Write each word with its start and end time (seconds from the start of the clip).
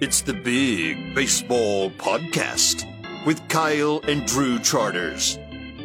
It's 0.00 0.22
the 0.22 0.32
Big 0.34 1.14
Baseball 1.14 1.90
Podcast 1.90 2.86
with 3.26 3.46
Kyle 3.48 4.00
and 4.08 4.26
Drew 4.26 4.58
Charters. 4.58 5.38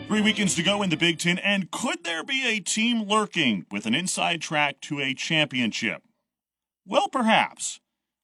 Three 0.07 0.21
weekends 0.21 0.55
to 0.55 0.63
go 0.63 0.81
in 0.83 0.89
the 0.89 0.97
Big 0.97 1.19
Ten, 1.19 1.37
and 1.39 1.69
could 1.71 2.03
there 2.03 2.23
be 2.23 2.45
a 2.47 2.59
team 2.59 3.03
lurking 3.03 3.65
with 3.71 3.85
an 3.85 3.95
inside 3.95 4.41
track 4.41 4.79
to 4.81 4.99
a 5.01 5.13
championship? 5.13 6.03
Well, 6.85 7.07
perhaps. 7.09 7.79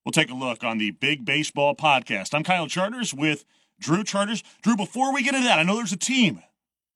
We'll 0.06 0.12
take 0.14 0.32
a 0.32 0.36
look 0.36 0.64
on 0.64 0.78
the 0.78 0.92
Big 0.92 1.26
Baseball 1.26 1.76
Podcast. 1.76 2.34
I'm 2.34 2.44
Kyle 2.44 2.68
Charters 2.68 3.14
with 3.14 3.46
Drew 3.80 4.04
Charters. 4.04 4.44
Drew, 4.62 4.76
before 4.78 5.14
we 5.14 5.24
get 5.24 5.36
into 5.36 5.48
that, 5.48 5.60
I 5.60 5.64
know 5.64 5.76
there's 5.76 5.92
a 5.92 5.98
team. 5.98 6.42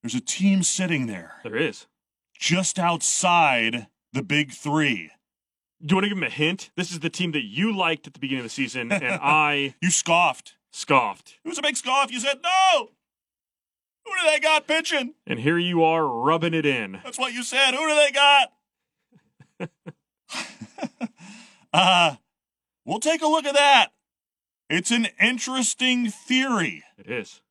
There's 0.02 0.16
a 0.16 0.21
team 0.21 0.62
sitting 0.64 1.07
there 1.07 1.34
There 1.43 1.55
is. 1.57 1.88
just 2.39 2.77
outside 2.80 3.88
the 4.14 4.23
Big 4.23 4.52
Three. 4.52 5.12
Do 5.86 5.93
you 5.93 5.95
want 5.97 6.05
to 6.05 6.09
give 6.09 6.17
him 6.17 6.23
a 6.23 6.29
hint? 6.29 6.71
This 6.75 6.91
is 6.91 6.99
the 7.02 7.09
team 7.12 7.31
that 7.34 7.44
you 7.44 7.75
liked 7.75 8.07
at 8.07 8.13
the 8.13 8.20
beginning 8.20 8.39
of 8.41 8.45
the 8.45 8.49
season, 8.49 8.91
and 8.91 9.03
I 9.21 9.76
You 9.81 9.91
scoffed. 9.91 10.55
scoffed. 10.71 11.35
It 11.43 11.48
was 11.48 11.59
a 11.59 11.62
big 11.62 11.77
scoff. 11.77 12.12
You 12.12 12.20
said, 12.20 12.39
no! 12.43 12.89
Who 14.05 14.12
do 14.12 14.29
they 14.31 14.40
got 14.40 14.67
pitching? 14.67 15.13
And 15.27 15.40
here 15.40 15.57
you 15.57 15.84
are 15.84 16.07
rubbing 16.07 16.53
it 16.53 16.66
in. 16.66 16.99
That's 17.03 17.20
what 17.20 17.34
you 17.34 17.43
said. 17.43 17.71
Who 17.73 17.88
do 17.88 17.95
they 17.95 18.12
got? 18.12 18.52
uh, 21.73 22.15
we'll 22.85 22.99
take 22.99 23.21
a 23.21 23.27
look 23.27 23.45
at 23.45 23.55
that. 23.55 23.90
It's 24.70 24.91
an 24.91 25.07
interesting 25.21 26.09
theory 26.09 26.84
It 26.98 27.09
is. 27.09 27.41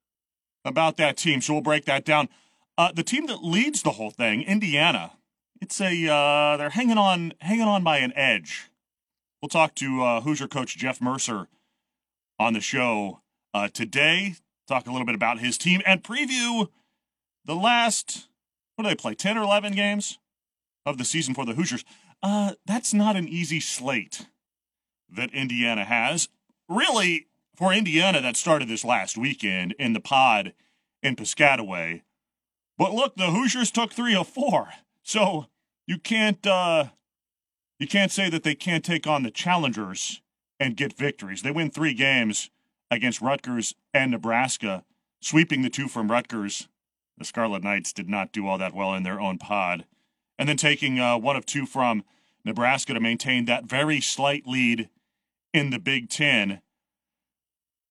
about 0.65 0.97
that 0.97 1.17
team, 1.17 1.41
so 1.41 1.53
we'll 1.55 1.63
break 1.63 1.85
that 1.85 2.05
down. 2.05 2.29
Uh, 2.77 2.91
the 2.93 3.05
team 3.05 3.27
that 3.27 3.45
leads 3.45 3.83
the 3.83 3.93
whole 3.93 4.11
thing, 4.11 4.43
Indiana, 4.43 5.13
it's 5.61 5.81
a 5.81 6.09
uh, 6.09 6.57
they're 6.57 6.71
hanging 6.71 6.99
on 6.99 7.33
hanging 7.41 7.67
on 7.67 7.85
by 7.85 7.99
an 7.99 8.13
edge. 8.17 8.71
We'll 9.41 9.49
talk 9.49 9.75
to 9.77 10.03
uh, 10.03 10.21
Hoosier 10.23 10.49
coach 10.49 10.77
Jeff 10.77 11.01
Mercer 11.01 11.49
on 12.39 12.55
the 12.55 12.61
show 12.61 13.21
uh, 13.53 13.69
today. 13.69 14.37
Talk 14.67 14.87
a 14.87 14.91
little 14.91 15.07
bit 15.07 15.15
about 15.15 15.41
his 15.41 15.59
team 15.59 15.83
and 15.85 16.03
preview 16.03 16.69
the 17.45 17.55
last 17.55 18.29
what 18.75 18.85
do 18.85 18.89
they 18.89 18.97
play 18.97 19.15
10 19.15 19.39
or 19.39 19.43
11 19.43 19.75
games 19.75 20.19
of 20.87 20.99
the 20.99 21.05
season 21.05 21.35
for 21.35 21.45
the 21.45 21.55
Hoosiers. 21.55 21.85
Uh, 22.23 22.55
that's 22.67 22.95
not 22.95 23.17
an 23.17 23.29
easy 23.29 23.61
slate 23.61 24.27
that 25.11 25.33
Indiana 25.33 25.85
has. 25.85 26.29
Really, 26.69 27.27
for 27.55 27.73
Indiana, 27.73 28.21
that 28.21 28.37
started 28.37 28.69
this 28.69 28.85
last 28.85 29.17
weekend 29.17 29.75
in 29.79 29.93
the 29.93 30.01
pod 30.01 30.55
in 31.03 31.17
Piscataway. 31.17 32.03
But 32.77 32.93
look, 32.93 33.15
the 33.17 33.31
Hoosiers 33.31 33.71
took 33.71 33.93
three 33.93 34.17
of 34.17 34.27
four, 34.27 34.71
so 35.03 35.47
you 35.87 35.99
can't 35.99 36.47
uh, 36.47 36.87
you 37.79 37.87
can't 37.87 38.13
say 38.13 38.31
that 38.31 38.43
they 38.43 38.55
can't 38.55 38.85
take 38.85 39.07
on 39.07 39.23
the 39.23 39.31
challengers 39.31 40.23
and 40.61 40.77
get 40.77 40.97
victories. 40.97 41.43
They 41.43 41.51
win 41.51 41.71
three 41.71 41.95
games 41.95 42.51
against 42.91 43.21
Rutgers 43.21 43.75
and 43.93 44.11
Nebraska, 44.11 44.85
sweeping 45.21 45.63
the 45.63 45.71
two 45.71 45.89
from 45.89 46.11
Rutgers. 46.11 46.69
The 47.19 47.25
Scarlet 47.25 47.63
Knights 47.63 47.93
did 47.93 48.09
not 48.09 48.33
do 48.33 48.47
all 48.47 48.59
that 48.59 48.75
well 48.75 48.95
in 48.95 49.03
their 49.03 49.21
own 49.21 49.39
pod, 49.39 49.85
and 50.39 50.49
then 50.49 50.57
taking 50.57 50.99
uh, 50.99 51.19
one 51.19 51.37
of 51.37 51.47
two 51.47 51.67
from 51.67 52.05
Nebraska 52.45 52.95
to 52.95 53.01
maintain 53.01 53.45
that 53.45 53.65
very 53.65 54.01
slight 54.01 54.47
lead 54.47 54.89
in 55.53 55.71
the 55.71 55.79
Big 55.79 56.09
Ten. 56.09 56.61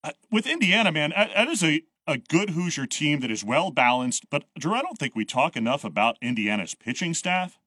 Uh, 0.04 0.12
with 0.30 0.46
Indiana, 0.46 0.92
man, 0.92 1.14
that 1.16 1.48
is 1.48 1.64
a, 1.64 1.84
a 2.06 2.18
good 2.18 2.52
Hoosier 2.52 2.86
team 2.86 3.22
that 3.22 3.32
is 3.32 3.44
well 3.44 3.72
balanced. 3.72 4.30
But, 4.30 4.44
Drew, 4.60 4.74
I 4.74 4.82
don't 4.82 4.98
think 4.98 5.16
we 5.16 5.24
talk 5.24 5.56
enough 5.56 5.86
about 5.86 6.18
Indiana's 6.22 6.76
pitching 6.76 7.14
staff. 7.14 7.58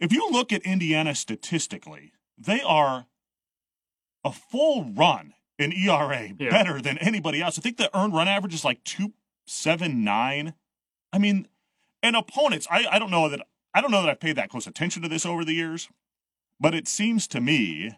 If 0.00 0.12
you 0.12 0.28
look 0.30 0.52
at 0.52 0.62
Indiana 0.62 1.14
statistically, 1.14 2.12
they 2.36 2.60
are 2.60 3.06
a 4.24 4.32
full 4.32 4.84
run 4.92 5.34
in 5.58 5.72
ERA 5.72 6.30
Yeah. 6.38 6.50
better 6.50 6.80
than 6.80 6.98
anybody 6.98 7.42
else. 7.42 7.58
I 7.58 7.62
think 7.62 7.76
the 7.78 7.96
earned 7.96 8.14
run 8.14 8.28
average 8.28 8.54
is 8.54 8.64
like 8.64 8.84
279. 8.84 10.54
I 11.12 11.18
mean, 11.18 11.48
and 12.02 12.14
opponents, 12.16 12.66
I, 12.70 12.86
I 12.90 12.98
don't 12.98 13.10
know 13.10 13.28
that 13.28 13.40
I 13.74 13.80
don't 13.80 13.90
know 13.90 14.00
that 14.02 14.08
I've 14.10 14.20
paid 14.20 14.36
that 14.36 14.48
close 14.50 14.66
attention 14.66 15.02
to 15.02 15.08
this 15.08 15.26
over 15.26 15.44
the 15.44 15.52
years, 15.52 15.88
but 16.58 16.74
it 16.74 16.88
seems 16.88 17.26
to 17.28 17.40
me 17.40 17.92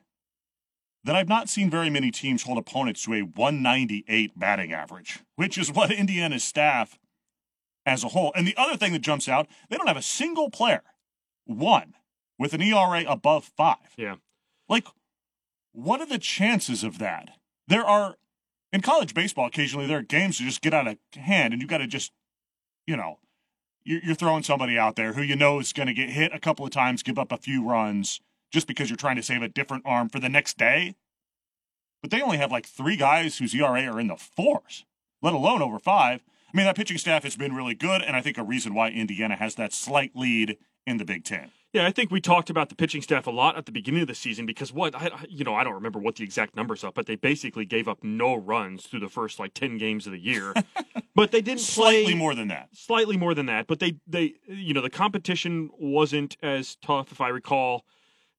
that 1.05 1.15
I've 1.17 1.29
not 1.29 1.49
seen 1.49 1.71
very 1.71 1.89
many 1.89 2.11
teams 2.11 2.43
hold 2.43 2.59
opponents 2.59 3.05
to 3.05 3.15
a 3.15 3.21
198 3.23 4.39
batting 4.39 4.73
average, 4.73 5.21
which 5.37 5.57
is 5.57 5.73
what 5.73 5.91
Indiana's 5.91 6.45
staff 6.45 6.99
as 7.87 8.05
a 8.05 8.09
whole. 8.09 8.33
And 8.35 8.47
the 8.47 8.57
other 8.57 8.77
thing 8.77 8.93
that 8.93 8.99
jumps 9.01 9.29
out, 9.29 9.47
they 9.69 9.77
don't 9.77 9.87
have 9.87 9.97
a 9.97 10.03
single 10.03 10.51
player, 10.51 10.83
one, 11.59 11.95
with 12.39 12.55
an 12.55 12.63
ERA 12.63 13.05
above 13.07 13.45
five. 13.45 13.95
Yeah. 13.97 14.17
Like, 14.69 14.87
what 15.73 16.01
are 16.01 16.07
the 16.07 16.19
chances 16.19 16.83
of 16.85 16.99
that? 16.99 17.31
There 17.69 17.85
are, 17.85 18.17
in 18.73 18.81
college 18.81 19.15
baseball, 19.15 19.47
occasionally 19.47 19.87
there 19.87 19.99
are 19.99 20.03
games 20.03 20.39
that 20.39 20.45
just 20.45 20.63
get 20.63 20.75
out 20.75 20.87
of 20.87 20.97
hand 21.15 21.53
and 21.53 21.61
you 21.61 21.69
got 21.69 21.79
to 21.79 21.87
just, 21.87 22.13
you 22.87 22.97
know, 22.97 23.19
you're, 23.85 24.01
you're 24.03 24.15
throwing 24.15 24.43
somebody 24.43 24.79
out 24.79 24.97
there 24.97 25.13
who 25.13 25.23
you 25.23 25.37
know 25.37 25.59
is 25.61 25.73
going 25.73 25.87
to 25.87 25.95
get 25.95 26.11
hit 26.11 26.33
a 26.35 26.41
couple 26.41 26.65
of 26.65 26.71
times, 26.71 27.03
give 27.03 27.19
up 27.19 27.33
a 27.33 27.37
few 27.37 27.65
runs 27.67 28.21
just 28.53 28.67
because 28.67 28.91
you're 28.91 28.97
trying 28.97 29.17
to 29.17 29.23
save 29.23 29.43
a 29.43 29.49
different 29.49 29.85
arm 29.87 30.09
for 30.09 30.19
the 30.19 30.29
next 30.29 30.59
day. 30.59 30.95
But 32.03 32.11
they 32.11 32.23
only 32.23 32.39
have 32.39 32.51
like 32.51 32.67
three 32.67 32.97
guys 32.97 33.39
whose 33.39 33.55
ERA 33.55 33.83
are 33.83 34.01
in 34.01 34.09
the 34.09 34.17
fours, 34.17 34.85
let 35.23 35.35
alone 35.35 35.63
over 35.63 35.79
five. 35.79 36.23
I 36.53 36.57
mean, 36.57 36.67
that 36.67 36.77
pitching 36.77 36.99
staff 36.99 37.23
has 37.23 37.37
been 37.37 37.55
really 37.55 37.75
good, 37.75 38.03
and 38.03 38.17
I 38.17 38.23
think 38.23 38.39
a 38.39 38.43
reason 38.43 38.75
why 38.75 38.89
Indiana 38.89 39.37
has 39.37 39.55
that 39.55 39.73
slight 39.73 40.17
lead 40.17 40.57
in 40.87 40.97
the 40.97 41.05
Big 41.05 41.25
Ten. 41.25 41.51
Yeah, 41.73 41.87
I 41.87 41.93
think 41.93 42.11
we 42.11 42.21
talked 42.21 42.51
about 42.51 42.69
the 42.69 42.75
pitching 42.75 43.01
staff 43.01 43.29
a 43.29 43.31
lot 43.31 43.57
at 43.57 43.65
the 43.65 43.71
beginning 43.71 44.03
of 44.03 44.09
the 44.09 44.15
season 44.15 44.45
because 44.45 44.73
what 44.73 44.93
I, 44.95 45.09
you 45.29 45.45
know, 45.45 45.55
I 45.55 45.63
don't 45.63 45.75
remember 45.75 46.01
what 46.01 46.17
the 46.17 46.25
exact 46.25 46.57
numbers 46.57 46.83
are, 46.83 46.91
but 46.91 47.07
they 47.07 47.15
basically 47.15 47.65
gave 47.65 47.87
up 47.87 48.03
no 48.03 48.35
runs 48.35 48.87
through 48.87 48.99
the 49.01 49.09
first 49.09 49.39
like 49.39 49.55
ten 49.55 49.79
games 49.79 50.05
of 50.07 50.13
the 50.13 50.19
year. 50.19 50.53
but 51.15 51.31
they 51.31 51.41
didn't 51.41 51.61
Slightly 51.61 52.07
play 52.07 52.15
more 52.15 52.35
than 52.35 52.49
that. 52.49 52.71
slightly 52.73 53.17
more 53.17 53.35
than 53.35 53.47
that. 53.47 53.69
But 53.69 53.79
they 53.79 53.95
they 54.07 54.35
you 54.49 54.75
know 54.75 54.81
the 54.83 54.91
competition 54.91 55.71
wasn't 55.79 56.37
as 56.43 56.75
tough, 56.83 57.13
if 57.13 57.21
I 57.21 57.29
recall. 57.29 57.85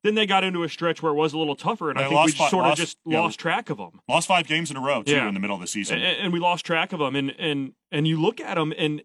Then 0.04 0.16
they 0.16 0.26
got 0.26 0.44
into 0.44 0.64
a 0.64 0.68
stretch 0.70 1.02
where 1.04 1.12
it 1.14 1.16
was 1.16 1.32
a 1.32 1.38
little 1.38 1.56
tougher, 1.56 1.90
and 1.92 2.00
They 2.00 2.04
I 2.04 2.08
think 2.08 2.16
we 2.20 2.24
lost 2.26 2.38
fi- 2.38 2.50
sort 2.50 2.66
of 2.66 2.76
just 2.76 2.98
yeah. 3.06 3.20
lost 3.22 3.40
track 3.40 3.70
of 3.70 3.78
them. 3.78 4.02
Lost 4.10 4.28
five 4.28 4.48
games 4.48 4.72
in 4.72 4.76
a 4.78 4.82
row 4.82 5.04
too 5.04 5.14
Yeah. 5.14 5.28
in 5.30 5.36
the 5.36 5.40
middle 5.40 5.56
of 5.56 5.62
the 5.62 5.68
season. 5.68 6.00
and, 6.02 6.18
and 6.18 6.34
we 6.34 6.40
lost 6.40 6.66
track 6.66 6.92
of 6.92 7.00
them 7.00 7.16
and 7.16 7.34
and 7.40 7.74
and 7.94 8.08
you 8.08 8.20
look 8.20 8.42
at 8.42 8.56
them 8.56 8.74
and 8.78 9.04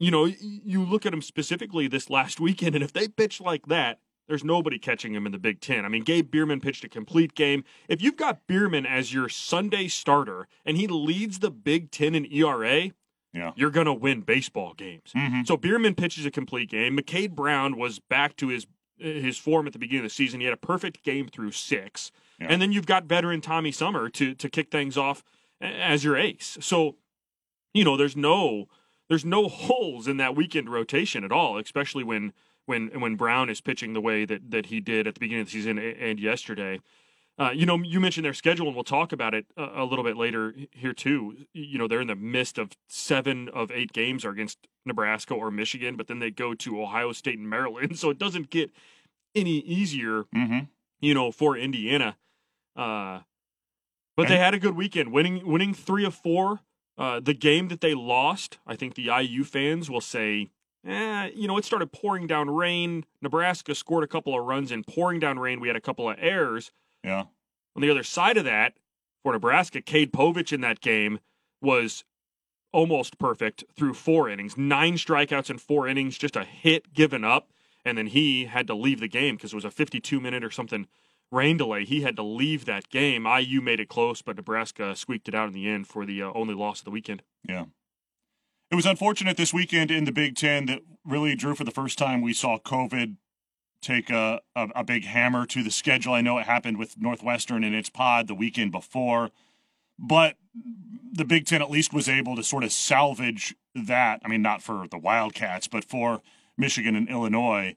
you 0.00 0.10
know 0.10 0.24
you 0.24 0.82
look 0.84 1.06
at 1.06 1.12
them 1.12 1.22
specifically 1.22 1.86
this 1.86 2.10
last 2.10 2.40
weekend 2.40 2.74
and 2.74 2.82
if 2.82 2.92
they 2.92 3.06
pitch 3.06 3.40
like 3.40 3.66
that 3.66 4.00
there's 4.26 4.44
nobody 4.44 4.78
catching 4.78 5.12
them 5.12 5.26
in 5.26 5.32
the 5.32 5.38
Big 5.40 5.60
Ten. 5.60 5.84
I 5.84 5.88
mean, 5.88 6.04
Gabe 6.04 6.30
Bierman 6.30 6.60
pitched 6.60 6.84
a 6.84 6.88
complete 6.88 7.34
game. 7.34 7.64
If 7.88 8.00
you've 8.00 8.16
got 8.16 8.46
Bierman 8.46 8.86
as 8.86 9.12
your 9.12 9.28
Sunday 9.28 9.88
starter 9.88 10.46
and 10.64 10.76
he 10.76 10.86
leads 10.86 11.40
the 11.40 11.50
Big 11.50 11.90
Ten 11.90 12.14
in 12.14 12.24
ERA, 12.32 12.90
yeah. 13.34 13.50
you're 13.56 13.70
going 13.72 13.86
to 13.86 13.92
win 13.92 14.20
baseball 14.20 14.72
games. 14.74 15.10
Mhm. 15.16 15.44
So 15.48 15.56
Bierman 15.56 15.96
pitches 15.96 16.26
a 16.26 16.30
complete 16.30 16.70
game. 16.70 16.96
McCade 16.96 17.32
Brown 17.34 17.76
was 17.76 17.98
back 17.98 18.36
to 18.36 18.46
his 18.48 18.68
his 18.98 19.36
form 19.36 19.66
at 19.66 19.72
the 19.72 19.80
beginning 19.80 20.04
of 20.04 20.10
the 20.10 20.14
season. 20.14 20.38
He 20.38 20.46
had 20.46 20.54
a 20.54 20.58
perfect 20.58 21.02
game 21.02 21.26
through 21.26 21.50
six, 21.50 22.12
Yeah. 22.38 22.46
and 22.50 22.62
then 22.62 22.70
you've 22.70 22.86
got 22.86 23.06
veteran 23.06 23.40
Tommy 23.40 23.72
Sommer 23.72 24.08
to 24.10 24.34
to 24.36 24.48
kick 24.48 24.70
things 24.70 24.96
off 24.96 25.24
as 25.60 26.04
your 26.04 26.16
ace. 26.16 26.56
So, 26.60 26.98
you 27.74 27.82
know, 27.82 27.96
there's 27.96 28.14
no 28.16 28.68
there's 29.10 29.24
no 29.24 29.48
holes 29.48 30.06
in 30.06 30.16
that 30.18 30.36
weekend 30.36 30.70
rotation 30.70 31.24
at 31.24 31.32
all, 31.32 31.58
especially 31.58 32.04
when 32.04 32.32
when 32.64 33.00
when 33.00 33.16
Brown 33.16 33.50
is 33.50 33.60
pitching 33.60 33.92
the 33.92 34.00
way 34.00 34.24
that 34.24 34.50
that 34.52 34.66
he 34.66 34.80
did 34.80 35.06
at 35.06 35.14
the 35.14 35.20
beginning 35.20 35.42
of 35.42 35.48
the 35.48 35.52
season 35.52 35.78
and 35.78 36.18
yesterday. 36.18 36.80
Uh, 37.36 37.50
you 37.50 37.64
know, 37.64 37.76
you 37.78 38.00
mentioned 38.00 38.24
their 38.24 38.34
schedule, 38.34 38.66
and 38.66 38.76
we'll 38.76 38.84
talk 38.84 39.12
about 39.12 39.34
it 39.34 39.46
a, 39.56 39.82
a 39.82 39.84
little 39.84 40.04
bit 40.04 40.16
later 40.16 40.54
here 40.72 40.92
too. 40.92 41.46
You 41.52 41.78
know, 41.78 41.88
they're 41.88 42.00
in 42.00 42.06
the 42.06 42.14
midst 42.14 42.56
of 42.56 42.70
seven 42.88 43.48
of 43.48 43.70
eight 43.72 43.92
games 43.92 44.24
are 44.24 44.30
against 44.30 44.58
Nebraska 44.86 45.34
or 45.34 45.50
Michigan, 45.50 45.96
but 45.96 46.06
then 46.06 46.18
they 46.18 46.30
go 46.30 46.54
to 46.54 46.80
Ohio 46.80 47.12
State 47.12 47.38
and 47.38 47.50
Maryland, 47.50 47.98
so 47.98 48.10
it 48.10 48.18
doesn't 48.18 48.50
get 48.50 48.70
any 49.34 49.58
easier. 49.58 50.24
Mm-hmm. 50.34 50.60
You 51.00 51.14
know, 51.14 51.32
for 51.32 51.56
Indiana. 51.56 52.16
Uh, 52.76 53.20
but 54.16 54.28
they 54.28 54.36
had 54.36 54.52
a 54.52 54.58
good 54.58 54.76
weekend, 54.76 55.10
winning 55.10 55.44
winning 55.46 55.74
three 55.74 56.04
of 56.04 56.14
four. 56.14 56.60
Uh, 57.00 57.18
the 57.18 57.32
game 57.32 57.68
that 57.68 57.80
they 57.80 57.94
lost, 57.94 58.58
I 58.66 58.76
think 58.76 58.94
the 58.94 59.08
IU 59.10 59.42
fans 59.42 59.88
will 59.88 60.02
say, 60.02 60.50
eh, 60.86 61.30
you 61.34 61.48
know, 61.48 61.56
it 61.56 61.64
started 61.64 61.92
pouring 61.92 62.26
down 62.26 62.50
rain. 62.50 63.06
Nebraska 63.22 63.74
scored 63.74 64.04
a 64.04 64.06
couple 64.06 64.38
of 64.38 64.44
runs 64.44 64.70
in 64.70 64.84
pouring 64.84 65.18
down 65.18 65.38
rain. 65.38 65.60
We 65.60 65.68
had 65.68 65.78
a 65.78 65.80
couple 65.80 66.10
of 66.10 66.16
errors. 66.20 66.72
Yeah. 67.02 67.24
On 67.74 67.80
the 67.80 67.90
other 67.90 68.02
side 68.02 68.36
of 68.36 68.44
that, 68.44 68.74
for 69.22 69.32
Nebraska, 69.32 69.80
Cade 69.80 70.12
Povich 70.12 70.52
in 70.52 70.60
that 70.60 70.82
game 70.82 71.20
was 71.62 72.04
almost 72.70 73.18
perfect 73.18 73.64
through 73.74 73.94
four 73.94 74.28
innings, 74.28 74.58
nine 74.58 74.94
strikeouts 74.94 75.48
in 75.48 75.56
four 75.56 75.88
innings, 75.88 76.18
just 76.18 76.36
a 76.36 76.44
hit 76.44 76.92
given 76.92 77.24
up, 77.24 77.50
and 77.82 77.96
then 77.96 78.08
he 78.08 78.44
had 78.44 78.66
to 78.66 78.74
leave 78.74 79.00
the 79.00 79.08
game 79.08 79.36
because 79.36 79.54
it 79.54 79.56
was 79.56 79.64
a 79.64 79.70
52 79.70 80.20
minute 80.20 80.44
or 80.44 80.50
something 80.50 80.86
rain 81.30 81.56
delay. 81.56 81.84
He 81.84 82.02
had 82.02 82.16
to 82.16 82.22
leave 82.22 82.64
that 82.64 82.88
game. 82.88 83.26
IU 83.26 83.60
made 83.60 83.80
it 83.80 83.88
close, 83.88 84.22
but 84.22 84.36
Nebraska 84.36 84.96
squeaked 84.96 85.28
it 85.28 85.34
out 85.34 85.48
in 85.48 85.54
the 85.54 85.68
end 85.68 85.86
for 85.86 86.04
the 86.04 86.22
uh, 86.22 86.32
only 86.34 86.54
loss 86.54 86.80
of 86.80 86.84
the 86.84 86.90
weekend. 86.90 87.22
Yeah. 87.48 87.66
It 88.70 88.76
was 88.76 88.86
unfortunate 88.86 89.36
this 89.36 89.52
weekend 89.52 89.90
in 89.90 90.04
the 90.04 90.12
Big 90.12 90.36
Ten 90.36 90.66
that 90.66 90.82
really 91.04 91.34
drew 91.34 91.54
for 91.54 91.64
the 91.64 91.70
first 91.70 91.98
time 91.98 92.20
we 92.20 92.32
saw 92.32 92.58
COVID 92.58 93.16
take 93.82 94.10
a, 94.10 94.40
a, 94.54 94.68
a 94.76 94.84
big 94.84 95.04
hammer 95.04 95.46
to 95.46 95.62
the 95.62 95.70
schedule. 95.70 96.12
I 96.12 96.20
know 96.20 96.38
it 96.38 96.46
happened 96.46 96.78
with 96.78 97.00
Northwestern 97.00 97.64
in 97.64 97.74
its 97.74 97.88
pod 97.88 98.28
the 98.28 98.34
weekend 98.34 98.72
before, 98.72 99.30
but 99.98 100.36
the 101.12 101.24
Big 101.24 101.46
Ten 101.46 101.62
at 101.62 101.70
least 101.70 101.92
was 101.92 102.08
able 102.08 102.36
to 102.36 102.42
sort 102.42 102.62
of 102.62 102.72
salvage 102.72 103.54
that. 103.74 104.20
I 104.24 104.28
mean, 104.28 104.42
not 104.42 104.62
for 104.62 104.86
the 104.88 104.98
Wildcats, 104.98 105.66
but 105.66 105.84
for 105.84 106.20
Michigan 106.56 106.94
and 106.94 107.08
Illinois. 107.08 107.74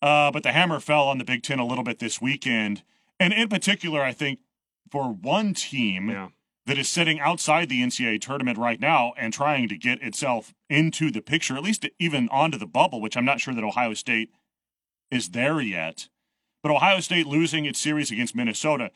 Uh, 0.00 0.30
but 0.30 0.42
the 0.42 0.52
hammer 0.52 0.80
fell 0.80 1.08
on 1.08 1.18
the 1.18 1.24
Big 1.24 1.42
Ten 1.42 1.58
a 1.58 1.66
little 1.66 1.84
bit 1.84 1.98
this 1.98 2.20
weekend. 2.20 2.82
And 3.18 3.32
in 3.32 3.48
particular, 3.48 4.02
I 4.02 4.12
think 4.12 4.40
for 4.90 5.12
one 5.12 5.54
team 5.54 6.08
Yeah. 6.08 6.28
that 6.66 6.78
is 6.78 6.88
sitting 6.88 7.18
outside 7.18 7.68
the 7.68 7.82
NCAA 7.82 8.18
tournament 8.20 8.58
right 8.58 8.78
now 8.80 9.12
and 9.16 9.32
trying 9.32 9.68
to 9.68 9.76
get 9.76 10.00
itself 10.02 10.54
into 10.70 11.10
the 11.10 11.20
picture, 11.20 11.56
at 11.56 11.62
least 11.62 11.86
even 11.98 12.28
onto 12.28 12.58
the 12.58 12.66
bubble, 12.66 13.00
which 13.00 13.16
I'm 13.16 13.24
not 13.24 13.40
sure 13.40 13.54
that 13.54 13.64
Ohio 13.64 13.94
State 13.94 14.30
is 15.10 15.30
there 15.30 15.60
yet. 15.60 16.08
But 16.62 16.72
Ohio 16.72 17.00
State 17.00 17.26
losing 17.26 17.64
its 17.64 17.80
series 17.80 18.10
against 18.10 18.34
Minnesota, 18.36 18.90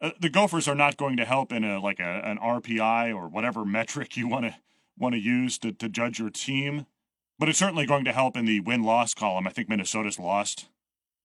uh, 0.00 0.10
the 0.20 0.28
Gophers 0.28 0.68
are 0.68 0.74
not 0.74 0.96
going 0.96 1.16
to 1.16 1.24
help 1.24 1.52
in 1.52 1.64
a 1.64 1.80
like 1.80 1.98
a, 2.00 2.20
an 2.24 2.38
RPI 2.38 3.14
or 3.14 3.28
whatever 3.28 3.64
metric 3.64 4.16
you 4.16 4.28
want 4.28 4.44
to 4.46 4.54
want 4.98 5.14
to 5.14 5.20
use 5.20 5.58
to, 5.58 5.72
to 5.72 5.88
judge 5.88 6.18
your 6.18 6.30
team. 6.30 6.86
But 7.38 7.48
it's 7.48 7.58
certainly 7.58 7.86
going 7.86 8.04
to 8.06 8.12
help 8.12 8.36
in 8.36 8.46
the 8.46 8.60
win 8.60 8.82
loss 8.82 9.12
column. 9.12 9.46
I 9.46 9.50
think 9.50 9.68
Minnesota's 9.68 10.18
lost 10.18 10.68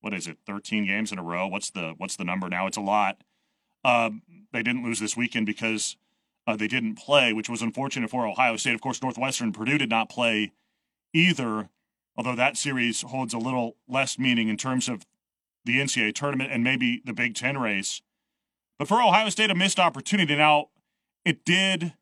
what 0.01 0.13
is 0.13 0.27
it, 0.27 0.37
13 0.45 0.85
games 0.85 1.11
in 1.11 1.19
a 1.19 1.23
row? 1.23 1.47
What's 1.47 1.69
the 1.69 1.93
what's 1.97 2.15
the 2.15 2.23
number 2.23 2.49
now? 2.49 2.67
It's 2.67 2.77
a 2.77 2.81
lot. 2.81 3.23
Um, 3.85 4.23
they 4.51 4.61
didn't 4.61 4.83
lose 4.83 4.99
this 4.99 5.15
weekend 5.15 5.45
because 5.45 5.95
uh, 6.45 6.55
they 6.55 6.67
didn't 6.67 6.95
play, 6.95 7.33
which 7.33 7.49
was 7.49 7.61
unfortunate 7.61 8.09
for 8.09 8.27
Ohio 8.27 8.57
State. 8.57 8.73
Of 8.73 8.81
course, 8.81 9.01
Northwestern 9.01 9.53
Purdue 9.53 9.77
did 9.77 9.89
not 9.89 10.09
play 10.09 10.51
either, 11.13 11.69
although 12.17 12.35
that 12.35 12.57
series 12.57 13.01
holds 13.03 13.33
a 13.33 13.39
little 13.39 13.77
less 13.87 14.19
meaning 14.19 14.49
in 14.49 14.57
terms 14.57 14.89
of 14.89 15.05
the 15.63 15.79
NCAA 15.79 16.13
tournament 16.13 16.51
and 16.51 16.63
maybe 16.63 17.01
the 17.05 17.13
Big 17.13 17.35
Ten 17.35 17.57
race. 17.57 18.01
But 18.77 18.87
for 18.87 19.01
Ohio 19.01 19.29
State, 19.29 19.51
a 19.51 19.55
missed 19.55 19.79
opportunity. 19.79 20.35
Now, 20.35 20.69
it 21.23 21.45
did 21.45 21.93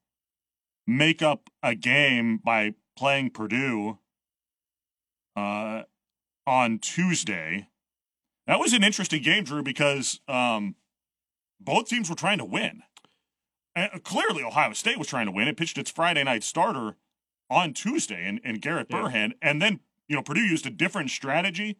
make 0.87 1.21
up 1.21 1.49
a 1.61 1.75
game 1.75 2.37
by 2.37 2.75
playing 2.97 3.31
Purdue 3.31 3.98
uh, 5.39 5.83
on 6.47 6.79
Tuesday. 6.79 7.67
That 8.47 8.59
was 8.59 8.73
an 8.73 8.83
interesting 8.83 9.21
game, 9.21 9.43
Drew, 9.43 9.61
because 9.61 10.19
um, 10.27 10.75
both 11.59 11.87
teams 11.87 12.09
were 12.09 12.15
trying 12.15 12.39
to 12.39 12.45
win. 12.45 12.81
And 13.75 14.03
clearly, 14.03 14.43
Ohio 14.43 14.73
State 14.73 14.97
was 14.97 15.07
trying 15.07 15.27
to 15.27 15.31
win. 15.31 15.47
It 15.47 15.57
pitched 15.57 15.77
its 15.77 15.91
Friday 15.91 16.23
night 16.23 16.43
starter 16.43 16.95
on 17.49 17.73
Tuesday, 17.73 18.25
and, 18.27 18.39
and 18.43 18.61
Garrett 18.61 18.87
Yeah. 18.89 18.97
Burhenn, 19.03 19.33
and 19.41 19.61
then 19.61 19.79
you 20.07 20.15
know 20.15 20.23
Purdue 20.23 20.41
used 20.41 20.65
a 20.65 20.71
different 20.71 21.11
strategy, 21.11 21.77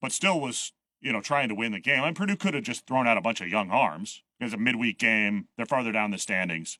but 0.00 0.12
still 0.12 0.40
was 0.40 0.72
you 1.00 1.12
know 1.12 1.20
trying 1.20 1.48
to 1.48 1.54
win 1.54 1.72
the 1.72 1.80
game. 1.80 2.04
And 2.04 2.16
Purdue 2.16 2.36
could 2.36 2.54
have 2.54 2.62
just 2.64 2.86
thrown 2.86 3.06
out 3.08 3.16
a 3.18 3.20
bunch 3.20 3.40
of 3.40 3.48
young 3.48 3.70
arms. 3.70 4.22
It's 4.40 4.54
a 4.54 4.56
midweek 4.58 4.98
game; 4.98 5.48
they're 5.56 5.66
farther 5.66 5.92
down 5.92 6.12
the 6.12 6.18
standings. 6.18 6.78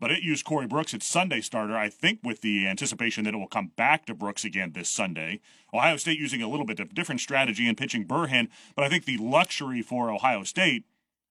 But 0.00 0.12
it 0.12 0.22
used 0.22 0.44
Corey 0.44 0.66
Brooks, 0.66 0.94
its 0.94 1.06
Sunday 1.06 1.40
starter, 1.40 1.76
I 1.76 1.88
think, 1.88 2.20
with 2.22 2.40
the 2.40 2.68
anticipation 2.68 3.24
that 3.24 3.34
it 3.34 3.38
will 3.38 3.48
come 3.48 3.72
back 3.76 4.06
to 4.06 4.14
Brooks 4.14 4.44
again 4.44 4.72
this 4.72 4.88
Sunday. 4.88 5.40
Ohio 5.74 5.96
State 5.96 6.18
using 6.18 6.40
a 6.40 6.48
little 6.48 6.66
bit 6.66 6.78
of 6.78 6.94
different 6.94 7.20
strategy 7.20 7.66
and 7.66 7.76
pitching 7.76 8.06
Burhenn, 8.06 8.48
but 8.76 8.84
I 8.84 8.88
think 8.88 9.04
the 9.04 9.18
luxury 9.18 9.82
for 9.82 10.10
Ohio 10.10 10.44
State 10.44 10.84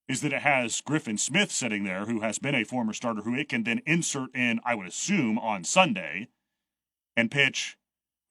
is 0.08 0.22
that 0.22 0.34
it 0.34 0.42
has 0.42 0.82
Griffin 0.82 1.18
Smith 1.18 1.52
sitting 1.52 1.84
there, 1.84 2.06
who 2.06 2.22
has 2.22 2.40
been 2.40 2.56
a 2.56 2.64
former 2.64 2.94
starter, 2.94 3.22
who 3.22 3.36
it 3.36 3.50
can 3.50 3.64
then 3.64 3.82
insert 3.86 4.34
in, 4.36 4.60
I 4.66 4.76
would 4.76 4.88
assume, 4.88 5.38
on 5.38 5.64
Sunday 5.64 6.28
and 7.16 7.32
pitch 7.32 7.78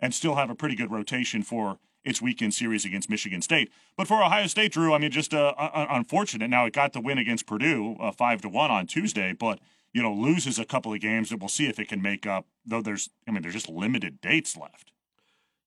and 0.00 0.14
still 0.14 0.36
have 0.36 0.50
a 0.50 0.54
pretty 0.54 0.76
good 0.76 0.90
rotation 0.90 1.42
for 1.42 1.78
its 2.04 2.22
weekend 2.22 2.54
series 2.54 2.84
against 2.84 3.10
Michigan 3.10 3.42
State. 3.42 3.70
But 3.96 4.06
for 4.06 4.22
Ohio 4.22 4.46
State, 4.46 4.72
Drew, 4.72 4.94
I 4.94 4.98
mean, 4.98 5.10
just 5.10 5.34
uh, 5.34 5.54
un- 5.58 5.88
unfortunate. 5.90 6.48
Now 6.48 6.64
it 6.66 6.72
got 6.72 6.92
the 6.92 7.00
win 7.00 7.18
against 7.18 7.46
Purdue, 7.46 7.96
uh, 7.98 8.12
five 8.12 8.40
to 8.42 8.48
one 8.48 8.70
on 8.70 8.86
Tuesday, 8.86 9.32
but 9.32 9.58
you 9.96 10.02
know 10.02 10.12
loses 10.12 10.58
a 10.58 10.64
couple 10.66 10.92
of 10.92 11.00
games 11.00 11.30
that 11.30 11.38
we'll 11.40 11.48
see 11.48 11.66
if 11.68 11.78
it 11.80 11.88
can 11.88 12.02
make 12.02 12.26
up. 12.26 12.44
Though 12.66 12.82
there's, 12.82 13.08
I 13.26 13.30
mean, 13.30 13.40
there's 13.40 13.54
just 13.54 13.70
limited 13.70 14.20
dates 14.20 14.54
left. 14.54 14.92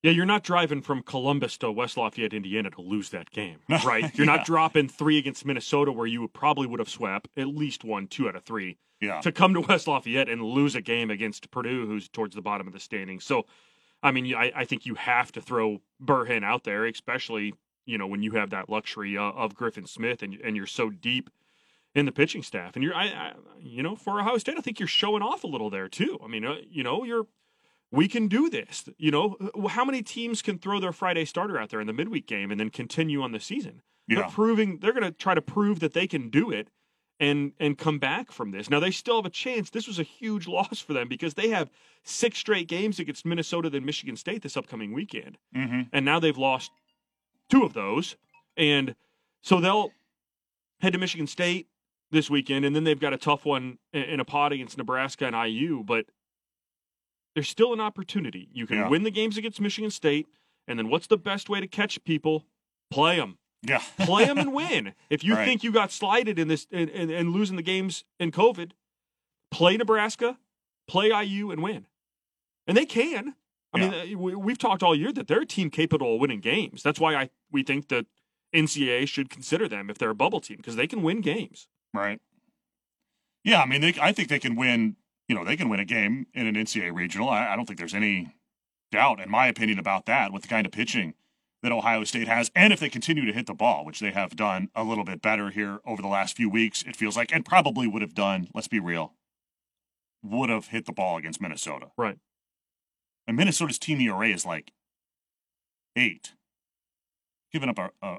Yeah, 0.04 0.12
you're 0.12 0.24
not 0.24 0.44
driving 0.44 0.82
from 0.82 1.02
Columbus 1.02 1.58
to 1.58 1.70
West 1.72 1.96
Lafayette, 1.96 2.32
Indiana 2.32 2.70
to 2.70 2.80
lose 2.80 3.10
that 3.10 3.30
game, 3.30 3.58
right? 3.84 4.04
You're 4.16 4.26
Yeah. 4.26 4.36
not 4.36 4.46
dropping 4.46 4.88
three 4.88 5.18
against 5.18 5.44
Minnesota 5.44 5.90
where 5.90 6.06
you 6.06 6.28
probably 6.28 6.68
would 6.68 6.78
have 6.78 6.88
swept 6.88 7.28
at 7.36 7.48
least 7.48 7.82
one, 7.84 8.06
two 8.06 8.28
out 8.28 8.36
of 8.36 8.44
three 8.44 8.78
Yeah, 9.00 9.20
to 9.20 9.32
come 9.32 9.52
to 9.54 9.60
West 9.68 9.88
Lafayette 9.88 10.28
and 10.28 10.40
lose 10.42 10.76
a 10.76 10.80
game 10.80 11.10
against 11.10 11.50
Purdue, 11.50 11.86
who's 11.86 12.08
towards 12.08 12.36
the 12.36 12.40
bottom 12.40 12.68
of 12.68 12.72
the 12.72 12.80
standings. 12.80 13.24
So, 13.24 13.46
I 14.00 14.12
mean, 14.12 14.32
I, 14.34 14.52
I 14.54 14.64
think 14.64 14.86
you 14.86 14.94
have 14.94 15.32
to 15.32 15.40
throw 15.40 15.82
Burhenn 16.02 16.44
out 16.44 16.62
there, 16.62 16.86
especially 16.86 17.52
you 17.84 17.98
know 17.98 18.06
when 18.06 18.22
you 18.22 18.30
have 18.32 18.50
that 18.50 18.70
luxury 18.70 19.18
uh, 19.18 19.22
of 19.22 19.56
Griffin 19.56 19.86
Smith 19.86 20.22
and 20.22 20.34
and 20.44 20.56
you're 20.56 20.66
so 20.66 20.88
deep 20.88 21.30
in 21.94 22.06
the 22.06 22.12
pitching 22.12 22.42
staff. 22.42 22.74
And 22.76 22.84
you're, 22.84 22.94
I, 22.94 23.04
I 23.06 23.32
you 23.60 23.82
know, 23.82 23.96
for 23.96 24.20
Ohio 24.20 24.38
State, 24.38 24.56
I 24.58 24.60
think 24.60 24.78
you're 24.78 24.86
showing 24.88 25.22
off 25.22 25.44
a 25.44 25.48
little 25.48 25.70
there 25.70 25.88
too. 25.88 26.18
I 26.24 26.28
mean, 26.28 26.44
uh, 26.44 26.56
you 26.68 26.82
know, 26.82 27.04
you're 27.04 27.26
we 27.92 28.06
can 28.06 28.28
do 28.28 28.48
this. 28.48 28.88
You 28.98 29.10
know, 29.10 29.36
Uh, 29.40 29.68
how 29.68 29.84
many 29.84 30.02
teams 30.02 30.42
can 30.42 30.58
throw 30.58 30.78
their 30.78 30.92
Friday 30.92 31.24
starter 31.24 31.58
out 31.58 31.70
there 31.70 31.80
in 31.80 31.86
the 31.86 31.92
midweek 31.92 32.26
game 32.26 32.50
and 32.50 32.60
then 32.60 32.70
continue 32.70 33.22
on 33.22 33.32
the 33.32 33.40
season? 33.40 33.82
They're 34.08 34.20
yeah, 34.20 34.28
proving 34.28 34.78
they're 34.78 34.92
going 34.92 35.04
to 35.04 35.10
try 35.12 35.34
to 35.34 35.42
prove 35.42 35.80
that 35.80 35.92
they 35.92 36.06
can 36.06 36.30
do 36.30 36.50
it 36.50 36.68
and 37.18 37.52
and 37.58 37.76
come 37.76 37.98
back 37.98 38.32
from 38.32 38.50
this. 38.52 38.70
Now 38.70 38.80
they 38.80 38.90
still 38.90 39.16
have 39.16 39.26
a 39.26 39.30
chance. 39.30 39.70
This 39.70 39.86
was 39.86 39.98
a 39.98 40.04
huge 40.04 40.46
loss 40.56 40.80
for 40.80 40.92
them 40.92 41.08
because 41.08 41.34
they 41.34 41.48
have 41.50 41.70
six 42.04 42.38
straight 42.38 42.68
games 42.68 42.98
against 42.98 43.26
Minnesota 43.26 43.68
then 43.70 43.84
Michigan 43.84 44.16
State 44.16 44.42
this 44.42 44.56
upcoming 44.56 44.92
weekend. 44.92 45.38
hmm 45.52 45.82
And 45.92 46.04
now 46.04 46.20
they've 46.20 46.38
lost 46.38 46.70
two 47.48 47.64
of 47.64 47.72
those. 47.72 48.16
And 48.56 48.94
so 49.42 49.60
they'll 49.60 49.90
head 50.80 50.92
to 50.92 50.98
Michigan 50.98 51.26
State 51.26 51.66
this 52.10 52.28
weekend 52.30 52.64
and 52.64 52.74
then 52.74 52.84
they've 52.84 52.98
got 53.00 53.12
a 53.12 53.18
tough 53.18 53.44
one 53.44 53.78
in- 53.92 54.18
a 54.20 54.24
pot 54.24 54.52
against 54.52 54.76
Nebraska 54.78 55.26
and 55.26 55.34
IU, 55.36 55.82
but 55.84 56.06
there's 57.34 57.48
still 57.48 57.72
an 57.72 57.80
opportunity. 57.80 58.48
You 58.52 58.66
can 58.66 58.78
Yeah. 58.78 58.88
win 58.88 59.02
the 59.04 59.10
games 59.10 59.36
against 59.36 59.60
Michigan 59.60 59.90
State 59.90 60.26
and 60.66 60.78
then 60.78 60.88
what's 60.88 61.06
the 61.06 61.16
best 61.18 61.48
way 61.48 61.60
to 61.60 61.66
catch 61.68 62.02
people? 62.04 62.46
Play 62.90 63.16
them 63.16 63.38
yeah. 63.62 63.82
play 63.98 64.24
them 64.24 64.38
and 64.38 64.52
win. 64.54 64.94
If 65.10 65.22
you 65.22 65.34
Right. 65.34 65.44
think 65.44 65.62
you 65.62 65.70
got 65.72 65.92
slighted 65.92 66.38
in 66.38 66.48
this 66.48 66.66
and, 66.72 66.90
and, 66.90 67.10
and 67.10 67.30
losing 67.30 67.56
the 67.56 67.62
games 67.62 68.04
in 68.18 68.32
COVID, 68.32 68.72
play 69.50 69.76
Nebraska, 69.76 70.38
play 70.88 71.08
IU, 71.12 71.50
and 71.50 71.62
win. 71.62 71.86
And 72.66 72.76
they 72.76 72.86
can. 72.86 73.34
I 73.72 73.78
mean, 73.78 73.94
uh, 73.94 74.18
we, 74.18 74.34
we've 74.34 74.58
talked 74.58 74.82
all 74.82 74.94
year 74.96 75.12
that 75.12 75.28
they're 75.28 75.42
a 75.42 75.46
team 75.46 75.70
capable 75.70 76.14
of 76.14 76.20
winning 76.20 76.40
games. 76.40 76.82
That's 76.82 76.98
why 76.98 77.14
I 77.14 77.30
we 77.52 77.62
think 77.62 77.88
that 77.88 78.06
NCAA 78.52 79.06
should 79.06 79.30
consider 79.30 79.68
them 79.68 79.88
if 79.90 79.98
they're 79.98 80.10
a 80.10 80.14
bubble 80.14 80.40
team 80.40 80.56
because 80.56 80.74
they 80.76 80.88
can 80.88 81.02
win 81.02 81.20
games. 81.20 81.68
Right. 81.92 82.20
Yeah, 83.44 83.62
I 83.62 83.66
mean, 83.66 83.80
they, 83.80 83.94
I 84.00 84.12
think 84.12 84.28
they 84.28 84.38
can 84.38 84.56
win. 84.56 84.96
You 85.28 85.34
know, 85.34 85.44
they 85.44 85.56
can 85.56 85.68
win 85.68 85.80
a 85.80 85.84
game 85.84 86.26
in 86.34 86.46
an 86.46 86.54
NCAA 86.54 86.94
regional. 86.94 87.28
I, 87.28 87.52
I 87.52 87.56
don't 87.56 87.66
think 87.66 87.78
there's 87.78 87.94
any 87.94 88.34
doubt, 88.90 89.20
in 89.20 89.30
my 89.30 89.46
opinion, 89.46 89.78
about 89.78 90.06
that 90.06 90.32
with 90.32 90.42
the 90.42 90.48
kind 90.48 90.66
of 90.66 90.72
pitching 90.72 91.14
that 91.62 91.72
Ohio 91.72 92.04
State 92.04 92.26
has, 92.26 92.50
and 92.54 92.72
if 92.72 92.80
they 92.80 92.88
continue 92.88 93.26
to 93.26 93.32
hit 93.32 93.46
the 93.46 93.54
ball, 93.54 93.84
which 93.84 94.00
they 94.00 94.12
have 94.12 94.34
done 94.34 94.70
a 94.74 94.82
little 94.82 95.04
bit 95.04 95.20
better 95.20 95.50
here 95.50 95.78
over 95.84 96.00
the 96.00 96.08
last 96.08 96.36
few 96.36 96.48
weeks, 96.48 96.82
it 96.86 96.96
feels 96.96 97.16
like, 97.16 97.32
and 97.32 97.44
probably 97.44 97.86
would 97.86 98.02
have 98.02 98.14
done. 98.14 98.48
Let's 98.54 98.68
be 98.68 98.80
real, 98.80 99.12
would 100.22 100.48
have 100.48 100.68
hit 100.68 100.86
the 100.86 100.92
ball 100.92 101.18
against 101.18 101.40
Minnesota. 101.40 101.88
Right. 101.98 102.18
And 103.26 103.36
Minnesota's 103.36 103.78
team 103.78 104.00
ERA 104.00 104.28
is 104.28 104.46
like 104.46 104.72
eight. 105.96 106.32
Giving 107.52 107.68
up 107.68 107.78
a, 107.78 107.90
a 108.02 108.18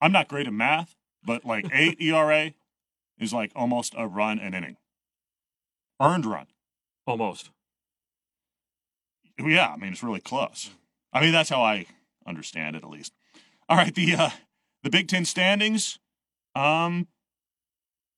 I'm 0.00 0.12
not 0.12 0.28
great 0.28 0.46
at 0.46 0.52
math, 0.52 0.96
but 1.24 1.44
like 1.44 1.66
eight 1.72 2.00
ERA 2.00 2.52
is 3.18 3.32
like 3.32 3.52
almost 3.54 3.94
a 3.96 4.06
run 4.06 4.38
an 4.38 4.54
inning. 4.54 4.76
Earned 6.00 6.26
run. 6.26 6.46
Almost. 7.06 7.50
Yeah, 9.38 9.68
I 9.68 9.76
mean 9.76 9.92
it's 9.92 10.02
really 10.02 10.20
close. 10.20 10.70
I 11.12 11.20
mean 11.20 11.32
that's 11.32 11.50
how 11.50 11.62
I 11.62 11.86
understand 12.26 12.76
it 12.76 12.82
at 12.82 12.90
least. 12.90 13.12
All 13.68 13.76
right, 13.76 13.94
the 13.94 14.14
uh 14.14 14.30
the 14.82 14.90
Big 14.90 15.08
Ten 15.08 15.24
standings. 15.24 15.98
Um 16.54 17.08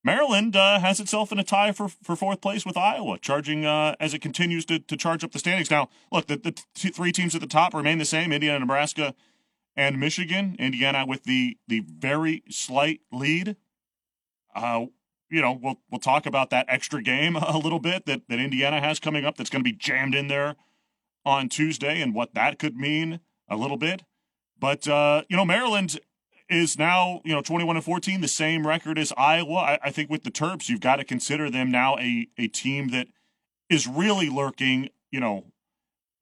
Maryland 0.03 0.57
uh, 0.57 0.81
has 0.81 0.99
itself 0.99 1.31
in 1.31 1.39
a 1.39 1.45
tie 1.45 1.73
for, 1.73 1.89
for 1.89 2.17
fourth 2.17 2.41
place 2.41 2.65
with 2.65 2.77
Iowa, 2.77 3.19
charging 3.19 3.67
uh, 3.67 3.97
as 4.01 4.15
it 4.15 4.21
continues 4.21 4.65
to, 4.67 4.79
to 4.79 4.97
charge 4.97 5.23
up 5.23 5.33
the 5.33 5.39
standings. 5.39 5.71
Now, 5.71 5.91
look, 6.11 6.27
the, 6.27 6.39
the 6.39 6.53
t- 6.75 6.89
three 6.89 7.13
teams 7.13 7.35
at 7.35 7.43
the 7.43 7.47
top 7.47 7.75
remain 7.75 7.99
the 7.99 8.07
same: 8.07 8.33
Indiana, 8.33 8.61
Nebraska, 8.61 9.15
and 9.77 10.01
Michigan. 10.01 10.57
Indiana 10.59 11.05
with 11.07 11.25
the 11.25 11.59
the 11.69 11.81
very 11.81 12.43
slight 12.49 13.01
lead. 13.13 13.57
Uh, 14.55 14.87
you 15.31 15.41
know, 15.41 15.53
we'll 15.53 15.81
we'll 15.91 16.01
talk 16.01 16.27
about 16.27 16.51
that 16.51 16.67
extra 16.69 17.03
game 17.03 17.37
a 17.41 17.59
little 17.59 17.79
bit 17.79 18.07
that 18.07 18.23
that 18.29 18.39
Indiana 18.39 18.81
has 18.81 19.01
coming 19.01 19.25
up. 19.25 19.37
That's 19.37 19.51
going 19.51 19.65
to 19.65 19.71
be 19.71 19.77
jammed 19.77 20.15
in 20.15 20.29
there 20.29 20.57
on 21.25 21.49
Tuesday, 21.49 22.01
and 22.01 22.15
what 22.15 22.35
that 22.35 22.59
could 22.59 22.77
mean 22.77 23.21
a 23.49 23.57
little 23.57 23.77
bit. 23.77 24.03
But 24.59 24.87
uh, 24.89 25.23
you 25.29 25.37
know, 25.37 25.45
Maryland 25.45 25.99
is 26.49 26.79
now 26.79 27.23
you 27.25 27.33
know 27.33 27.43
21 27.43 27.77
and 27.77 27.85
14, 27.85 28.21
the 28.21 28.29
same 28.29 28.67
record 28.67 28.99
as 28.99 29.13
Iowa. 29.17 29.55
I, 29.55 29.79
I 29.85 29.91
think 29.91 30.11
with 30.11 30.25
the 30.25 30.31
Terps, 30.31 30.69
you've 30.69 30.81
got 30.81 30.97
to 30.97 31.05
consider 31.05 31.49
them 31.49 31.71
now 31.71 31.97
a 31.99 32.29
a 32.37 32.49
team 32.49 32.89
that 32.89 33.09
is 33.69 33.87
really 33.87 34.29
lurking. 34.29 34.91
You 35.11 35.21
know, 35.21 35.47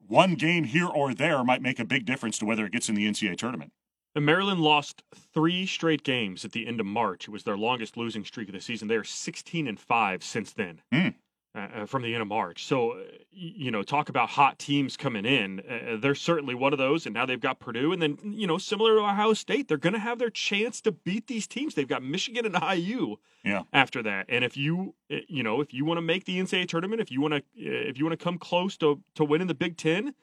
one 0.07 0.35
game 0.35 0.65
here 0.65 0.87
or 0.87 1.15
there 1.15 1.43
might 1.45 1.63
make 1.63 1.79
a 1.79 1.85
big 1.85 2.05
difference 2.05 2.39
to 2.39 2.47
whether 2.47 2.65
it 2.65 2.73
gets 2.73 2.89
in 2.89 2.95
the 2.95 3.09
NCAA 3.09 3.37
tournament. 3.37 3.73
And 4.19 4.27
Maryland 4.27 4.61
lost 4.61 5.05
three 5.33 5.65
straight 5.65 6.03
games 6.03 6.45
at 6.45 6.51
the 6.51 6.67
end 6.67 6.81
of 6.81 6.87
March. 6.87 7.29
It 7.29 7.31
was 7.31 7.45
their 7.45 7.57
longest 7.57 7.97
losing 7.97 8.25
streak 8.25 8.49
of 8.49 8.55
the 8.55 8.61
season. 8.61 8.89
They 8.89 8.97
are 8.97 9.05
16 9.05 9.69
and 9.69 9.79
five 9.79 10.25
since 10.25 10.53
then. 10.53 10.81
Hmm. 10.93 11.09
Uh, 11.55 11.87
from 11.87 12.03
the 12.03 12.13
end 12.15 12.23
of 12.23 12.29
March. 12.29 12.65
So, 12.65 12.93
uh, 12.93 13.03
you 13.31 13.71
know, 13.71 13.83
talk 13.83 14.09
about 14.09 14.29
hot 14.29 14.59
teams 14.59 14.97
coming 14.97 15.25
in. 15.25 15.61
Uh, 15.61 15.97
they're 16.01 16.15
certainly 16.15 16.55
one 16.55 16.73
of 16.73 16.79
those. 16.79 17.07
And 17.07 17.15
now 17.15 17.27
they've 17.27 17.41
got 17.41 17.59
Purdue. 17.61 17.93
And 17.93 18.03
then, 18.03 18.19
you 18.25 18.47
know, 18.47 18.59
similar 18.59 18.97
to 18.97 19.01
Ohio 19.03 19.33
State, 19.35 19.67
they're 19.69 19.77
going 19.77 19.95
to 19.95 19.99
have 20.01 20.19
their 20.19 20.31
chance 20.31 20.81
to 20.83 20.93
beat 20.93 21.27
these 21.29 21.47
teams. 21.47 21.75
They've 21.75 21.89
got 21.89 22.03
Michigan 22.03 22.45
and 22.45 22.57
IU 22.61 23.17
Yeah. 23.45 23.63
after 23.73 24.03
that. 24.03 24.27
And 24.29 24.45
if 24.45 24.57
you, 24.57 24.95
uh, 25.13 25.17
you 25.29 25.43
know, 25.45 25.61
if 25.61 25.73
you 25.73 25.85
want 25.85 25.99
to 25.99 26.03
make 26.03 26.25
the 26.27 26.39
NCAA 26.39 26.67
tournament, 26.69 27.01
if 27.01 27.11
you 27.13 27.21
want 27.21 27.35
to, 27.35 27.43
if 27.57 27.99
you 27.99 28.05
want 28.05 28.19
to 28.19 28.23
come 28.23 28.39
close 28.39 28.77
to, 28.79 29.01
to 29.15 29.25
winning 29.25 29.47
the 29.49 29.55
Big 29.55 29.77
Ten, 29.77 30.15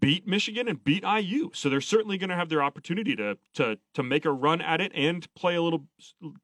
beat 0.00 0.26
Michigan 0.26 0.68
and 0.68 0.82
beat 0.82 1.04
IU. 1.04 1.50
So 1.54 1.68
they're 1.68 1.80
certainly 1.80 2.18
going 2.18 2.30
to 2.30 2.36
have 2.36 2.48
their 2.48 2.62
opportunity 2.62 3.16
to, 3.16 3.38
to, 3.54 3.78
to 3.94 4.02
make 4.02 4.24
a 4.24 4.32
run 4.32 4.60
at 4.60 4.80
it 4.80 4.92
and 4.94 5.32
play 5.34 5.54
a 5.54 5.62
little, 5.62 5.86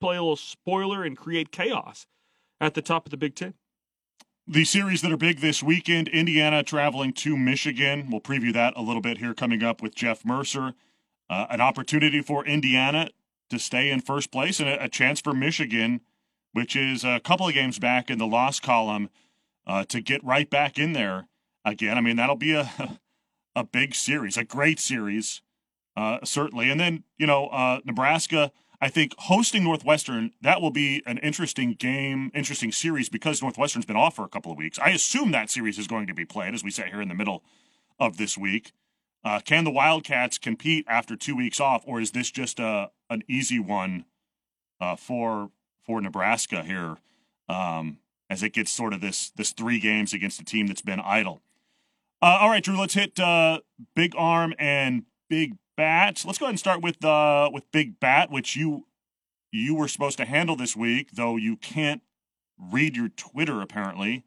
play 0.01 0.17
a 0.17 0.23
little 0.23 0.37
spoiler 0.37 1.03
and 1.05 1.17
create 1.17 1.51
chaos 1.51 2.07
at 2.61 2.75
the 2.75 2.83
top 2.83 3.07
of 3.07 3.11
the 3.11 3.17
Big 3.17 3.35
Ten. 3.35 3.55
The 4.47 4.65
series 4.65 5.03
that 5.03 5.13
are 5.13 5.17
big 5.17 5.41
this 5.41 5.63
weekend 5.63 6.09
Indiana 6.09 6.63
traveling 6.63 7.13
to 7.15 7.37
Michigan. 7.37 8.09
We'll 8.11 8.21
preview 8.21 8.53
that 8.53 8.75
a 8.77 8.83
little 8.83 9.03
bit 9.03 9.19
here 9.19 9.35
coming 9.35 9.63
up 9.63 9.81
with 9.83 9.95
Jeff 9.95 10.25
Mercer. 10.25 10.75
Uh, 11.29 11.47
an 11.51 11.61
opportunity 11.61 12.21
for 12.21 12.45
Indiana 12.45 13.11
to 13.51 13.59
stay 13.59 13.91
in 13.91 14.01
first 14.01 14.33
place 14.33 14.59
and 14.59 14.69
a, 14.69 14.85
a, 14.85 14.89
chance 14.89 15.21
for 15.21 15.33
Michigan, 15.33 16.01
which 16.53 16.75
is 16.75 17.05
a 17.05 17.21
couple 17.21 17.47
of 17.47 17.55
games 17.55 17.79
back 17.79 18.11
in 18.11 18.19
the 18.19 18.27
loss 18.27 18.59
column, 18.59 19.11
uh, 19.67 19.85
to 19.85 20.01
get 20.01 20.25
right 20.25 20.51
back 20.51 20.79
in 20.79 20.95
there 20.95 21.29
again. 21.65 21.97
I 21.97 22.01
mean, 22.01 22.17
that'll 22.17 22.35
be 22.35 22.55
a, 22.55 22.69
a 23.55 23.65
big 23.65 23.95
series, 23.95 24.37
a 24.37 24.45
great 24.45 24.79
series, 24.79 25.43
uh, 25.97 26.19
certainly. 26.25 26.71
And 26.71 26.81
then, 26.81 27.05
you 27.19 27.27
know, 27.27 27.47
uh, 27.49 27.81
Nebraska. 27.85 28.53
I 28.83 28.89
think 28.89 29.15
hosting 29.19 29.63
Northwestern, 29.65 30.33
that 30.41 30.63
will 30.63 30.71
be 30.71 31.03
an 31.05 31.19
interesting 31.19 31.75
game, 31.75 32.31
interesting 32.35 32.73
series 32.73 33.11
because 33.11 33.43
Northwestern's 33.43 33.85
been 33.85 33.97
off 33.97 34.17
for 34.17 34.25
a 34.25 34.29
couple 34.29 34.51
of 34.51 34.57
weeks. 34.57 34.79
I 34.79 34.89
assume 34.89 35.33
that 35.33 35.51
series 35.51 35.79
is 35.79 35.87
going 35.87 36.07
to 36.07 36.15
be 36.15 36.25
played 36.25 36.55
as 36.55 36.65
we 36.65 36.71
sit 36.71 36.87
here 36.87 37.03
in 37.03 37.09
the 37.09 37.15
middle 37.15 37.45
of 37.99 38.17
this 38.17 38.39
week. 38.39 38.73
Uh, 39.23 39.41
can 39.45 39.65
the 39.65 39.71
Wildcats 39.71 40.39
compete 40.39 40.87
after 40.89 41.15
two 41.15 41.37
weeks 41.37 41.61
off, 41.61 41.83
or 41.87 42.01
is 42.01 42.13
this 42.13 42.31
just 42.31 42.59
a 42.59 42.91
an 43.11 43.23
easy 43.29 43.59
one 43.59 44.07
uh, 44.81 44.97
for 44.97 45.51
for 45.85 46.01
Nebraska 46.01 46.63
here 46.63 46.97
um, 47.49 47.99
as 48.31 48.43
it 48.43 48.55
gets 48.55 48.71
sort 48.71 48.95
of 48.95 49.03
this 49.03 49.31
this 49.33 49.53
three 49.53 49.79
games 49.79 50.15
against 50.15 50.41
a 50.41 50.45
team 50.45 50.67
that's 50.67 50.81
been 50.81 51.01
idle? 51.01 51.43
Uh, 52.23 52.39
all 52.41 52.51
right, 52.51 52.63
Drew, 52.63 52.79
let's 52.79 52.95
hit 52.95 53.19
uh, 53.19 53.61
Big 53.95 54.15
Arm 54.17 54.55
and 54.59 55.05
Big 55.31 55.57
Bat. 55.77 56.25
Let's 56.27 56.39
go 56.39 56.45
ahead 56.45 56.53
and 56.53 56.59
start 56.59 56.83
with 56.83 57.03
uh 57.03 57.49
with 57.53 57.65
Big 57.73 57.99
Bat, 57.99 58.31
which 58.31 58.57
you 58.57 58.87
you 59.51 59.75
were 59.75 59.89
supposed 59.89 60.19
to 60.19 60.27
handle 60.27 60.55
this 60.55 60.77
week, 60.77 61.13
though 61.13 61.37
you 61.37 61.57
can't 61.57 62.03
read 62.59 62.97
your 62.97 63.09
Twitter 63.09 63.63
apparently. 63.63 64.25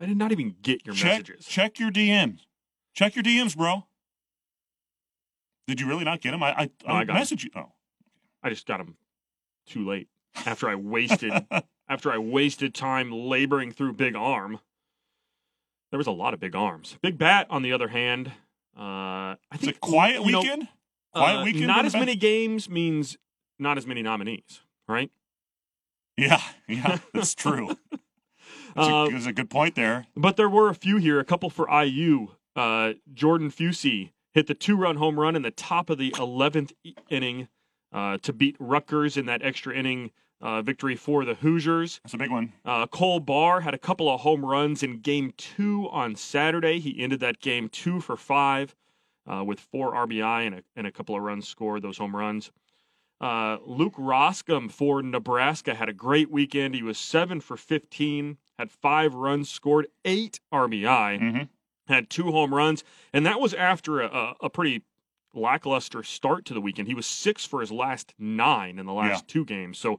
I 0.00 0.06
did 0.06 0.16
not 0.16 0.32
even 0.32 0.56
get 0.62 0.86
your 0.86 0.94
check, 0.94 1.20
messages. 1.20 1.44
Check 1.44 1.78
your 1.78 1.90
DMs. 1.90 2.46
Check 2.94 3.14
your 3.14 3.22
DMs, 3.22 3.54
bro. 3.54 3.84
Did 5.66 5.80
you 5.80 5.86
really 5.86 6.04
not 6.04 6.22
get 6.22 6.30
them? 6.30 6.42
I 6.42 6.52
I, 6.52 6.70
No, 6.86 6.94
I 6.94 7.04
got 7.04 7.16
messaged 7.16 7.44
you. 7.44 7.50
Oh, 7.54 7.72
I 8.42 8.48
just 8.48 8.66
got 8.66 8.78
them 8.78 8.96
too 9.66 9.86
late 9.86 10.08
after 10.46 10.68
I 10.70 10.76
wasted 10.76 11.32
after 11.88 12.10
I 12.10 12.16
wasted 12.16 12.74
time 12.74 13.12
laboring 13.12 13.70
through 13.72 13.92
Big 13.92 14.16
Arm. 14.16 14.60
There 15.90 15.98
was 15.98 16.06
a 16.06 16.12
lot 16.12 16.34
of 16.34 16.40
big 16.40 16.54
arms. 16.54 16.98
Big 17.02 17.18
Bat, 17.18 17.48
on 17.50 17.62
the 17.62 17.72
other 17.72 17.88
hand, 17.88 18.28
uh, 18.78 18.80
I 18.80 19.36
it's 19.54 19.64
think 19.64 19.76
a 19.76 19.80
quiet 19.80 20.24
you 20.24 20.32
know, 20.32 20.40
weekend. 20.40 20.68
quiet 21.14 21.40
uh, 21.40 21.44
weekend. 21.44 21.66
Not 21.66 21.84
as 21.84 21.94
many 21.94 22.14
games 22.16 22.68
means 22.70 23.16
not 23.58 23.76
as 23.76 23.86
many 23.86 24.02
nominees, 24.02 24.60
right? 24.88 25.10
Yeah, 26.16 26.40
yeah, 26.68 26.98
that's 27.14 27.34
true. 27.34 27.76
That's 27.90 28.88
a, 28.88 28.94
Uh, 28.94 29.08
there's 29.08 29.26
a 29.26 29.32
good 29.32 29.50
point 29.50 29.74
there. 29.74 30.06
But 30.16 30.36
there 30.36 30.48
were 30.48 30.68
a 30.68 30.74
few 30.74 30.96
here. 30.98 31.18
A 31.18 31.24
couple 31.24 31.50
for 31.50 31.68
IU. 31.68 32.28
Uh, 32.54 32.92
Jordan 33.12 33.50
Fusey 33.50 34.10
hit 34.32 34.46
the 34.46 34.54
two-run 34.54 34.96
home 34.96 35.18
run 35.18 35.34
in 35.34 35.42
the 35.42 35.50
top 35.50 35.90
of 35.90 35.98
the 35.98 36.12
11th 36.12 36.72
inning 37.08 37.48
uh, 37.92 38.18
to 38.18 38.32
beat 38.32 38.54
Rutgers 38.60 39.16
in 39.16 39.26
that 39.26 39.42
extra 39.42 39.74
inning 39.74 40.12
uh, 40.40 40.62
victory 40.62 40.96
for 40.96 41.24
the 41.24 41.34
Hoosiers. 41.34 42.00
That's 42.02 42.14
a 42.14 42.18
big 42.18 42.30
one. 42.30 42.52
Uh, 42.64 42.86
Cole 42.86 43.20
Barr 43.20 43.60
had 43.60 43.74
a 43.74 43.78
couple 43.78 44.08
of 44.08 44.20
home 44.20 44.44
runs 44.44 44.82
in 44.82 45.00
Game 45.00 45.32
Two 45.36 45.88
on 45.90 46.16
Saturday. 46.16 46.80
He 46.80 47.02
ended 47.02 47.20
that 47.20 47.40
game 47.40 47.68
two 47.68 48.00
for 48.00 48.16
five 48.16 48.74
uh, 49.30 49.44
with 49.44 49.60
four 49.60 49.92
RBI 49.94 50.46
and 50.46 50.54
a, 50.56 50.62
and 50.76 50.86
a 50.86 50.92
couple 50.92 51.14
of 51.14 51.22
runs 51.22 51.46
scored. 51.46 51.82
Those 51.82 51.98
home 51.98 52.16
runs. 52.16 52.50
Uh, 53.20 53.58
Luke 53.66 53.96
Roskam 53.96 54.70
for 54.70 55.02
Nebraska 55.02 55.74
had 55.74 55.90
a 55.90 55.92
great 55.92 56.30
weekend. 56.30 56.74
He 56.74 56.82
was 56.82 56.96
seven 56.96 57.42
for 57.42 57.58
15, 57.58 58.38
had 58.58 58.70
five 58.70 59.14
runs 59.14 59.50
scored, 59.50 59.88
eight 60.04 60.40
RBI, 60.52 61.18
hmm 61.18 61.42
had 61.86 62.08
two 62.08 62.30
home 62.30 62.54
runs, 62.54 62.84
and 63.12 63.26
that 63.26 63.40
was 63.40 63.52
after 63.52 64.00
a, 64.00 64.06
a, 64.06 64.34
a 64.42 64.50
pretty 64.50 64.82
lackluster 65.34 66.04
start 66.04 66.44
to 66.44 66.54
the 66.54 66.60
weekend. 66.60 66.86
He 66.86 66.94
was 66.94 67.04
six 67.04 67.44
for 67.44 67.60
his 67.60 67.72
last 67.72 68.14
nine 68.16 68.78
in 68.78 68.86
the 68.86 68.92
last 68.92 69.26
two 69.26 69.44
games, 69.44 69.76
so 69.76 69.98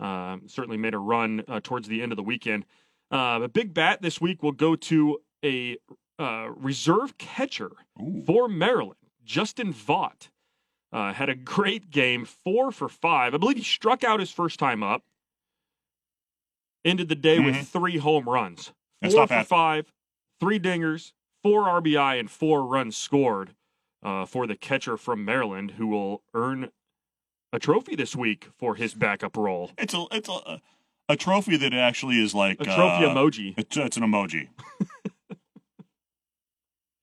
uh, 0.00 0.38
certainly 0.46 0.76
made 0.76 0.94
a 0.94 0.98
run 0.98 1.42
uh, 1.48 1.60
towards 1.62 1.88
the 1.88 2.02
end 2.02 2.12
of 2.12 2.16
the 2.16 2.22
weekend. 2.22 2.64
Uh, 3.10 3.38
the 3.40 3.48
big 3.48 3.74
bat 3.74 4.00
this 4.02 4.20
week 4.20 4.42
will 4.42 4.52
go 4.52 4.74
to 4.74 5.18
a 5.44 5.76
uh, 6.18 6.48
reserve 6.56 7.18
catcher 7.18 7.72
Ooh. 8.00 8.22
for 8.26 8.48
Maryland, 8.48 8.98
Justin 9.24 9.72
Vought. 9.72 10.28
Uh, 10.92 11.12
had 11.12 11.28
a 11.30 11.34
great 11.34 11.90
game, 11.90 12.24
four 12.26 12.70
for 12.70 12.88
five. 12.88 13.34
I 13.34 13.38
believe 13.38 13.56
he 13.56 13.62
struck 13.62 14.04
out 14.04 14.20
his 14.20 14.30
first 14.30 14.58
time 14.58 14.82
up. 14.82 15.02
Ended 16.84 17.08
the 17.08 17.14
day 17.14 17.38
Mhm. 17.38 17.44
with 17.46 17.68
three 17.68 17.98
home 17.98 18.28
runs. 18.28 18.72
That's 19.00 19.14
Four 19.14 19.24
for 19.26 19.34
bad. 19.34 19.46
five, 19.46 19.92
three 20.40 20.58
dingers, 20.58 21.12
four 21.42 21.68
RBI, 21.68 22.16
and 22.16 22.30
four 22.30 22.64
runs 22.66 22.96
scored 22.96 23.54
uh, 24.02 24.26
for 24.26 24.46
the 24.48 24.56
catcher 24.56 24.96
from 24.96 25.24
Maryland, 25.24 25.72
who 25.72 25.86
will 25.86 26.22
earn 26.34 26.72
a 27.52 27.58
trophy 27.58 27.94
this 27.94 28.16
week 28.16 28.48
for 28.58 28.74
his 28.74 28.94
backup 28.94 29.36
role. 29.36 29.70
It's 29.78 29.94
a 29.94 30.04
it's 30.10 30.28
a 30.28 30.60
a 31.08 31.16
trophy 31.16 31.56
that 31.58 31.74
actually 31.74 32.22
is 32.22 32.34
like 32.34 32.60
A 32.60 32.64
trophy 32.64 33.04
uh, 33.04 33.14
emoji. 33.14 33.54
It's, 33.56 33.76
it's 33.76 33.96
an 33.96 34.02
emoji. 34.02 34.48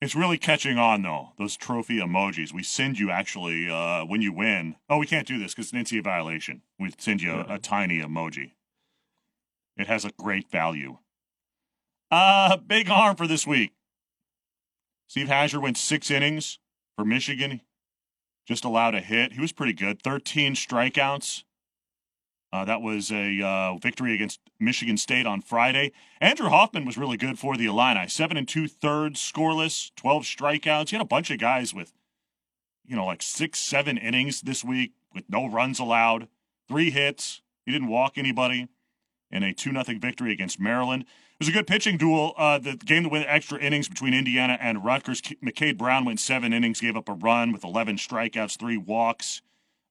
it's 0.02 0.16
really 0.16 0.38
catching 0.38 0.78
on 0.78 1.04
though. 1.04 1.30
Those 1.38 1.56
trophy 1.56 2.00
emojis 2.00 2.54
we 2.54 2.64
send 2.64 2.98
you 2.98 3.12
actually 3.12 3.70
uh, 3.70 4.06
when 4.06 4.22
you 4.22 4.34
win. 4.34 4.76
Oh, 4.90 4.98
we 4.98 5.06
can't 5.06 5.28
do 5.28 5.38
this 5.38 5.54
because 5.54 5.72
it's 5.72 5.92
an 5.92 6.00
NCAA 6.00 6.04
violation. 6.04 6.62
We 6.80 6.92
send 6.98 7.22
you 7.22 7.32
a, 7.32 7.56
a 7.56 7.60
tiny 7.60 8.00
emoji. 8.02 8.54
It 9.78 9.88
has 9.88 10.04
a 10.04 10.12
great 10.12 10.50
value. 10.50 10.98
Uh, 12.12 12.58
big 12.58 12.90
arm 12.90 13.16
for 13.16 13.28
this 13.28 13.46
week. 13.46 13.72
Steve 15.08 15.28
Hajjar 15.28 15.62
went 15.62 15.78
six 15.78 16.10
innings 16.12 16.60
for 16.96 17.06
Michigan. 17.06 17.62
Just 18.50 18.66
allowed 18.66 18.96
a 18.96 19.00
hit. 19.00 19.34
He 19.34 19.42
was 19.42 19.52
pretty 19.52 19.74
good. 19.74 20.02
13 20.02 20.56
strikeouts. 20.56 21.44
Uh, 22.52 22.66
that 22.66 22.82
was 22.82 23.12
a 23.12 23.40
uh, 23.44 23.76
victory 23.76 24.16
against 24.16 24.40
Michigan 24.60 24.98
State 24.98 25.28
on 25.28 25.44
Friday. 25.44 25.92
Andrew 26.20 26.50
Hoffmann 26.50 26.84
was 26.84 26.98
really 26.98 27.16
good 27.16 27.38
for 27.38 27.56
the 27.56 27.68
Illini. 27.68 28.08
Seven 28.08 28.38
and 28.38 28.48
two 28.48 28.68
thirds, 28.68 29.20
scoreless, 29.20 29.92
12 29.98 30.24
strikeouts. 30.24 30.90
He 30.90 30.96
had 30.96 31.04
a 31.04 31.08
bunch 31.08 31.30
of 31.30 31.38
guys 31.38 31.76
with, 31.76 31.94
you 32.88 32.96
know, 32.96 33.06
like 33.06 33.22
six, 33.22 33.60
seven 33.60 34.00
innings 34.00 34.42
this 34.42 34.64
week 34.64 34.94
with 35.14 35.26
no 35.30 35.48
runs 35.48 35.78
allowed, 35.78 36.28
three 36.68 36.90
hits. 36.90 37.44
He 37.68 37.72
didn't 37.72 37.88
walk 37.90 38.18
anybody 38.18 38.68
in 39.32 39.44
a 39.44 39.54
2 39.54 39.72
0 39.72 39.84
victory 40.00 40.32
against 40.32 40.60
Maryland. 40.60 41.04
It 41.04 41.46
was 41.46 41.50
a 41.50 41.54
good 41.54 41.68
pitching 41.68 41.98
duel. 41.98 42.34
Uh, 42.38 42.58
the 42.58 42.76
game 42.76 43.04
that 43.04 43.12
went 43.12 43.26
extra 43.28 43.60
innings 43.60 43.88
between 43.88 44.14
Indiana 44.14 44.58
and 44.60 44.84
Rutgers. 44.84 45.22
McCade 45.22 45.78
Brown 45.78 46.04
went 46.04 46.20
seven 46.20 46.52
innings, 46.52 46.82
gave 46.82 46.98
up 46.98 47.08
a 47.08 47.14
run 47.14 47.52
with 47.52 47.64
11 47.64 47.96
strikeouts, 47.96 48.58
three 48.58 48.78
walks. 48.78 49.42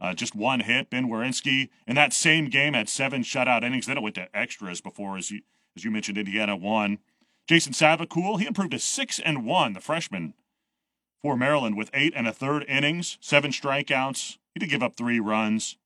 Uh, 0.00 0.14
just 0.14 0.34
one 0.34 0.60
hit. 0.60 0.90
Ben 0.90 1.08
Wereski 1.08 1.70
in 1.86 1.96
that 1.96 2.12
same 2.12 2.48
game 2.48 2.74
had 2.74 2.88
seven 2.88 3.22
shutout 3.22 3.64
innings. 3.64 3.86
Then 3.86 3.98
it 3.98 4.02
went 4.02 4.14
to 4.16 4.36
extras 4.36 4.80
before, 4.80 5.16
as 5.16 5.30
you 5.30 5.40
as 5.76 5.84
you 5.84 5.90
mentioned, 5.90 6.18
Indiana 6.18 6.56
won. 6.56 6.98
Jason 7.46 7.72
Savacool 7.72 8.40
he 8.40 8.46
improved 8.46 8.72
to 8.72 8.78
six 8.78 9.18
and 9.18 9.44
one. 9.44 9.72
The 9.72 9.80
freshman 9.80 10.34
for 11.22 11.36
Maryland 11.36 11.76
with 11.76 11.90
eight 11.94 12.12
and 12.14 12.28
a 12.28 12.32
third 12.32 12.64
innings, 12.68 13.18
seven 13.20 13.50
strikeouts. 13.50 14.38
He 14.54 14.60
did 14.60 14.70
give 14.70 14.82
up 14.82 14.96
three 14.96 15.20
runs. 15.20 15.76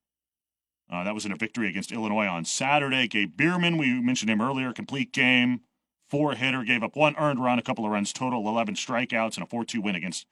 Uh, 0.93 1.03
that 1.03 1.15
was 1.15 1.25
in 1.25 1.31
a 1.31 1.35
victory 1.35 1.67
against 1.67 1.91
Illinois 1.91 2.27
on 2.27 2.45
Saturday. 2.45 3.07
Gabe 3.07 3.35
Bierman, 3.35 3.77
we 3.77 3.99
mentioned 3.99 4.29
him 4.29 4.41
earlier, 4.41 4.71
complete 4.71 5.11
game, 5.11 5.61
four 6.07 6.35
hitter, 6.35 6.63
gave 6.63 6.83
up 6.83 6.95
one 6.95 7.15
earned 7.17 7.43
run, 7.43 7.57
a 7.57 7.63
couple 7.63 7.83
of 7.83 7.91
runs 7.91 8.13
total, 8.13 8.47
11 8.47 8.75
strikeouts, 8.75 9.35
and 9.35 9.43
a 9.43 9.47
4 9.47 9.65
2 9.65 9.81
win 9.81 9.95
against 9.95 10.27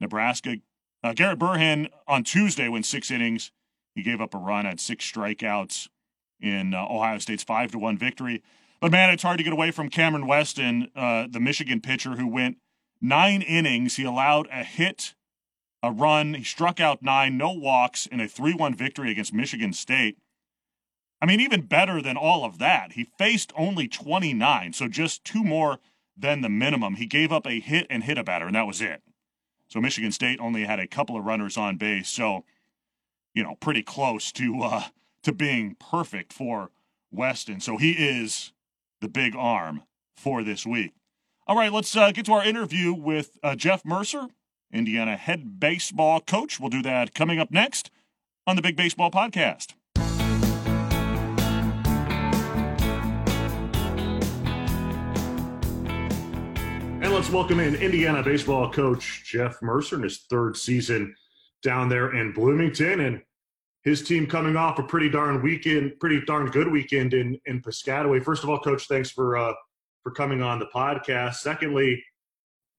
Nebraska. 0.00 0.56
Uh, 1.04 1.12
Garrett 1.12 1.38
Burhenn 1.38 1.90
on 2.08 2.24
Tuesday 2.24 2.68
went 2.68 2.86
six 2.86 3.10
innings. 3.10 3.52
He 3.94 4.02
gave 4.02 4.20
up 4.20 4.34
a 4.34 4.38
run, 4.38 4.64
had 4.64 4.80
six 4.80 5.10
strikeouts 5.10 5.88
in 6.40 6.72
uh, 6.72 6.84
Ohio 6.84 7.18
State's 7.18 7.44
5 7.44 7.72
to 7.72 7.78
1 7.78 7.98
victory. 7.98 8.42
But 8.80 8.92
man, 8.92 9.10
it's 9.10 9.22
hard 9.22 9.38
to 9.38 9.44
get 9.44 9.52
away 9.52 9.70
from 9.70 9.90
Cameron 9.90 10.26
Weston, 10.26 10.90
uh, 10.96 11.26
the 11.30 11.40
Michigan 11.40 11.80
pitcher 11.80 12.16
who 12.16 12.26
went 12.26 12.56
nine 13.00 13.42
innings. 13.42 13.96
He 13.96 14.04
allowed 14.04 14.48
a 14.50 14.64
hit, 14.64 15.14
a 15.86 15.92
run. 15.92 16.34
He 16.34 16.44
struck 16.44 16.80
out 16.80 17.02
nine, 17.02 17.38
no 17.38 17.52
walks 17.52 18.06
in 18.06 18.20
a 18.20 18.28
3 18.28 18.54
1 18.54 18.74
victory 18.74 19.10
against 19.10 19.32
Michigan 19.32 19.72
State. 19.72 20.18
I 21.20 21.26
mean, 21.26 21.40
even 21.40 21.62
better 21.62 22.02
than 22.02 22.16
all 22.16 22.44
of 22.44 22.58
that, 22.58 22.92
he 22.92 23.04
faced 23.04 23.52
only 23.56 23.88
29, 23.88 24.74
so 24.74 24.88
just 24.88 25.24
two 25.24 25.42
more 25.42 25.78
than 26.16 26.42
the 26.42 26.48
minimum. 26.48 26.96
He 26.96 27.06
gave 27.06 27.32
up 27.32 27.46
a 27.46 27.60
hit 27.60 27.86
and 27.88 28.04
hit 28.04 28.18
a 28.18 28.24
batter, 28.24 28.46
and 28.46 28.54
that 28.54 28.66
was 28.66 28.82
it. 28.82 29.02
So 29.68 29.80
Michigan 29.80 30.12
State 30.12 30.40
only 30.40 30.64
had 30.64 30.78
a 30.78 30.86
couple 30.86 31.16
of 31.16 31.24
runners 31.24 31.56
on 31.56 31.76
base, 31.76 32.08
so 32.08 32.44
you 33.34 33.42
know, 33.42 33.54
pretty 33.56 33.82
close 33.82 34.32
to 34.32 34.62
uh, 34.62 34.84
to 35.22 35.32
being 35.32 35.76
perfect 35.78 36.32
for 36.32 36.70
Weston. 37.10 37.60
So 37.60 37.76
he 37.76 37.92
is 37.92 38.52
the 39.00 39.08
big 39.08 39.34
arm 39.36 39.82
for 40.16 40.42
this 40.42 40.66
week. 40.66 40.92
All 41.46 41.56
right, 41.56 41.72
let's 41.72 41.96
uh, 41.96 42.10
get 42.10 42.26
to 42.26 42.32
our 42.32 42.44
interview 42.44 42.92
with 42.92 43.38
uh, 43.42 43.54
Jeff 43.54 43.84
Mercer, 43.84 44.28
Indiana 44.76 45.16
head 45.16 45.58
baseball 45.58 46.20
coach. 46.20 46.60
We'll 46.60 46.70
do 46.70 46.82
that 46.82 47.14
coming 47.14 47.38
up 47.38 47.50
next 47.50 47.90
on 48.46 48.56
the 48.56 48.62
Big 48.62 48.76
Baseball 48.76 49.10
Podcast. 49.10 49.72
And 57.02 57.14
let's 57.14 57.30
welcome 57.30 57.60
in 57.60 57.74
Indiana 57.76 58.22
baseball 58.22 58.70
coach 58.72 59.22
Jeff 59.24 59.62
Mercer 59.62 59.96
in 59.96 60.02
his 60.02 60.26
third 60.28 60.56
season 60.56 61.14
down 61.62 61.88
there 61.88 62.14
in 62.14 62.32
Bloomington. 62.32 63.00
And 63.00 63.22
his 63.84 64.02
team 64.02 64.26
coming 64.26 64.56
off 64.56 64.78
a 64.80 64.82
pretty 64.82 65.08
darn 65.08 65.40
weekend, 65.42 65.98
pretty 66.00 66.20
darn 66.26 66.50
good 66.50 66.68
weekend 66.68 67.14
in 67.14 67.38
in 67.46 67.62
Piscataway. 67.62 68.22
First 68.24 68.42
of 68.42 68.50
all, 68.50 68.58
Coach, 68.58 68.88
thanks 68.88 69.10
for 69.10 69.36
uh, 69.36 69.52
for 70.02 70.10
coming 70.10 70.42
on 70.42 70.58
the 70.58 70.66
podcast. 70.66 71.36
Secondly, 71.36 72.02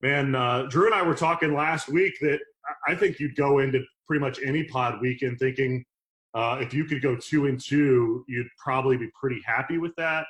man, 0.02 0.36
uh, 0.36 0.64
Drew 0.70 0.86
and 0.86 0.96
I 0.96 1.02
were 1.02 1.16
talking 1.16 1.54
last 1.54 1.90
week 1.90 2.18
that 2.22 2.40
I 2.88 2.96
think 2.96 3.20
you'd 3.20 3.36
go 3.36 3.60
into 3.60 3.84
pretty 4.06 4.22
much 4.22 4.40
any 4.44 4.64
pod 4.64 5.02
weekend 5.02 5.40
thinking 5.40 5.84
uh, 6.34 6.60
if 6.62 6.74
you 6.74 6.86
could 6.86 7.02
go 7.02 7.16
two 7.16 7.48
and 7.48 7.60
two, 7.60 8.24
you'd 8.28 8.48
probably 8.58 8.98
be 8.98 9.10
pretty 9.20 9.42
happy 9.46 9.78
with 9.78 9.96
that. 9.96 10.26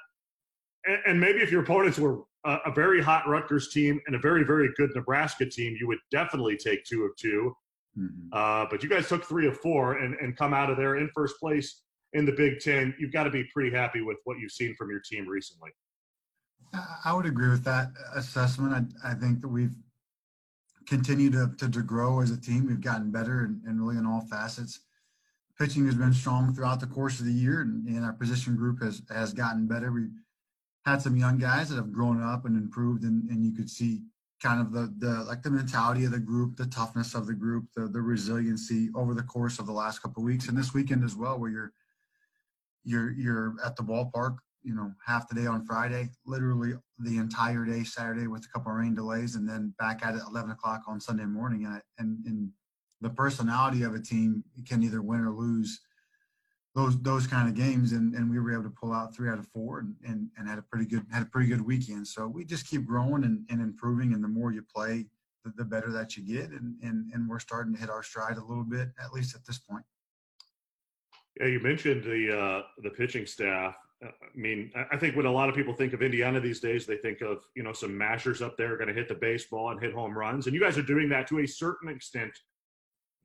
And, 0.86 1.00
and 1.06 1.20
maybe 1.20 1.40
if 1.40 1.52
your 1.52 1.64
opponents 1.64 2.00
were 2.00 2.22
a, 2.46 2.58
a 2.68 2.72
very 2.72 3.02
hot 3.02 3.28
Rutgers 3.28 3.70
team 3.70 4.00
and 4.08 4.16
a 4.16 4.20
very 4.20 4.44
very 4.44 4.70
good 4.78 4.92
Nebraska 4.96 5.46
team, 5.46 5.76
you 5.80 5.88
would 5.88 6.00
definitely 6.12 6.58
take 6.58 6.86
two 6.86 7.04
of 7.04 7.12
two. 7.18 7.54
Mm-hmm. 7.98 8.30
Uh, 8.32 8.66
but 8.70 8.84
you 8.84 8.90
guys 8.90 9.10
took 9.10 9.26
three 9.26 9.48
of 9.48 9.58
four 9.58 9.98
and, 9.98 10.16
and 10.16 10.38
come 10.38 10.54
out 10.54 10.70
of 10.70 10.78
there 10.78 10.98
in 10.98 11.10
first 11.16 11.40
place 11.40 11.82
in 12.14 12.26
the 12.26 12.32
Big 12.32 12.60
Ten. 12.60 12.94
You've 13.00 13.12
got 13.12 13.24
to 13.24 13.32
be 13.32 13.44
pretty 13.54 13.76
happy 13.76 14.02
with 14.02 14.18
what 14.24 14.38
you've 14.40 14.52
seen 14.52 14.76
from 14.76 14.90
your 14.90 15.02
team 15.02 15.28
recently. 15.28 15.72
I 16.74 17.14
would 17.14 17.26
agree 17.26 17.50
with 17.50 17.64
that 17.64 17.92
assessment. 18.16 18.92
I, 19.04 19.12
I 19.12 19.14
think 19.14 19.42
that 19.42 19.48
we've 19.48 19.76
continued 20.88 21.34
to, 21.34 21.52
to, 21.58 21.70
to, 21.72 21.82
grow 21.82 22.22
as 22.22 22.32
a 22.32 22.40
team. 22.40 22.68
We've 22.68 22.82
gotten 22.82 23.12
better 23.12 23.42
and, 23.66 23.80
really 23.80 23.98
in 23.98 24.06
all 24.06 24.22
facets. 24.22 24.80
Pitching 25.60 25.86
has 25.86 25.96
been 25.96 26.14
strong 26.14 26.54
throughout 26.54 26.80
the 26.80 26.88
course 26.88 27.20
of 27.20 27.26
the 27.26 27.32
year, 27.32 27.62
and, 27.62 27.88
and 27.88 28.06
our 28.06 28.14
position 28.14 28.56
group 28.56 28.82
has 28.82 29.02
has 29.10 29.34
gotten 29.34 29.68
better. 29.68 29.92
We've 29.92 30.12
had 30.86 31.02
some 31.02 31.18
young 31.18 31.38
guys 31.38 31.70
that 31.70 31.78
have 31.78 31.92
grown 31.92 32.22
up 32.22 32.46
and 32.46 32.56
improved, 32.56 33.04
and, 33.04 33.30
and 33.30 33.44
you 33.44 33.52
could 33.52 33.70
see 33.70 34.04
kind 34.42 34.62
of 34.62 34.72
the 34.72 34.94
the 35.00 35.24
like 35.24 35.42
the 35.42 35.50
mentality 35.50 36.06
of 36.06 36.12
the 36.12 36.20
group, 36.20 36.58
the 36.58 36.68
toughness 36.68 37.16
of 37.16 37.26
the 37.26 37.34
group, 37.34 37.66
the 37.76 37.88
the 37.88 38.02
resiliency 38.02 38.90
over 38.94 39.16
the 39.16 39.24
course 39.24 39.58
of 39.58 39.66
the 39.66 39.72
last 39.72 40.00
couple 40.00 40.22
of 40.22 40.26
weeks 40.26 40.48
and 40.48 40.58
this 40.58 40.76
weekend 40.76 41.04
as 41.04 41.16
well, 41.16 41.40
where 41.40 41.50
you're 41.50 41.74
you're 42.84 43.12
you're 43.12 43.56
at 43.66 43.76
the 43.76 43.84
ballpark, 43.84 44.38
you 44.68 44.76
know, 44.76 44.92
half 45.06 45.30
the 45.30 45.36
day 45.36 45.48
on 45.48 45.66
Friday, 45.66 46.10
literally 46.26 46.74
the 47.00 47.18
entire 47.18 47.64
day 47.64 47.86
Saturday 47.86 48.28
with 48.28 48.44
a 48.44 48.50
couple 48.50 48.70
of 48.70 48.78
rain 48.78 48.94
delays, 48.94 49.36
and 49.36 49.48
then 49.48 49.74
back 49.80 50.06
at 50.06 50.14
it 50.14 50.22
11 50.30 50.52
o'clock 50.52 50.82
on 50.88 51.00
Sunday 51.00 51.24
morning. 51.24 51.66
And 51.66 51.82
and 51.98 52.26
and 52.26 52.50
the 53.00 53.10
personality 53.10 53.84
of 53.84 53.96
a 53.96 54.00
team 54.00 54.44
can 54.68 54.84
either 54.84 55.02
win 55.02 55.22
or 55.22 55.32
lose 55.32 55.80
those 56.76 57.02
those 57.02 57.28
kind 57.28 57.48
of 57.48 57.56
games. 57.56 57.94
And, 57.94 58.14
and 58.14 58.30
we 58.30 58.40
were 58.40 58.52
able 58.52 58.64
to 58.64 58.70
pull 58.70 58.92
out 58.92 59.16
three 59.16 59.30
out 59.30 59.40
of 59.40 59.48
four 59.48 59.80
and, 59.80 59.96
and, 60.06 60.28
and 60.38 60.50
had 60.50 60.60
a 60.60 60.64
pretty 60.64 60.86
good 60.86 61.06
had 61.14 61.24
a 61.24 61.28
pretty 61.28 61.48
good 61.48 61.62
weekend. 61.62 62.06
So 62.06 62.28
we 62.28 62.44
just 62.44 62.68
keep 62.68 62.86
growing 62.86 63.24
and, 63.24 63.46
and 63.50 63.62
improving. 63.62 64.12
And 64.14 64.22
the 64.22 64.28
more 64.28 64.52
you 64.52 64.64
play 64.76 65.06
the, 65.46 65.54
the 65.56 65.64
better 65.64 65.94
that 65.94 66.18
you 66.18 66.24
get. 66.24 66.50
And, 66.50 66.76
and 66.84 67.10
and 67.14 67.30
we're 67.30 67.40
starting 67.40 67.74
to 67.74 67.80
hit 67.80 67.90
our 67.90 68.04
stride 68.04 68.36
a 68.36 68.44
little 68.44 68.66
bit 68.66 68.90
at 69.02 69.14
least 69.14 69.34
at 69.34 69.46
this 69.46 69.60
point. 69.60 69.86
Yeah 71.40 71.48
you 71.48 71.62
mentioned 71.62 72.04
the 72.04 72.38
uh 72.38 72.62
the 72.84 72.90
pitching 72.90 73.26
staff 73.26 73.76
I 74.04 74.10
mean, 74.36 74.72
I 74.92 74.98
think 74.98 75.16
when 75.16 75.26
a 75.26 75.32
lot 75.32 75.50
of 75.50 75.56
people 75.56 75.74
think 75.74 75.94
of 75.94 76.04
Indiana 76.04 76.40
these 76.40 76.60
days, 76.60 76.86
they 76.86 76.98
think 76.98 77.22
of 77.22 77.40
you 77.56 77.64
know 77.64 77.74
some 77.74 77.98
mashers 77.98 78.42
up 78.42 78.56
there 78.56 78.78
going 78.78 78.90
to 78.90 78.94
hit 78.94 79.08
the 79.08 79.16
baseball 79.16 79.72
and 79.72 79.82
hit 79.82 79.94
home 79.94 80.16
runs, 80.16 80.46
and 80.46 80.54
you 80.54 80.62
guys 80.62 80.78
are 80.78 80.84
doing 80.84 81.10
that 81.10 81.28
to 81.28 81.40
a 81.40 81.48
certain 81.48 81.90
extent 81.90 82.32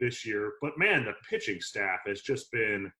this 0.00 0.24
year. 0.24 0.54
But 0.62 0.78
man, 0.78 1.04
the 1.04 1.14
pitching 1.28 1.60
staff 1.60 2.00
has 2.06 2.22
just 2.22 2.50
been 2.50 2.90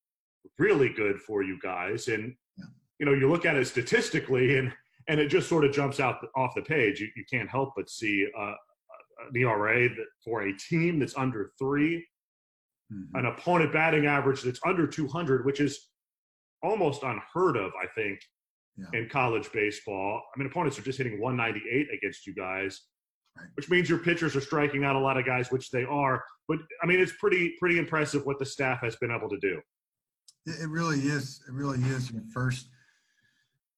really 0.59 0.91
good 0.91 1.19
for 1.21 1.43
you 1.43 1.59
guys. 1.63 2.09
And 2.09 2.35
yeah. 2.59 2.65
you 2.99 3.07
know, 3.07 3.13
you 3.13 3.31
look 3.31 3.47
at 3.47 3.57
it 3.57 3.67
statistically, 3.67 4.59
and 4.59 4.73
and 5.09 5.19
it 5.19 5.29
just 5.29 5.49
sort 5.49 5.65
of 5.65 5.73
jumps 5.73 5.99
out 5.99 6.17
off 6.37 6.55
the 6.55 6.63
page. 6.63 7.01
You, 7.01 7.09
you 7.17 7.25
can't 7.31 7.49
help 7.49 7.73
but 7.77 7.91
see 7.91 8.27
uh, 8.39 8.55
an 9.29 9.37
ERA 9.37 9.89
that 9.89 10.07
for 10.25 10.43
a 10.43 10.57
team 10.57 10.99
that's 10.99 11.17
under 11.17 11.53
3 11.59 12.05
mm-hmm. 12.93 13.17
an 13.17 13.27
opponent 13.27 13.73
batting 13.73 14.07
average 14.07 14.43
that's 14.43 14.61
under 14.65 14.87
200, 14.87 15.45
which 15.45 15.61
is 15.61 15.89
almost 16.63 17.03
unheard 17.03 17.57
of, 17.57 17.73
I 17.83 17.87
think, 17.95 18.21
yeah. 18.77 18.99
in 18.99 19.09
college 19.09 19.51
baseball. 19.53 20.23
I 20.35 20.39
mean, 20.39 20.47
opponents 20.47 20.79
are 20.79 20.83
just 20.83 20.99
hitting 20.99 21.21
198 21.21 21.89
against 21.97 22.27
you 22.27 22.35
guys. 22.35 22.81
Right. 23.37 23.49
Which 23.55 23.71
means 23.71 23.89
your 23.89 23.99
pitchers 23.99 24.37
are 24.37 24.41
striking 24.41 24.85
out 24.85 24.95
a 24.95 24.99
lot 24.99 25.17
of 25.17 25.25
guys, 25.25 25.51
which 25.51 25.71
they 25.71 25.85
are. 25.85 26.23
But 26.49 26.59
I 26.83 26.87
mean, 26.87 27.01
it's 27.01 27.13
pretty 27.19 27.55
pretty 27.59 27.79
impressive 27.79 28.27
what 28.27 28.39
the 28.39 28.45
staff 28.45 28.81
has 28.83 28.95
been 28.97 29.11
able 29.11 29.31
to 29.31 29.39
do. 29.39 29.59
It 30.45 30.69
really 30.69 30.99
is. 30.99 31.41
It 31.49 31.53
really 31.53 31.79
is. 31.79 32.13
First, 32.35 32.69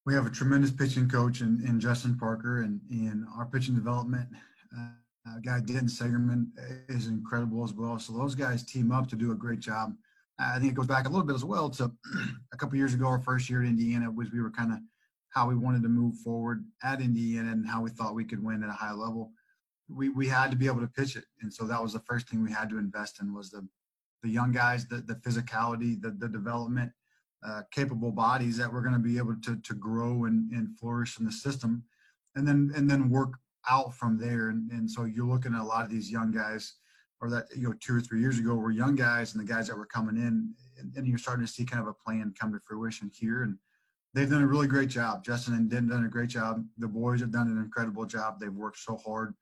we 0.06 0.14
have 0.14 0.26
a 0.26 0.30
tremendous 0.30 0.72
pitching 0.72 1.08
coach 1.08 1.40
in, 1.40 1.62
in 1.68 1.78
Justin 1.78 2.18
Parker, 2.18 2.62
and 2.62 2.80
in 2.90 3.26
our 3.36 3.46
pitching 3.46 3.76
development 3.76 4.28
uh, 5.26 5.38
guy 5.44 5.60
Denton 5.60 5.88
Sagerman 5.88 6.48
is 6.88 7.06
incredible 7.06 7.64
as 7.64 7.72
well. 7.72 7.98
So 7.98 8.12
those 8.12 8.34
guys 8.34 8.64
team 8.64 8.92
up 8.92 9.08
to 9.08 9.16
do 9.16 9.32
a 9.32 9.34
great 9.34 9.60
job. 9.60 9.94
I 10.38 10.58
think 10.58 10.72
it 10.72 10.74
goes 10.74 10.86
back 10.86 11.06
a 11.06 11.08
little 11.08 11.26
bit 11.26 11.36
as 11.36 11.44
well 11.44 11.70
to 11.70 11.92
a 12.52 12.56
couple 12.56 12.76
years 12.76 12.94
ago. 12.94 13.06
Our 13.06 13.20
first 13.20 13.48
year 13.48 13.62
at 13.62 13.68
Indiana 13.68 14.10
was 14.10 14.32
we 14.32 14.40
were 14.40 14.50
kind 14.50 14.72
of 14.72 14.78
how 15.30 15.48
we 15.48 15.56
wanted 15.56 15.82
to 15.82 15.88
move 15.88 16.16
forward 16.16 16.64
at 16.82 17.00
Indiana 17.00 17.52
and 17.52 17.66
how 17.66 17.82
we 17.82 17.90
thought 17.90 18.14
we 18.14 18.24
could 18.24 18.42
win 18.42 18.62
at 18.62 18.68
a 18.68 18.72
high 18.72 18.92
level. 18.92 19.32
We 19.88 20.08
we 20.08 20.28
had 20.28 20.50
to 20.50 20.56
be 20.56 20.66
able 20.66 20.80
to 20.80 20.88
pitch 20.88 21.16
it, 21.16 21.24
and 21.42 21.52
so 21.52 21.64
that 21.64 21.82
was 21.82 21.92
the 21.92 22.00
first 22.00 22.28
thing 22.28 22.42
we 22.42 22.52
had 22.52 22.70
to 22.70 22.78
invest 22.78 23.20
in 23.20 23.34
was 23.34 23.50
the 23.50 23.66
the 24.22 24.30
young 24.30 24.52
guys, 24.52 24.86
the, 24.86 25.02
the 25.02 25.16
physicality, 25.16 26.00
the, 26.00 26.10
the 26.10 26.28
development, 26.28 26.90
uh, 27.46 27.60
capable 27.70 28.10
bodies 28.10 28.56
that 28.56 28.72
we're 28.72 28.80
going 28.80 28.94
to 28.94 28.98
be 28.98 29.18
able 29.18 29.36
to, 29.44 29.56
to 29.56 29.74
grow 29.74 30.24
and, 30.24 30.50
and 30.50 30.78
flourish 30.78 31.18
in 31.18 31.26
the 31.26 31.32
system 31.32 31.84
and 32.34 32.48
then 32.48 32.72
and 32.74 32.90
then 32.90 33.10
work 33.10 33.34
out 33.68 33.94
from 33.94 34.18
there. 34.18 34.48
And, 34.48 34.70
and 34.70 34.90
so 34.90 35.04
you're 35.04 35.26
looking 35.26 35.54
at 35.54 35.60
a 35.60 35.64
lot 35.64 35.84
of 35.84 35.90
these 35.90 36.10
young 36.10 36.32
guys 36.32 36.74
or 37.24 37.30
that, 37.30 37.46
you 37.56 37.62
know, 37.62 37.74
two 37.80 37.96
or 37.96 38.00
three 38.02 38.20
years 38.20 38.38
ago 38.38 38.54
were 38.54 38.70
young 38.70 38.94
guys 38.94 39.34
and 39.34 39.42
the 39.42 39.50
guys 39.50 39.66
that 39.66 39.78
were 39.78 39.86
coming 39.86 40.16
in 40.16 40.52
and, 40.78 40.94
and 40.94 41.06
you're 41.06 41.16
starting 41.16 41.44
to 41.44 41.50
see 41.50 41.64
kind 41.64 41.80
of 41.80 41.88
a 41.88 41.94
plan 41.94 42.34
come 42.38 42.52
to 42.52 42.60
fruition 42.66 43.10
here. 43.18 43.44
And 43.44 43.56
they've 44.12 44.28
done 44.28 44.42
a 44.42 44.46
really 44.46 44.66
great 44.66 44.90
job. 44.90 45.24
Justin 45.24 45.54
and 45.54 45.70
Den 45.70 45.88
done 45.88 46.04
a 46.04 46.08
great 46.08 46.28
job. 46.28 46.62
The 46.76 46.86
boys 46.86 47.20
have 47.20 47.32
done 47.32 47.48
an 47.48 47.56
incredible 47.56 48.04
job. 48.04 48.38
They've 48.38 48.52
worked 48.52 48.78
so 48.78 48.98
hard 48.98 49.34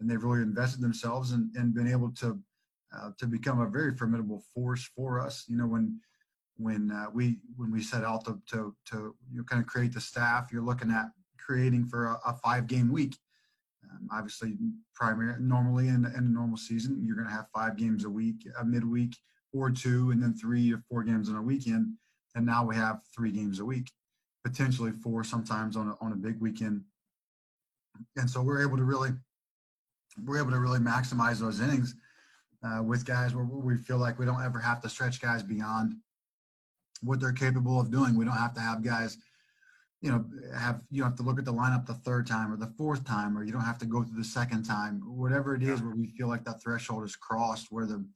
and 0.00 0.10
they've 0.10 0.22
really 0.22 0.42
invested 0.42 0.80
themselves 0.80 1.30
and, 1.30 1.54
and 1.54 1.72
been 1.72 1.88
able 1.88 2.10
to 2.14 2.40
uh, 2.96 3.10
to 3.18 3.26
become 3.26 3.60
a 3.60 3.68
very 3.68 3.94
formidable 3.94 4.42
force 4.52 4.90
for 4.96 5.20
us. 5.20 5.44
You 5.46 5.58
know, 5.58 5.66
when 5.66 6.00
when 6.56 6.90
uh, 6.90 7.06
we 7.12 7.38
when 7.56 7.70
we 7.70 7.82
set 7.82 8.02
out 8.02 8.24
to 8.24 8.40
to, 8.50 8.74
to 8.86 9.14
you 9.30 9.38
know, 9.38 9.44
kind 9.44 9.62
of 9.62 9.68
create 9.68 9.92
the 9.92 10.00
staff, 10.00 10.48
you're 10.50 10.62
looking 10.62 10.90
at 10.90 11.06
creating 11.38 11.86
for 11.86 12.06
a, 12.06 12.18
a 12.26 12.32
five 12.34 12.66
game 12.66 12.90
week. 12.90 13.16
Um, 13.90 14.08
obviously, 14.12 14.56
primary 14.94 15.34
normally 15.40 15.88
in, 15.88 16.04
in 16.04 16.14
a 16.14 16.20
normal 16.20 16.56
season, 16.56 17.02
you're 17.04 17.16
going 17.16 17.28
to 17.28 17.34
have 17.34 17.46
five 17.54 17.76
games 17.76 18.04
a 18.04 18.10
week, 18.10 18.46
a 18.60 18.64
midweek 18.64 19.16
or 19.52 19.70
two, 19.70 20.10
and 20.10 20.22
then 20.22 20.34
three 20.34 20.72
or 20.72 20.82
four 20.88 21.02
games 21.02 21.28
on 21.28 21.36
a 21.36 21.42
weekend. 21.42 21.94
And 22.34 22.44
now 22.44 22.64
we 22.64 22.76
have 22.76 23.00
three 23.16 23.32
games 23.32 23.60
a 23.60 23.64
week, 23.64 23.90
potentially 24.44 24.92
four 24.92 25.24
sometimes 25.24 25.76
on 25.76 25.88
a, 25.88 26.04
on 26.04 26.12
a 26.12 26.16
big 26.16 26.40
weekend. 26.40 26.82
And 28.16 28.28
so 28.28 28.42
we're 28.42 28.62
able 28.62 28.76
to 28.76 28.84
really 28.84 29.10
we're 30.24 30.38
able 30.38 30.50
to 30.50 30.58
really 30.58 30.78
maximize 30.78 31.38
those 31.38 31.60
innings 31.60 31.94
uh, 32.64 32.82
with 32.82 33.04
guys 33.04 33.34
where 33.34 33.44
we 33.44 33.76
feel 33.76 33.98
like 33.98 34.18
we 34.18 34.26
don't 34.26 34.42
ever 34.42 34.58
have 34.58 34.80
to 34.82 34.88
stretch 34.88 35.20
guys 35.20 35.42
beyond 35.42 35.94
what 37.02 37.20
they're 37.20 37.32
capable 37.32 37.80
of 37.80 37.90
doing. 37.90 38.16
We 38.16 38.24
don't 38.24 38.34
have 38.34 38.54
to 38.54 38.60
have 38.60 38.82
guys, 38.82 39.18
you 40.00 40.10
know, 40.10 40.24
have 40.56 40.80
you 40.90 41.02
don't 41.02 41.10
have 41.10 41.18
to 41.18 41.24
look 41.24 41.38
at 41.38 41.44
the 41.44 41.52
lineup 41.52 41.86
the 41.86 41.94
third 41.94 42.26
time 42.26 42.52
or 42.52 42.56
the 42.56 42.72
fourth 42.78 43.04
time, 43.04 43.36
or 43.36 43.42
you 43.42 43.52
don't 43.52 43.62
have 43.62 43.78
to 43.78 43.86
go 43.86 44.02
through 44.04 44.18
the 44.18 44.24
second 44.24 44.62
time. 44.62 45.02
Whatever 45.04 45.56
it 45.56 45.62
is, 45.62 45.82
where 45.82 45.94
we 45.94 46.06
feel 46.06 46.28
like 46.28 46.44
that 46.44 46.62
threshold 46.62 47.04
is 47.04 47.16
crossed, 47.16 47.66
where 47.70 47.86
the 47.86 48.06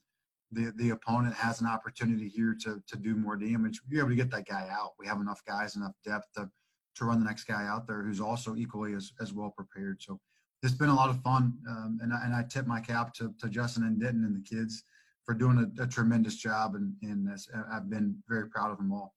the, 0.52 0.72
the 0.76 0.90
opponent 0.90 1.34
has 1.34 1.60
an 1.60 1.66
opportunity 1.66 2.28
here 2.28 2.56
to 2.62 2.80
to 2.86 2.96
do 2.96 3.16
more 3.16 3.36
damage. 3.36 3.80
Be 3.88 3.98
able 3.98 4.10
to 4.10 4.14
get 4.14 4.30
that 4.30 4.46
guy 4.46 4.68
out. 4.70 4.92
We 4.98 5.06
have 5.06 5.20
enough 5.20 5.40
guys, 5.46 5.74
enough 5.74 5.94
depth 6.04 6.26
to 6.36 6.48
to 6.96 7.04
run 7.04 7.18
the 7.18 7.26
next 7.26 7.44
guy 7.44 7.66
out 7.66 7.86
there 7.86 8.02
who's 8.02 8.20
also 8.20 8.54
equally 8.54 8.94
as 8.94 9.12
as 9.20 9.32
well 9.32 9.50
prepared. 9.50 10.02
So 10.02 10.20
it's 10.62 10.74
been 10.74 10.90
a 10.90 10.94
lot 10.94 11.10
of 11.10 11.20
fun, 11.22 11.54
um, 11.68 11.98
and 12.00 12.12
I, 12.12 12.24
and 12.24 12.34
I 12.34 12.44
tip 12.44 12.66
my 12.68 12.80
cap 12.80 13.12
to, 13.14 13.34
to 13.40 13.48
Justin 13.48 13.82
and 13.82 14.00
Denton 14.00 14.24
and 14.24 14.36
the 14.36 14.48
kids 14.48 14.84
for 15.24 15.34
doing 15.34 15.58
a, 15.58 15.82
a 15.82 15.86
tremendous 15.86 16.36
job, 16.36 16.76
and 16.76 16.94
and 17.02 17.28
I've 17.72 17.90
been 17.90 18.22
very 18.28 18.48
proud 18.48 18.70
of 18.70 18.76
them 18.76 18.92
all. 18.92 19.14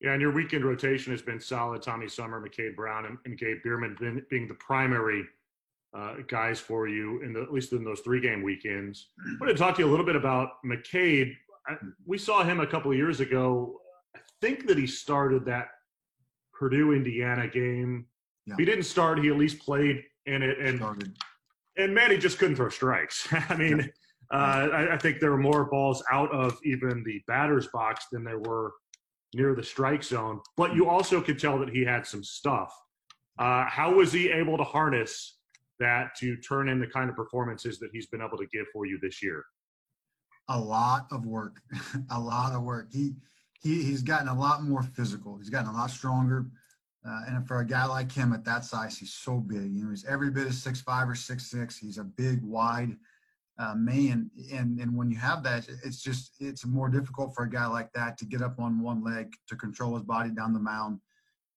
Yeah, 0.00 0.12
and 0.12 0.20
your 0.20 0.30
weekend 0.32 0.64
rotation 0.64 1.12
has 1.12 1.22
been 1.22 1.40
solid. 1.40 1.82
Tommy 1.82 2.08
Sommer, 2.08 2.40
McCade 2.40 2.76
Brown, 2.76 3.06
and, 3.06 3.18
and 3.24 3.36
Gabe 3.36 3.58
Bierman 3.64 3.96
been, 3.98 4.24
being 4.30 4.46
the 4.46 4.54
primary 4.54 5.24
uh, 5.96 6.16
guys 6.28 6.60
for 6.60 6.86
you 6.86 7.20
in 7.22 7.32
the, 7.32 7.42
at 7.42 7.52
least 7.52 7.72
in 7.72 7.82
those 7.82 8.00
three 8.00 8.20
game 8.20 8.42
weekends. 8.42 9.08
I 9.26 9.36
wanted 9.40 9.54
to 9.54 9.58
talk 9.58 9.74
to 9.76 9.82
you 9.82 9.88
a 9.88 9.90
little 9.90 10.06
bit 10.06 10.16
about 10.16 10.50
McCade. 10.64 11.34
I, 11.66 11.76
we 12.06 12.16
saw 12.16 12.44
him 12.44 12.60
a 12.60 12.66
couple 12.66 12.90
of 12.92 12.96
years 12.96 13.20
ago. 13.20 13.80
I 14.14 14.20
think 14.40 14.68
that 14.68 14.78
he 14.78 14.86
started 14.86 15.44
that 15.46 15.68
Purdue 16.52 16.92
Indiana 16.92 17.48
game. 17.48 18.06
Yeah. 18.46 18.54
He 18.56 18.64
didn't 18.64 18.84
start. 18.84 19.18
He 19.18 19.28
at 19.28 19.36
least 19.36 19.58
played 19.58 20.04
in 20.26 20.42
it, 20.42 20.58
and 20.58 20.78
started. 20.78 21.16
and 21.76 21.94
man, 21.94 22.10
he 22.10 22.18
just 22.18 22.38
couldn't 22.38 22.56
throw 22.56 22.68
strikes. 22.68 23.26
I 23.48 23.56
mean, 23.56 23.90
uh, 24.32 24.68
I, 24.72 24.94
I 24.94 24.98
think 24.98 25.20
there 25.20 25.30
were 25.30 25.38
more 25.38 25.64
balls 25.64 26.02
out 26.10 26.30
of 26.32 26.58
even 26.64 27.02
the 27.04 27.20
batter's 27.26 27.66
box 27.68 28.06
than 28.12 28.24
there 28.24 28.38
were 28.38 28.72
near 29.34 29.54
the 29.54 29.62
strike 29.62 30.02
zone, 30.02 30.40
but 30.56 30.74
you 30.74 30.88
also 30.88 31.20
could 31.20 31.38
tell 31.38 31.58
that 31.58 31.68
he 31.68 31.84
had 31.84 32.06
some 32.06 32.24
stuff. 32.24 32.74
Uh, 33.38 33.66
how 33.68 33.94
was 33.94 34.12
he 34.12 34.30
able 34.30 34.56
to 34.56 34.64
harness 34.64 35.36
that 35.78 36.14
to 36.16 36.36
turn 36.36 36.68
in 36.68 36.80
the 36.80 36.86
kind 36.86 37.08
of 37.08 37.16
performances 37.16 37.78
that 37.78 37.90
he's 37.92 38.06
been 38.06 38.20
able 38.20 38.38
to 38.38 38.46
give 38.52 38.66
for 38.72 38.86
you 38.86 38.98
this 39.00 39.22
year? 39.22 39.44
A 40.48 40.58
lot 40.58 41.06
of 41.12 41.26
work, 41.26 41.60
a 42.10 42.18
lot 42.18 42.52
of 42.52 42.62
work. 42.62 42.88
He 42.92 43.12
he 43.60 43.82
he's 43.82 44.02
gotten 44.02 44.28
a 44.28 44.38
lot 44.38 44.62
more 44.62 44.82
physical. 44.82 45.36
He's 45.36 45.50
gotten 45.50 45.68
a 45.68 45.76
lot 45.76 45.90
stronger. 45.90 46.46
Uh, 47.06 47.20
and 47.28 47.46
for 47.46 47.60
a 47.60 47.66
guy 47.66 47.84
like 47.84 48.10
him 48.10 48.32
at 48.32 48.44
that 48.44 48.64
size, 48.64 48.98
he's 48.98 49.12
so 49.12 49.38
big. 49.38 49.72
You 49.72 49.84
know, 49.84 49.90
he's 49.90 50.04
every 50.04 50.30
bit 50.30 50.46
of 50.46 50.54
six 50.54 50.80
five 50.80 51.08
or 51.08 51.14
six 51.14 51.50
six. 51.50 51.76
He's 51.76 51.98
a 51.98 52.04
big, 52.04 52.42
wide 52.42 52.96
uh, 53.58 53.74
man, 53.74 54.30
and 54.52 54.78
and 54.78 54.96
when 54.96 55.10
you 55.10 55.16
have 55.16 55.42
that, 55.42 55.68
it's 55.84 56.00
just 56.00 56.34
it's 56.38 56.64
more 56.64 56.88
difficult 56.88 57.34
for 57.34 57.44
a 57.44 57.50
guy 57.50 57.66
like 57.66 57.92
that 57.92 58.16
to 58.18 58.24
get 58.24 58.42
up 58.42 58.58
on 58.58 58.80
one 58.80 59.02
leg 59.02 59.32
to 59.48 59.56
control 59.56 59.94
his 59.94 60.04
body 60.04 60.30
down 60.30 60.52
the 60.52 60.60
mound. 60.60 61.00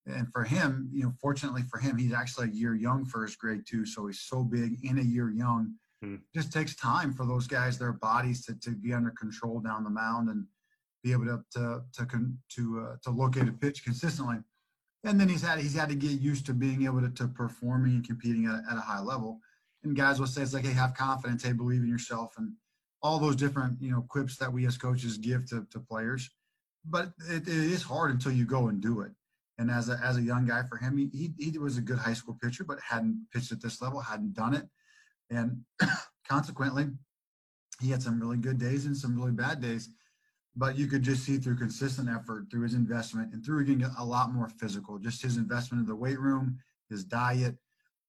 And 0.07 0.27
for 0.31 0.43
him, 0.43 0.89
you 0.91 1.03
know, 1.03 1.13
fortunately 1.21 1.61
for 1.69 1.77
him, 1.77 1.97
he's 1.97 2.13
actually 2.13 2.47
a 2.47 2.53
year 2.53 2.73
young 2.73 3.05
for 3.05 3.23
his 3.23 3.35
grade 3.35 3.61
two, 3.67 3.85
so 3.85 4.07
he's 4.07 4.21
so 4.21 4.43
big 4.43 4.83
in 4.83 4.97
a 4.97 5.03
year 5.03 5.29
young. 5.29 5.75
Hmm. 6.01 6.15
It 6.15 6.21
just 6.33 6.51
takes 6.51 6.75
time 6.75 7.13
for 7.13 7.27
those 7.27 7.45
guys, 7.45 7.77
their 7.77 7.93
bodies 7.93 8.43
to, 8.45 8.55
to 8.61 8.71
be 8.71 8.93
under 8.93 9.11
control 9.11 9.59
down 9.59 9.83
the 9.83 9.91
mound 9.91 10.29
and 10.29 10.47
be 11.03 11.11
able 11.11 11.25
to 11.25 11.43
to 11.51 11.83
to 11.97 12.33
to, 12.55 12.87
uh, 12.87 12.95
to 13.03 13.11
locate 13.11 13.47
a 13.47 13.51
pitch 13.51 13.83
consistently. 13.83 14.37
And 15.03 15.19
then 15.19 15.29
he's 15.29 15.43
had 15.43 15.59
he's 15.59 15.75
had 15.75 15.89
to 15.89 15.95
get 15.95 16.19
used 16.19 16.47
to 16.47 16.53
being 16.53 16.85
able 16.85 17.01
to, 17.01 17.09
to 17.09 17.27
performing 17.27 17.93
and 17.93 18.07
competing 18.07 18.47
at, 18.47 18.63
at 18.71 18.77
a 18.77 18.81
high 18.81 19.01
level 19.01 19.39
and 19.83 19.95
guys 19.95 20.19
will 20.19 20.27
say 20.27 20.41
it's 20.41 20.53
like, 20.53 20.65
hey, 20.65 20.73
have 20.73 20.93
confidence, 20.93 21.43
hey, 21.43 21.53
believe 21.53 21.81
in 21.81 21.89
yourself, 21.89 22.33
and 22.37 22.53
all 23.03 23.19
those 23.19 23.35
different 23.35 23.81
you 23.81 23.91
know 23.91 24.05
quips 24.07 24.37
that 24.37 24.51
we 24.51 24.65
as 24.65 24.77
coaches 24.77 25.17
give 25.17 25.45
to, 25.49 25.65
to 25.71 25.79
players. 25.79 26.29
But 26.85 27.11
it, 27.29 27.47
it 27.47 27.47
is 27.47 27.83
hard 27.83 28.11
until 28.11 28.31
you 28.31 28.45
go 28.45 28.67
and 28.67 28.81
do 28.81 29.01
it. 29.01 29.11
And 29.57 29.69
as 29.69 29.89
a, 29.89 29.99
as 30.03 30.17
a 30.17 30.21
young 30.21 30.47
guy 30.47 30.63
for 30.67 30.77
him, 30.77 30.97
he, 30.97 31.09
he, 31.13 31.51
he 31.51 31.57
was 31.59 31.77
a 31.77 31.81
good 31.81 31.99
high 31.99 32.13
school 32.13 32.37
pitcher, 32.41 32.63
but 32.63 32.79
hadn't 32.79 33.27
pitched 33.31 33.51
at 33.51 33.61
this 33.61 33.81
level, 33.81 33.99
hadn't 33.99 34.33
done 34.33 34.55
it. 34.55 34.67
And 35.29 35.63
consequently, 36.27 36.87
he 37.79 37.91
had 37.91 38.01
some 38.01 38.19
really 38.19 38.37
good 38.37 38.57
days 38.57 38.85
and 38.85 38.97
some 38.97 39.15
really 39.15 39.31
bad 39.31 39.61
days. 39.61 39.89
But 40.55 40.77
you 40.77 40.87
could 40.87 41.03
just 41.03 41.23
see 41.23 41.37
through 41.37 41.57
consistent 41.57 42.09
effort, 42.09 42.47
through 42.49 42.63
his 42.63 42.73
investment, 42.73 43.33
and 43.33 43.45
through 43.45 43.65
getting 43.65 43.83
a 43.83 44.03
lot 44.03 44.33
more 44.33 44.49
physical, 44.49 44.97
just 44.97 45.21
his 45.21 45.37
investment 45.37 45.81
in 45.81 45.87
the 45.87 45.95
weight 45.95 46.19
room, 46.19 46.57
his 46.89 47.03
diet, 47.05 47.55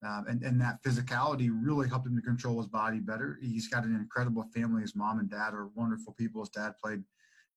um, 0.05 0.25
and, 0.29 0.43
and 0.43 0.61
that 0.61 0.83
physicality 0.83 1.51
really 1.53 1.89
helped 1.89 2.07
him 2.07 2.17
to 2.17 2.23
control 2.23 2.59
his 2.59 2.67
body 2.67 2.99
better. 2.99 3.39
He's 3.41 3.69
got 3.69 3.85
an 3.85 3.95
incredible 3.95 4.45
family. 4.55 4.83
His 4.83 4.97
mom 4.97 5.21
and 5.21 5.31
dad 5.31 5.55
are 5.55 5.69
wonderful 5.75 6.13
people. 6.15 6.43
His 6.43 6.49
dad 6.49 6.75
played 6.83 7.05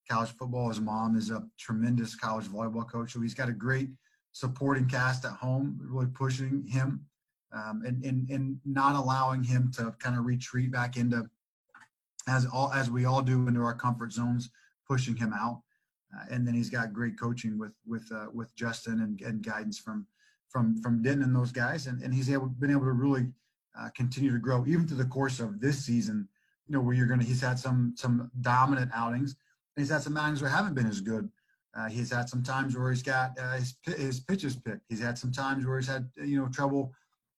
college 0.08 0.30
football. 0.30 0.68
His 0.68 0.80
mom 0.80 1.16
is 1.16 1.30
a 1.30 1.44
tremendous 1.58 2.14
college 2.14 2.46
volleyball 2.46 2.88
coach. 2.88 3.12
So 3.12 3.20
he's 3.20 3.34
got 3.34 3.48
a 3.48 3.52
great 3.52 3.90
supporting 4.32 4.86
cast 4.86 5.24
at 5.24 5.32
home, 5.32 5.78
really 5.82 6.06
pushing 6.06 6.64
him 6.68 7.04
um, 7.52 7.82
and, 7.84 8.04
and, 8.04 8.28
and 8.30 8.60
not 8.64 8.94
allowing 8.94 9.42
him 9.42 9.72
to 9.76 9.94
kind 9.98 10.16
of 10.16 10.24
retreat 10.24 10.70
back 10.70 10.96
into, 10.96 11.28
as 12.28 12.46
all 12.46 12.72
as 12.72 12.90
we 12.90 13.06
all 13.06 13.22
do, 13.22 13.48
into 13.48 13.60
our 13.60 13.74
comfort 13.74 14.12
zones, 14.12 14.50
pushing 14.86 15.16
him 15.16 15.32
out. 15.32 15.62
Uh, 16.16 16.24
and 16.30 16.46
then 16.46 16.54
he's 16.54 16.70
got 16.70 16.92
great 16.92 17.18
coaching 17.18 17.58
with 17.58 17.72
with 17.86 18.10
uh, 18.12 18.26
with 18.32 18.54
Justin 18.54 19.00
and, 19.00 19.20
and 19.22 19.44
guidance 19.44 19.78
from 19.78 20.06
from 20.48 20.80
from 20.82 21.02
Denton 21.02 21.24
and 21.24 21.36
those 21.36 21.52
guys, 21.52 21.86
and, 21.86 22.02
and 22.02 22.14
he's 22.14 22.30
able 22.30 22.46
been 22.46 22.70
able 22.70 22.84
to 22.84 22.92
really 22.92 23.26
uh, 23.78 23.88
continue 23.94 24.32
to 24.32 24.38
grow 24.38 24.64
even 24.66 24.86
through 24.86 24.98
the 24.98 25.04
course 25.04 25.40
of 25.40 25.60
this 25.60 25.84
season. 25.84 26.28
You 26.66 26.74
know, 26.74 26.80
where 26.80 26.94
you're 26.94 27.06
gonna 27.06 27.24
he's 27.24 27.40
had 27.40 27.58
some 27.58 27.94
some 27.96 28.30
dominant 28.40 28.90
outings, 28.94 29.32
and 29.76 29.82
he's 29.82 29.90
had 29.90 30.02
some 30.02 30.16
outings 30.16 30.42
where 30.42 30.50
haven't 30.50 30.74
been 30.74 30.86
as 30.86 31.00
good. 31.00 31.30
Uh, 31.76 31.88
he's 31.88 32.10
had 32.10 32.28
some 32.28 32.42
times 32.42 32.76
where 32.76 32.90
he's 32.90 33.02
got 33.02 33.38
uh, 33.38 33.56
his 33.56 33.76
his 33.84 34.20
pitches 34.20 34.56
picked. 34.56 34.82
He's 34.88 35.00
had 35.00 35.18
some 35.18 35.32
times 35.32 35.66
where 35.66 35.78
he's 35.78 35.88
had 35.88 36.08
you 36.16 36.40
know 36.40 36.48
trouble 36.48 36.92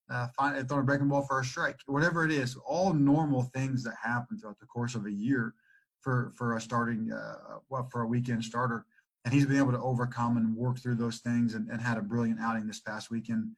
uh, 0.09 0.27
finding 0.35 0.65
throwing 0.65 0.83
a 0.83 0.85
breaking 0.85 1.09
ball 1.09 1.23
for 1.23 1.39
a 1.39 1.45
strike. 1.45 1.79
Whatever 1.85 2.25
it 2.25 2.31
is, 2.31 2.55
all 2.65 2.93
normal 2.93 3.43
things 3.53 3.83
that 3.83 3.95
happen 4.01 4.37
throughout 4.37 4.59
the 4.59 4.65
course 4.65 4.95
of 4.95 5.05
a 5.05 5.11
year 5.11 5.53
for 6.01 6.31
for 6.35 6.55
a 6.55 6.61
starting 6.61 7.11
uh, 7.11 7.57
well 7.69 7.87
for 7.91 8.01
a 8.01 8.07
weekend 8.07 8.43
starter 8.43 8.85
and 9.25 9.33
he's 9.33 9.45
been 9.45 9.57
able 9.57 9.71
to 9.71 9.81
overcome 9.81 10.37
and 10.37 10.55
work 10.55 10.79
through 10.79 10.95
those 10.95 11.19
things 11.19 11.53
and, 11.53 11.69
and 11.69 11.81
had 11.81 11.97
a 11.97 12.01
brilliant 12.01 12.39
outing 12.39 12.67
this 12.67 12.79
past 12.79 13.11
weekend 13.11 13.51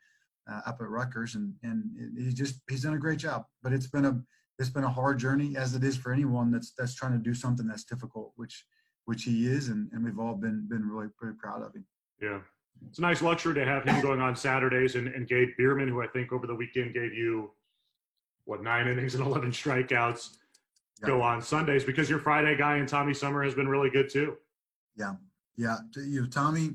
uh, 0.52 0.62
up 0.66 0.78
at 0.82 0.90
Rutgers. 0.90 1.36
And 1.36 1.54
and 1.64 1.84
he 2.18 2.34
just 2.34 2.62
he's 2.70 2.84
done 2.84 2.94
a 2.94 3.00
great 3.00 3.20
job 3.20 3.46
but 3.62 3.74
it's 3.74 3.88
been 3.88 4.06
a 4.06 4.22
it's 4.60 4.70
been 4.70 4.84
a 4.84 4.90
hard 4.90 5.20
journey 5.20 5.56
as 5.58 5.76
it 5.76 5.84
is 5.84 5.98
for 5.98 6.12
anyone 6.12 6.52
that's 6.52 6.74
that's 6.78 6.96
trying 6.96 7.14
to 7.14 7.18
do 7.18 7.34
something 7.34 7.68
that's 7.68 7.84
difficult 7.84 8.34
which 8.36 8.66
which 9.06 9.24
he 9.24 9.48
is. 9.48 9.70
And, 9.70 9.90
and 9.92 10.04
we've 10.04 10.20
all 10.20 10.36
been 10.36 10.68
been 10.68 10.88
really 10.88 11.08
pretty 11.18 11.38
proud 11.42 11.62
of 11.64 11.76
him. 11.76 11.86
Yeah. 12.22 12.40
It's 12.88 12.98
a 12.98 13.02
nice 13.02 13.22
luxury 13.22 13.54
to 13.56 13.66
have 13.66 13.84
him 13.84 14.02
going 14.02 14.22
on 14.22 14.36
Saturdays. 14.36 14.96
And, 14.96 15.08
and 15.08 15.28
Gabe 15.28 15.50
Bierman 15.58 15.88
who 15.88 16.02
I 16.02 16.08
think 16.08 16.32
over 16.32 16.48
the 16.48 16.56
weekend 16.56 16.94
gave 16.94 17.14
you 17.14 17.52
what 18.46 18.64
nine 18.64 18.88
innings 18.88 19.14
and 19.14 19.24
11 19.28 19.52
strikeouts 19.52 20.38
yeah. 21.02 21.08
go 21.08 21.22
on 21.22 21.42
Sundays 21.42 21.84
because 21.84 22.10
your 22.10 22.20
Friday 22.20 22.58
guy 22.58 22.78
and 22.78 22.88
Tommy 22.88 23.14
Sommer 23.14 23.44
has 23.44 23.54
been 23.54 23.68
really 23.68 23.92
good 23.92 24.10
too. 24.10 24.38
Yeah 24.98 25.14
yeah, 25.62 25.78
you 25.96 26.22
know, 26.22 26.28
Tommy, 26.28 26.72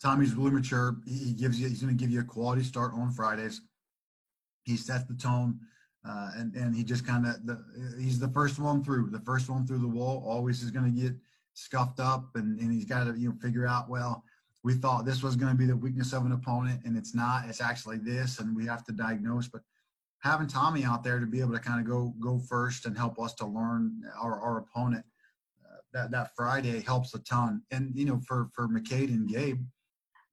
Tommy's 0.00 0.34
really 0.34 0.52
mature. 0.52 0.96
He 1.04 1.32
gives 1.32 1.60
you, 1.60 1.68
he's 1.68 1.82
going 1.82 1.96
to 1.96 2.00
give 2.00 2.12
you 2.12 2.20
a 2.20 2.24
quality 2.24 2.62
start 2.62 2.92
on 2.94 3.10
Fridays. 3.10 3.60
He 4.62 4.76
sets 4.76 5.04
the 5.04 5.14
tone, 5.14 5.58
uh, 6.08 6.30
and 6.36 6.54
and 6.54 6.74
he 6.74 6.84
just 6.84 7.04
kind 7.04 7.26
of 7.26 7.36
he's 7.98 8.20
the 8.20 8.28
first 8.28 8.60
one 8.60 8.84
through, 8.84 9.10
the 9.10 9.20
first 9.20 9.50
one 9.50 9.66
through 9.66 9.80
the 9.80 9.88
wall. 9.88 10.22
Always 10.26 10.62
is 10.62 10.70
going 10.70 10.94
to 10.94 11.00
get 11.00 11.14
scuffed 11.54 11.98
up, 11.98 12.30
and 12.36 12.58
and 12.60 12.72
he's 12.72 12.84
got 12.84 13.04
to 13.04 13.18
you 13.18 13.30
know 13.30 13.34
figure 13.42 13.66
out 13.66 13.90
well. 13.90 14.22
We 14.62 14.74
thought 14.74 15.04
this 15.04 15.22
was 15.22 15.36
going 15.36 15.52
to 15.52 15.58
be 15.58 15.66
the 15.66 15.76
weakness 15.76 16.12
of 16.12 16.24
an 16.24 16.32
opponent, 16.32 16.82
and 16.84 16.96
it's 16.96 17.14
not. 17.14 17.48
It's 17.48 17.60
actually 17.60 17.98
this, 17.98 18.38
and 18.38 18.56
we 18.56 18.64
have 18.66 18.84
to 18.84 18.92
diagnose. 18.92 19.48
But 19.48 19.62
having 20.20 20.46
Tommy 20.46 20.84
out 20.84 21.02
there 21.02 21.18
to 21.18 21.26
be 21.26 21.40
able 21.40 21.52
to 21.52 21.58
kind 21.58 21.80
of 21.80 21.86
go 21.86 22.14
go 22.20 22.38
first 22.38 22.86
and 22.86 22.96
help 22.96 23.18
us 23.18 23.34
to 23.34 23.46
learn 23.46 24.00
our, 24.22 24.40
our 24.40 24.58
opponent 24.58 25.04
that 25.94 26.10
that 26.10 26.30
Friday 26.36 26.80
helps 26.80 27.14
a 27.14 27.20
ton. 27.20 27.62
And 27.70 27.92
you 27.94 28.04
know, 28.04 28.20
for 28.26 28.48
for 28.54 28.68
McCade 28.68 29.08
and 29.08 29.28
Gabe, 29.28 29.62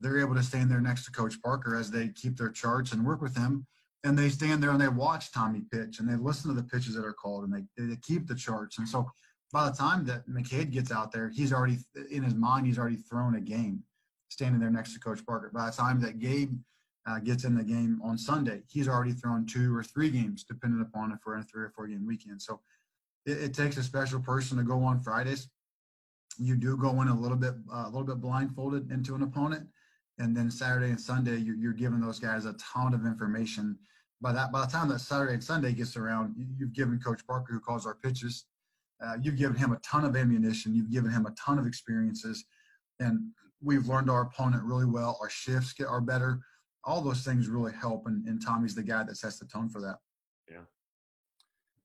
they're 0.02 0.20
able 0.20 0.36
to 0.36 0.44
stand 0.44 0.70
there 0.70 0.82
next 0.82 1.06
to 1.06 1.12
Coach 1.12 1.42
Parker 1.42 1.76
as 1.76 1.90
they 1.90 2.10
keep 2.10 2.36
their 2.36 2.50
charts 2.50 2.92
and 2.92 3.06
work 3.06 3.22
with 3.22 3.38
him. 3.38 3.66
And 4.04 4.18
they 4.18 4.30
stand 4.30 4.62
there 4.62 4.72
and 4.72 4.82
they 4.82 4.88
watch 4.88 5.32
Tommy 5.32 5.62
pitch 5.72 6.00
and 6.00 6.10
they 6.10 6.16
listen 6.16 6.50
to 6.50 6.60
the 6.60 6.68
pitches 6.68 6.96
that 6.96 7.06
are 7.06 7.14
called 7.14 7.46
and 7.46 7.54
they 7.54 7.86
they 7.86 7.96
keep 7.98 8.28
the 8.28 8.36
charts. 8.36 8.80
And 8.80 8.90
so 8.90 9.10
by 9.54 9.70
the 9.70 9.76
time 9.76 10.06
that 10.06 10.28
McCade 10.28 10.72
gets 10.72 10.92
out 10.92 11.12
there, 11.12 11.30
he's 11.30 11.54
already 11.54 11.78
in 12.10 12.24
his 12.24 12.36
mind 12.36 12.66
he's 12.66 12.80
already 12.80 12.98
thrown 12.98 13.36
a 13.36 13.42
game, 13.42 13.84
standing 14.30 14.60
there 14.60 14.72
next 14.72 14.94
to 14.94 15.00
Coach 15.00 15.26
Parker. 15.26 15.52
By 15.54 15.68
the 15.68 15.76
time 15.76 16.02
that 16.02 16.20
Gabe 16.20 16.58
uh, 17.08 17.20
gets 17.20 17.44
in 17.44 17.56
the 17.56 17.64
game 17.64 18.02
on 18.04 18.18
Sunday, 18.18 18.62
he's 18.68 18.88
already 18.88 19.12
thrown 19.12 19.46
two 19.46 19.76
or 19.76 19.84
three 19.84 20.10
games, 20.10 20.44
depending 20.44 20.82
upon 20.82 21.12
if 21.12 21.20
we're 21.26 21.36
in 21.36 21.42
a 21.42 21.46
three 21.46 21.64
or 21.64 21.72
four 21.76 21.88
game 21.88 22.08
weekend. 22.08 22.42
So 22.42 22.60
it, 23.26 23.44
it, 23.44 23.54
takes 23.54 23.78
a 23.78 23.84
special 23.84 24.20
person 24.20 24.58
to 24.58 24.64
go 24.64 24.84
on 24.84 25.00
Fridays. 25.00 25.50
You 26.38 26.56
do 26.56 26.78
go 26.78 27.02
in 27.02 27.08
a 27.08 27.20
little 27.20 27.38
bit 27.38 27.54
uh, 27.72 27.84
a 27.86 27.90
little 27.90 28.04
bit 28.04 28.22
blindfolded 28.22 28.92
into 28.92 29.16
an 29.16 29.24
opponent, 29.24 29.68
and 30.18 30.36
then 30.36 30.50
Saturday 30.50 30.88
and 30.88 31.00
Sunday 31.00 31.38
you're, 31.38 31.56
you're 31.56 31.74
giving 31.74 32.02
those 32.02 32.20
guys 32.20 32.46
a 32.46 32.54
ton 32.54 32.94
of 32.94 33.06
information. 33.06 33.78
By 34.22 34.32
that 34.34 34.52
by 34.52 34.66
the 34.66 34.72
time 34.72 34.90
that 34.90 35.00
Saturday 35.00 35.34
and 35.34 35.44
Sunday 35.44 35.74
gets 35.74 35.98
around, 35.98 36.36
you've 36.58 36.74
given 36.74 37.00
Coach 37.00 37.26
Parker, 37.28 37.54
who 37.54 37.60
calls 37.60 37.86
our 37.86 37.96
pitches, 37.96 38.46
uh, 39.04 39.18
you've 39.22 39.38
given 39.38 39.58
him 39.58 39.74
a 39.74 39.80
ton 39.80 40.06
of 40.06 40.16
ammunition. 40.16 40.76
You've 40.76 40.92
given 40.92 41.12
him 41.12 41.26
a 41.26 41.32
ton 41.32 41.58
of 41.58 41.66
experiences, 41.66 42.46
and 43.00 43.20
we've 43.62 43.88
learned 43.88 44.10
our 44.10 44.22
opponent 44.22 44.64
really 44.64 44.86
well. 44.86 45.18
Our 45.22 45.30
shifts 45.30 45.74
get 45.74 45.88
are 45.88 46.02
better. 46.02 46.40
All 46.84 47.02
those 47.02 47.24
things 47.24 47.48
really 47.48 47.74
help, 47.74 48.08
and, 48.08 48.26
and 48.28 48.44
Tommy's 48.44 48.76
the 48.76 48.84
guy 48.84 49.04
that 49.04 49.18
sets 49.18 49.40
the 49.40 49.46
tone 49.46 49.70
for 49.70 49.82
that. 49.82 49.98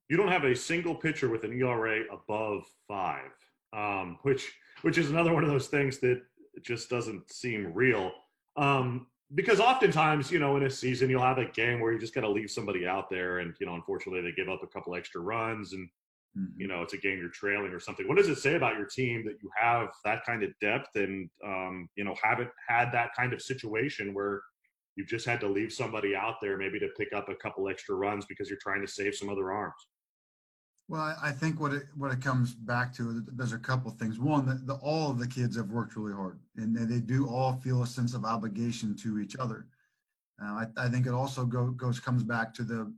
You 0.08 0.16
don't 0.16 0.28
have 0.28 0.44
a 0.44 0.54
single 0.54 0.94
pitcher 0.94 1.28
with 1.28 1.44
an 1.44 1.52
ERA 1.52 2.02
above 2.12 2.64
five, 2.86 3.30
um, 3.72 4.18
which 4.22 4.52
which 4.82 4.98
is 4.98 5.10
another 5.10 5.32
one 5.32 5.42
of 5.42 5.50
those 5.50 5.68
things 5.68 5.98
that 5.98 6.20
just 6.62 6.88
doesn't 6.88 7.30
seem 7.32 7.72
real. 7.74 8.12
Um, 8.56 9.06
because 9.34 9.58
oftentimes, 9.58 10.30
you 10.30 10.38
know, 10.38 10.56
in 10.56 10.62
a 10.62 10.70
season, 10.70 11.10
you'll 11.10 11.22
have 11.22 11.38
a 11.38 11.46
game 11.46 11.80
where 11.80 11.92
you 11.92 11.98
just 11.98 12.14
got 12.14 12.20
to 12.20 12.28
leave 12.28 12.50
somebody 12.50 12.86
out 12.86 13.10
there, 13.10 13.38
and 13.38 13.54
you 13.58 13.66
know, 13.66 13.74
unfortunately, 13.74 14.22
they 14.22 14.32
give 14.32 14.48
up 14.48 14.62
a 14.62 14.68
couple 14.68 14.94
extra 14.94 15.20
runs, 15.20 15.72
and 15.72 15.88
mm-hmm. 16.38 16.60
you 16.60 16.68
know, 16.68 16.82
it's 16.82 16.92
a 16.92 16.98
game 16.98 17.18
you're 17.18 17.28
trailing 17.30 17.72
or 17.72 17.80
something. 17.80 18.06
What 18.06 18.16
does 18.16 18.28
it 18.28 18.38
say 18.38 18.54
about 18.54 18.76
your 18.76 18.86
team 18.86 19.24
that 19.24 19.42
you 19.42 19.50
have 19.60 19.88
that 20.04 20.24
kind 20.24 20.44
of 20.44 20.50
depth, 20.60 20.94
and 20.94 21.28
um, 21.44 21.88
you 21.96 22.04
know, 22.04 22.14
haven't 22.22 22.50
had 22.68 22.92
that 22.92 23.10
kind 23.16 23.32
of 23.32 23.42
situation 23.42 24.14
where 24.14 24.42
you've 24.94 25.08
just 25.08 25.26
had 25.26 25.40
to 25.40 25.48
leave 25.48 25.72
somebody 25.72 26.14
out 26.14 26.36
there, 26.40 26.56
maybe 26.56 26.78
to 26.78 26.88
pick 26.96 27.12
up 27.12 27.28
a 27.28 27.34
couple 27.34 27.68
extra 27.68 27.96
runs 27.96 28.26
because 28.26 28.48
you're 28.48 28.58
trying 28.62 28.80
to 28.80 28.90
save 28.90 29.14
some 29.14 29.28
other 29.28 29.50
arms? 29.50 29.88
Well, 30.88 31.16
I 31.20 31.32
think 31.32 31.60
what 31.60 31.72
it 31.72 31.86
what 31.96 32.12
it 32.12 32.22
comes 32.22 32.54
back 32.54 32.94
to 32.94 33.24
there's 33.32 33.52
a 33.52 33.58
couple 33.58 33.90
things. 33.90 34.20
One, 34.20 34.62
the, 34.66 34.74
all 34.74 35.10
of 35.10 35.18
the 35.18 35.26
kids 35.26 35.56
have 35.56 35.70
worked 35.70 35.96
really 35.96 36.14
hard, 36.14 36.38
and 36.56 36.76
they 36.76 37.00
do 37.00 37.28
all 37.28 37.54
feel 37.54 37.82
a 37.82 37.86
sense 37.86 38.14
of 38.14 38.24
obligation 38.24 38.94
to 38.98 39.18
each 39.18 39.34
other. 39.36 39.66
Uh, 40.40 40.64
I, 40.78 40.84
I, 40.84 40.88
think 40.88 41.06
it 41.06 41.12
also 41.12 41.44
go, 41.44 41.68
goes 41.70 41.98
comes 41.98 42.22
back 42.22 42.54
to 42.54 42.62
the 42.62 42.92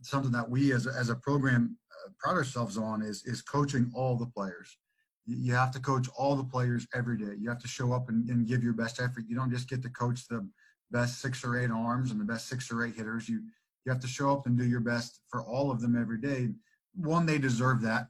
something 0.00 0.32
that 0.32 0.48
we 0.48 0.72
as 0.72 0.86
a, 0.86 0.90
as 0.98 1.10
a 1.10 1.14
program 1.14 1.76
uh, 1.92 2.10
pride 2.18 2.34
ourselves 2.34 2.76
on 2.76 3.02
is 3.02 3.24
is 3.24 3.40
coaching 3.40 3.92
all 3.94 4.16
the 4.16 4.26
players. 4.26 4.76
You 5.24 5.54
have 5.54 5.70
to 5.72 5.80
coach 5.80 6.08
all 6.18 6.34
the 6.34 6.42
players 6.42 6.88
every 6.92 7.16
day. 7.16 7.34
You 7.38 7.48
have 7.50 7.60
to 7.60 7.68
show 7.68 7.92
up 7.92 8.08
and, 8.08 8.28
and 8.30 8.48
give 8.48 8.64
your 8.64 8.72
best 8.72 9.00
effort. 9.00 9.26
You 9.28 9.36
don't 9.36 9.52
just 9.52 9.68
get 9.68 9.80
to 9.82 9.90
coach 9.90 10.26
the 10.26 10.48
best 10.90 11.20
six 11.20 11.44
or 11.44 11.56
eight 11.56 11.70
arms 11.70 12.10
and 12.10 12.20
the 12.20 12.24
best 12.24 12.48
six 12.48 12.68
or 12.72 12.84
eight 12.84 12.96
hitters. 12.96 13.28
You 13.28 13.42
you 13.84 13.92
have 13.92 14.00
to 14.00 14.08
show 14.08 14.32
up 14.32 14.46
and 14.46 14.58
do 14.58 14.64
your 14.64 14.80
best 14.80 15.20
for 15.28 15.44
all 15.44 15.70
of 15.70 15.80
them 15.80 15.96
every 15.96 16.18
day 16.18 16.48
one, 16.94 17.26
they 17.26 17.38
deserve 17.38 17.82
that, 17.82 18.08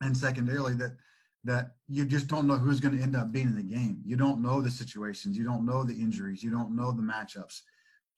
and 0.00 0.16
secondarily, 0.16 0.74
that 0.74 0.96
that 1.44 1.70
you 1.88 2.04
just 2.04 2.26
don't 2.26 2.46
know 2.46 2.56
who's 2.56 2.80
going 2.80 2.96
to 2.96 3.02
end 3.02 3.16
up 3.16 3.32
being 3.32 3.46
in 3.46 3.56
the 3.56 3.62
game. 3.62 4.02
You 4.04 4.16
don't 4.16 4.42
know 4.42 4.60
the 4.60 4.70
situations, 4.70 5.36
you 5.36 5.44
don't 5.44 5.64
know 5.64 5.84
the 5.84 5.94
injuries, 5.94 6.42
you 6.42 6.50
don't 6.50 6.74
know 6.74 6.90
the 6.90 7.02
matchups, 7.02 7.60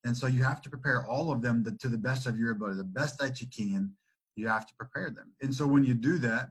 and 0.04 0.16
so 0.16 0.26
you 0.26 0.42
have 0.42 0.62
to 0.62 0.70
prepare 0.70 1.06
all 1.06 1.30
of 1.30 1.42
them 1.42 1.64
to 1.80 1.88
the 1.88 1.98
best 1.98 2.26
of 2.26 2.38
your 2.38 2.52
ability, 2.52 2.78
the 2.78 2.84
best 2.84 3.18
that 3.18 3.40
you 3.40 3.46
can. 3.46 3.92
You 4.36 4.48
have 4.48 4.66
to 4.66 4.74
prepare 4.78 5.10
them, 5.10 5.32
and 5.42 5.54
so 5.54 5.66
when 5.66 5.84
you 5.84 5.94
do 5.94 6.18
that, 6.18 6.50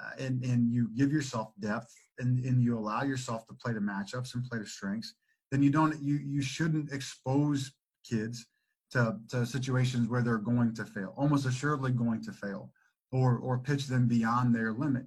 uh, 0.00 0.10
and 0.18 0.44
and 0.44 0.72
you 0.72 0.90
give 0.94 1.12
yourself 1.12 1.52
depth, 1.60 1.92
and 2.18 2.44
and 2.44 2.62
you 2.62 2.78
allow 2.78 3.02
yourself 3.02 3.46
to 3.48 3.54
play 3.54 3.72
the 3.72 3.80
matchups 3.80 4.34
and 4.34 4.44
play 4.44 4.58
the 4.58 4.66
strengths, 4.66 5.14
then 5.50 5.62
you 5.62 5.70
don't 5.70 6.00
you 6.02 6.16
you 6.16 6.42
shouldn't 6.42 6.92
expose 6.92 7.72
kids 8.08 8.46
to, 8.94 9.16
to 9.28 9.44
situations 9.44 10.08
where 10.08 10.22
they're 10.22 10.38
going 10.38 10.72
to 10.74 10.84
fail, 10.84 11.12
almost 11.16 11.46
assuredly 11.46 11.90
going 11.90 12.22
to 12.22 12.32
fail, 12.32 12.70
or 13.12 13.38
or 13.38 13.58
pitch 13.58 13.86
them 13.86 14.06
beyond 14.08 14.54
their 14.54 14.72
limit. 14.72 15.04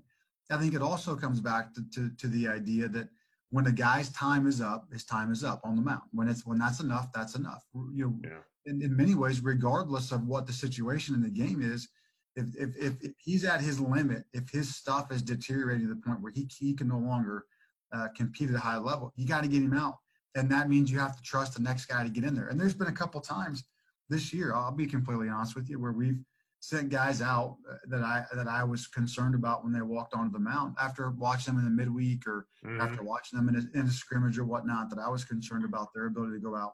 I 0.52 0.58
think 0.58 0.74
it 0.74 0.82
also 0.82 1.16
comes 1.16 1.40
back 1.40 1.74
to, 1.74 1.82
to, 1.94 2.10
to 2.18 2.28
the 2.28 2.48
idea 2.48 2.88
that 2.90 3.10
when 3.50 3.68
a 3.68 3.72
guy's 3.72 4.10
time 4.12 4.46
is 4.46 4.62
up, 4.62 4.88
his 4.92 5.06
time 5.06 5.32
is 5.32 5.44
up 5.44 5.62
on 5.64 5.78
the 5.78 5.82
mound. 5.82 6.04
When 6.12 6.28
it's 6.28 6.46
when 6.46 6.60
that's 6.60 6.82
enough, 6.82 7.12
that's 7.14 7.36
enough. 7.36 7.64
You 7.94 8.06
know, 8.06 8.20
yeah. 8.24 8.72
in, 8.72 8.82
in 8.82 8.96
many 8.96 9.16
ways, 9.16 9.42
regardless 9.42 10.12
of 10.12 10.28
what 10.28 10.48
the 10.48 10.54
situation 10.54 11.16
in 11.16 11.22
the 11.22 11.30
game 11.30 11.62
is, 11.62 11.88
if, 12.36 12.46
if, 12.56 12.76
if, 12.78 12.94
if, 13.02 13.12
he's 13.18 13.46
at 13.46 13.62
his 13.62 13.80
limit, 13.80 14.26
if 14.34 14.50
his 14.50 14.76
stuff 14.76 15.12
is 15.12 15.22
deteriorating 15.22 15.88
to 15.88 15.94
the 15.94 16.02
point 16.02 16.22
where 16.22 16.32
he, 16.32 16.48
he 16.60 16.74
can 16.74 16.90
no 16.90 17.00
longer 17.00 17.46
uh, 17.94 18.10
compete 18.16 18.50
at 18.50 18.56
a 18.56 18.60
high 18.60 18.78
level, 18.78 19.14
you 19.16 19.26
got 19.26 19.44
to 19.44 19.50
get 19.50 19.64
him 19.64 19.74
out. 19.74 19.96
And 20.36 20.52
that 20.52 20.70
means 20.70 20.92
you 20.92 21.00
have 21.00 21.16
to 21.16 21.24
trust 21.24 21.56
the 21.56 21.62
next 21.62 21.86
guy 21.86 22.04
to 22.04 22.10
get 22.10 22.26
in 22.26 22.36
there. 22.36 22.50
And 22.50 22.60
there's 22.60 22.76
been 22.76 22.88
a 22.88 22.92
couple 22.92 23.22
times 23.22 23.64
this 24.10 24.34
year, 24.34 24.54
I'll 24.54 24.72
be 24.72 24.88
completely 24.88 25.30
honest 25.30 25.56
with 25.56 25.70
you, 25.70 25.80
where 25.80 25.92
we've 25.92 26.20
sent 26.60 26.90
guys 26.90 27.22
out 27.22 27.58
uh, 27.70 27.76
that 27.88 28.02
I 28.02 28.26
that 28.34 28.48
I 28.48 28.64
was 28.64 28.88
concerned 28.88 29.36
about 29.36 29.64
when 29.64 29.74
they 29.74 29.82
walked 29.82 30.14
onto 30.14 30.32
the 30.32 30.40
mound 30.40 30.76
after 30.82 31.12
watching 31.12 31.56
them 31.56 31.66
in 31.66 31.66
the 31.66 31.84
midweek 31.84 32.26
or 32.26 32.48
mm-hmm. 32.66 32.82
after 32.82 33.04
watching 33.04 33.38
them 33.38 33.50
in 33.50 33.56
a, 33.56 33.80
in 33.80 33.86
a 33.86 33.92
scrimmage 33.92 34.38
or 34.38 34.46
whatnot. 34.46 34.90
That 34.90 35.00
I 35.00 35.10
was 35.10 35.24
concerned 35.24 35.66
about 35.66 35.94
their 35.94 36.08
ability 36.08 36.34
to 36.34 36.40
go 36.40 36.56
out 36.56 36.74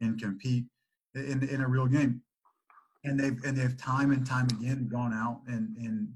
and 0.00 0.20
compete 0.20 0.64
in 1.14 1.46
in 1.48 1.60
a 1.60 1.68
real 1.68 1.86
game, 1.86 2.22
and 3.04 3.18
they've 3.18 3.42
and 3.44 3.56
they've 3.56 3.76
time 3.76 4.12
and 4.12 4.26
time 4.26 4.46
again 4.46 4.88
gone 4.88 5.12
out 5.12 5.40
and 5.46 5.76
and 5.76 6.08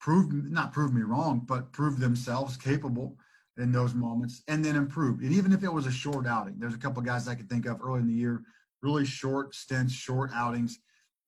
proved 0.00 0.32
not 0.50 0.72
proved 0.72 0.94
me 0.94 1.02
wrong, 1.02 1.42
but 1.46 1.72
proved 1.72 2.00
themselves 2.00 2.56
capable 2.56 3.16
in 3.58 3.72
those 3.72 3.94
moments, 3.94 4.42
and 4.48 4.64
then 4.64 4.76
improved. 4.76 5.22
And 5.22 5.32
even 5.32 5.52
if 5.52 5.62
it 5.62 5.72
was 5.72 5.86
a 5.86 5.92
short 5.92 6.26
outing, 6.26 6.56
there's 6.58 6.74
a 6.74 6.78
couple 6.78 7.02
guys 7.02 7.26
I 7.26 7.34
could 7.34 7.48
think 7.48 7.66
of 7.66 7.80
early 7.82 8.00
in 8.00 8.06
the 8.06 8.12
year 8.12 8.42
really 8.86 9.04
short 9.04 9.54
stints, 9.54 9.92
short 9.92 10.30
outings, 10.32 10.78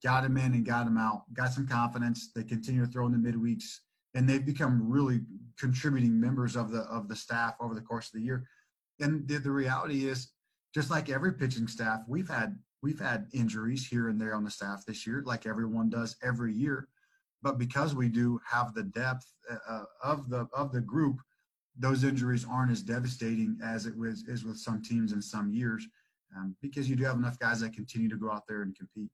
got 0.02 0.24
him 0.24 0.36
in 0.36 0.54
and 0.54 0.64
got 0.64 0.86
him 0.86 0.96
out, 0.96 1.22
got 1.34 1.52
some 1.52 1.66
confidence. 1.66 2.30
They 2.34 2.44
continue 2.44 2.86
to 2.86 2.90
throw 2.90 3.06
in 3.06 3.12
the 3.12 3.18
midweeks, 3.18 3.64
and 4.14 4.28
they've 4.28 4.46
become 4.46 4.88
really 4.88 5.20
contributing 5.58 6.18
members 6.18 6.56
of 6.56 6.70
the 6.70 6.82
of 6.82 7.08
the 7.08 7.16
staff 7.16 7.54
over 7.60 7.74
the 7.74 7.80
course 7.80 8.06
of 8.06 8.12
the 8.12 8.24
year. 8.24 8.46
And 9.00 9.26
the, 9.26 9.38
the 9.38 9.50
reality 9.50 10.06
is, 10.06 10.30
just 10.72 10.90
like 10.90 11.10
every 11.10 11.32
pitching 11.32 11.66
staff, 11.66 12.00
we've 12.06 12.28
had 12.28 12.56
we've 12.80 13.00
had 13.00 13.26
injuries 13.32 13.86
here 13.86 14.08
and 14.08 14.20
there 14.20 14.34
on 14.34 14.44
the 14.44 14.50
staff 14.50 14.84
this 14.86 15.04
year, 15.04 15.22
like 15.26 15.44
everyone 15.44 15.90
does 15.90 16.16
every 16.22 16.54
year. 16.54 16.88
But 17.42 17.58
because 17.58 17.94
we 17.94 18.08
do 18.08 18.40
have 18.48 18.72
the 18.72 18.84
depth 18.84 19.26
uh, 19.50 19.56
uh 19.68 19.84
of 20.04 20.30
the 20.30 20.46
of 20.52 20.70
the 20.70 20.80
group, 20.80 21.16
those 21.76 22.04
injuries 22.04 22.46
aren't 22.48 22.70
as 22.70 22.82
devastating 22.82 23.58
as 23.64 23.86
it 23.86 23.96
was 23.96 24.22
is 24.28 24.44
with 24.44 24.58
some 24.58 24.80
teams 24.80 25.12
in 25.12 25.20
some 25.20 25.50
years 25.50 25.88
um, 26.36 26.56
because 26.62 26.88
you 26.88 26.96
do 26.96 27.04
have 27.04 27.16
enough 27.16 27.38
guys 27.38 27.60
that 27.60 27.72
continue 27.72 28.08
to 28.08 28.16
go 28.16 28.30
out 28.30 28.44
there 28.48 28.62
and 28.62 28.76
compete. 28.76 29.10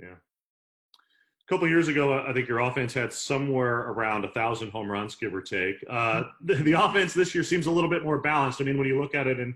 Yeah. 0.00 0.14
A 0.14 1.48
couple 1.48 1.68
years 1.68 1.86
ago, 1.86 2.24
I 2.26 2.32
think 2.32 2.48
your 2.48 2.58
offense 2.58 2.92
had 2.92 3.12
somewhere 3.12 3.90
around 3.90 4.24
a 4.24 4.28
thousand 4.28 4.70
home 4.70 4.90
runs, 4.90 5.14
give 5.14 5.32
or 5.32 5.40
take. 5.40 5.76
Uh, 5.88 6.24
the, 6.44 6.54
the, 6.56 6.72
offense 6.72 7.14
this 7.14 7.34
year 7.34 7.44
seems 7.44 7.66
a 7.66 7.70
little 7.70 7.90
bit 7.90 8.02
more 8.02 8.18
balanced. 8.18 8.60
I 8.60 8.64
mean, 8.64 8.78
when 8.78 8.88
you 8.88 9.00
look 9.00 9.14
at 9.14 9.26
it 9.26 9.38
in 9.38 9.54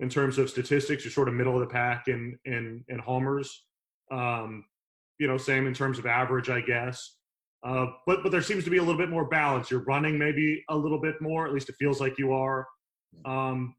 in 0.00 0.08
terms 0.08 0.38
of 0.38 0.50
statistics, 0.50 1.04
you're 1.04 1.12
sort 1.12 1.28
of 1.28 1.34
middle 1.34 1.54
of 1.54 1.60
the 1.60 1.66
pack 1.66 2.08
in 2.08 2.38
in 2.44 2.84
in 2.88 2.98
homers. 3.00 3.64
Um, 4.12 4.64
you 5.18 5.26
know, 5.26 5.36
same 5.36 5.66
in 5.66 5.74
terms 5.74 5.98
of 5.98 6.06
average, 6.06 6.50
I 6.50 6.60
guess. 6.60 7.16
Uh, 7.64 7.86
but 8.06 8.22
but 8.22 8.30
there 8.30 8.42
seems 8.42 8.62
to 8.64 8.70
be 8.70 8.78
a 8.78 8.82
little 8.82 8.98
bit 8.98 9.10
more 9.10 9.24
balance. 9.24 9.70
You're 9.70 9.84
running 9.84 10.16
maybe 10.16 10.62
a 10.68 10.76
little 10.76 11.00
bit 11.00 11.20
more. 11.20 11.46
At 11.46 11.52
least 11.52 11.68
it 11.68 11.76
feels 11.78 12.00
like 12.00 12.18
you 12.18 12.32
are. 12.32 12.66
Um, 13.24 13.74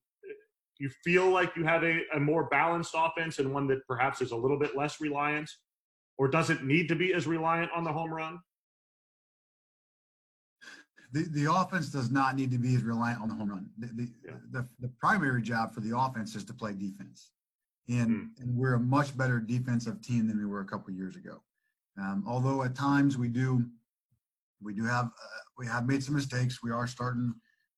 you 0.79 0.89
feel 1.03 1.29
like 1.29 1.55
you 1.55 1.63
have 1.63 1.83
a, 1.83 2.01
a 2.13 2.19
more 2.19 2.45
balanced 2.45 2.93
offense 2.95 3.39
and 3.39 3.53
one 3.53 3.67
that 3.67 3.85
perhaps 3.87 4.21
is 4.21 4.31
a 4.31 4.35
little 4.35 4.59
bit 4.59 4.75
less 4.75 4.99
reliant 4.99 5.49
or 6.17 6.27
doesn't 6.27 6.63
need 6.63 6.87
to 6.89 6.95
be 6.95 7.13
as 7.13 7.27
reliant 7.27 7.71
on 7.75 7.83
the 7.83 7.91
home 7.91 8.13
run? 8.13 8.39
The, 11.11 11.27
the 11.31 11.53
offense 11.53 11.89
does 11.89 12.11
not 12.11 12.35
need 12.35 12.51
to 12.51 12.57
be 12.57 12.75
as 12.75 12.83
reliant 12.83 13.21
on 13.21 13.29
the 13.29 13.35
home 13.35 13.49
run. 13.49 13.69
The, 13.77 13.87
the, 13.87 14.09
yeah. 14.25 14.31
the, 14.51 14.67
the, 14.79 14.89
primary 14.99 15.41
job 15.41 15.73
for 15.73 15.79
the 15.79 15.97
offense 15.97 16.35
is 16.35 16.43
to 16.45 16.53
play 16.53 16.73
defense. 16.73 17.31
And, 17.87 18.09
mm. 18.09 18.41
and 18.41 18.57
we're 18.57 18.73
a 18.73 18.79
much 18.79 19.15
better 19.17 19.39
defensive 19.39 20.01
team 20.01 20.27
than 20.27 20.37
we 20.37 20.45
were 20.45 20.59
a 20.59 20.65
couple 20.65 20.93
years 20.93 21.15
ago. 21.15 21.41
Um, 21.97 22.25
although 22.27 22.63
at 22.63 22.75
times 22.75 23.17
we 23.17 23.29
do 23.29 23.65
we 24.61 24.73
do 24.73 24.83
have 24.83 25.05
uh, 25.05 25.41
we 25.57 25.65
have 25.67 25.87
made 25.87 26.03
some 26.03 26.15
mistakes. 26.15 26.61
We 26.61 26.71
are 26.71 26.87
starting 26.87 27.33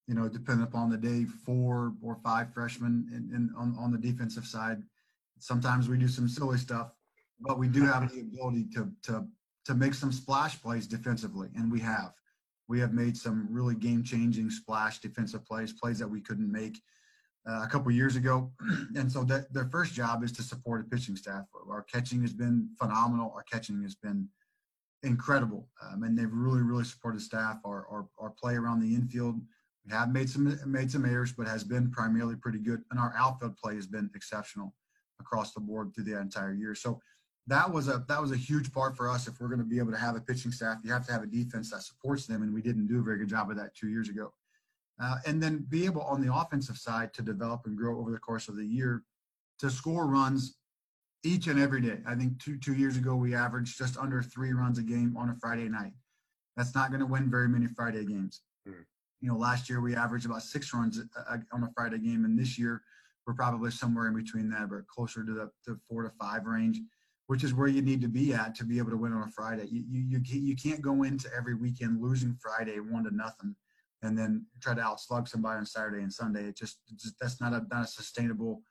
you 0.08 0.15
know, 0.15 0.30
depending 0.30 0.63
upon 0.63 0.89
the 0.89 0.98
day, 0.98 1.26
four 1.46 1.93
or 2.02 2.17
five 2.24 2.54
freshmen 2.54 3.08
in, 3.12 3.36
in 3.36 3.54
on, 3.58 3.76
on 3.78 3.91
the 3.91 3.98
defensive 3.98 4.46
side. 4.46 4.82
Sometimes 5.39 5.89
we 5.89 5.98
do 5.98 6.08
some 6.08 6.30
silly 6.30 6.58
stuff, 6.58 6.91
but 7.39 7.60
we 7.60 7.67
do 7.67 7.86
have 7.86 8.12
the 8.12 8.22
ability 8.22 8.65
to 8.74 8.89
to 9.04 9.28
to 9.65 9.76
make 9.76 9.93
some 9.93 10.13
splash 10.13 10.62
plays 10.62 10.88
defensively, 10.88 11.50
and 11.56 11.72
we 11.72 11.82
have. 11.82 12.13
We 12.70 12.80
have 12.80 12.93
made 12.93 13.15
some 13.15 13.48
really 13.50 13.76
game-changing 13.76 14.50
splash 14.50 15.00
defensive 15.00 15.46
plays, 15.46 15.74
plays 15.74 16.00
that 16.00 16.08
we 16.08 16.22
couldn't 16.22 16.52
make 16.52 16.82
uh, 17.48 17.62
a 17.63 17.67
couple 17.67 17.91
years 17.91 18.15
ago. 18.15 18.52
and 18.96 19.12
so 19.12 19.24
that 19.26 19.52
their 19.54 19.70
first 19.70 19.93
job 19.93 20.24
is 20.24 20.32
to 20.34 20.41
support 20.41 20.82
a 20.82 20.84
pitching 20.84 21.15
staff. 21.17 21.46
Our 21.70 21.84
catching 21.84 22.22
has 22.22 22.34
been 22.34 22.70
phenomenal. 22.80 23.32
Our 23.36 23.43
catching 23.43 23.82
has 23.84 23.96
been 23.96 24.30
incredible, 25.04 25.67
um, 25.84 26.04
and 26.04 26.17
they've 26.17 26.32
really, 26.32 26.62
really 26.62 26.86
supported 26.86 27.22
staff. 27.22 27.60
Our, 27.65 27.86
our 27.89 28.08
our 28.20 28.30
play 28.32 28.56
around 28.56 28.80
the 28.80 28.96
infield 28.96 29.41
have 29.89 30.12
made 30.12 30.30
some 30.30 30.60
made 30.65 30.91
some 30.91 31.06
errors, 31.06 31.32
but 31.32 31.47
has 31.47 31.63
been 31.63 31.91
primarily 31.91 32.36
pretty 32.36 32.60
good. 32.60 32.84
And 32.91 33.00
our 33.00 33.13
outfield 33.17 33.58
play 33.58 33.76
has 33.76 33.88
been 33.88 34.10
exceptional 34.15 34.73
across 35.19 35.54
the 35.54 35.60
board 35.60 35.93
through 35.93 36.06
the 36.06 36.19
entire 36.19 36.54
year. 36.54 36.76
So 36.76 37.00
that 37.47 37.71
was 37.71 37.88
a 37.88 38.04
that 38.08 38.21
was 38.21 38.32
a 38.32 38.38
huge 38.38 38.73
part 38.73 38.97
for 38.97 39.10
us. 39.10 39.28
If 39.28 39.39
we're 39.39 39.47
going 39.47 39.60
to 39.60 39.65
be 39.65 39.80
able 39.80 39.91
to 39.91 39.97
have 39.97 40.15
a 40.15 40.21
pitching 40.21 40.52
staff, 40.52 40.80
you 40.84 40.91
have 40.91 41.06
to 41.08 41.13
have 41.13 41.23
a 41.23 41.28
defense 41.28 41.71
that 41.71 41.84
supports 41.84 42.26
them, 42.26 42.43
and 42.43 42.54
we 42.54 42.62
didn't 42.62 42.88
do 42.88 43.00
a 43.00 43.04
very 43.04 43.17
good 43.17 43.30
job 43.30 43.50
of 43.50 43.58
that 43.58 43.76
two 43.76 43.88
years 43.88 44.10
ago. 44.10 44.34
Uh, 45.02 45.17
and 45.26 45.41
then 45.41 45.65
be 45.69 45.86
able 45.86 46.02
on 46.02 46.26
the 46.26 46.34
offensive 46.34 46.78
side 46.78 47.13
to 47.13 47.21
develop 47.21 47.62
and 47.65 47.78
grow 47.78 48.00
over 48.00 48.12
the 48.12 48.17
course 48.17 48.47
of 48.47 48.58
the 48.58 48.65
year 48.65 49.04
to 49.60 49.69
score 49.69 50.08
runs 50.08 50.58
each 51.23 51.45
and 51.47 51.60
every 51.60 51.82
day. 51.82 52.00
I 52.06 52.15
think 52.15 52.41
two 52.41 52.58
two 52.58 52.73
years 52.73 52.97
ago 52.97 53.15
we 53.15 53.34
averaged 53.34 53.78
just 53.78 53.97
under 53.97 54.21
three 54.21 54.52
runs 54.52 54.80
a 54.80 54.84
game 54.84 55.15
on 55.15 55.30
a 55.30 55.36
Friday 55.36 55.69
night. 55.69 55.93
That's 56.58 56.76
not 56.76 56.89
going 56.89 57.00
to 57.00 57.06
win 57.06 57.30
very 57.30 57.47
many 57.47 57.67
Friday 57.67 58.04
games. 58.04 58.41
Mm 58.67 58.84
you 59.21 59.30
know, 59.30 59.38
last 59.38 59.69
year 59.69 59.82
we 59.82 59.95
averaged 59.95 60.25
about 60.25 60.43
six 60.43 60.73
runs 60.73 61.01
on 61.51 61.63
a 61.63 61.71
Friday 61.75 61.99
game, 61.99 62.25
and 62.25 62.38
this 62.38 62.58
year 62.58 62.82
we're 63.25 63.34
probably 63.34 63.71
somewhere 63.71 64.08
in 64.08 64.15
between 64.15 64.49
that, 64.49 64.69
but 64.69 64.88
closer 64.88 65.23
to 65.23 65.34
the 65.34 65.51
to 65.65 65.80
four 65.89 66.03
to 66.03 66.12
five 66.19 66.45
range, 66.45 66.80
which 67.27 67.43
is 67.43 67.53
where 67.53 67.67
you 67.67 67.82
need 67.82 68.01
to 68.01 68.08
be 68.08 68.34
at 68.34 68.56
to 68.56 68.63
be 68.63 68.77
able 68.77 68.91
to 68.91 68.97
win 68.97 69.13
on 69.13 69.27
a 69.27 69.32
Friday. 69.32 69.67
You 69.69 69.84
you 69.89 70.21
you 70.23 70.56
can't 70.56 70.82
go 70.82 71.03
into 71.03 71.30
every 71.36 71.56
weekend 71.56 72.01
losing 72.01 72.38
Friday 72.41 72.80
one 72.80 73.03
to 73.03 73.15
nothing, 73.15 73.56
and 74.01 74.17
then 74.17 74.45
try 74.62 74.73
to 74.73 74.82
outslug 74.82 75.27
somebody 75.27 75.58
on 75.58 75.65
Saturday 75.65 76.03
and 76.03 76.13
Sunday. 76.13 76.45
It 76.45 76.58
just, 76.58 76.80
just 76.95 77.15
that's 77.19 77.41
not 77.41 77.53
a 77.53 77.65
not 77.71 77.86
a 77.86 77.88
sustainable 77.88 78.62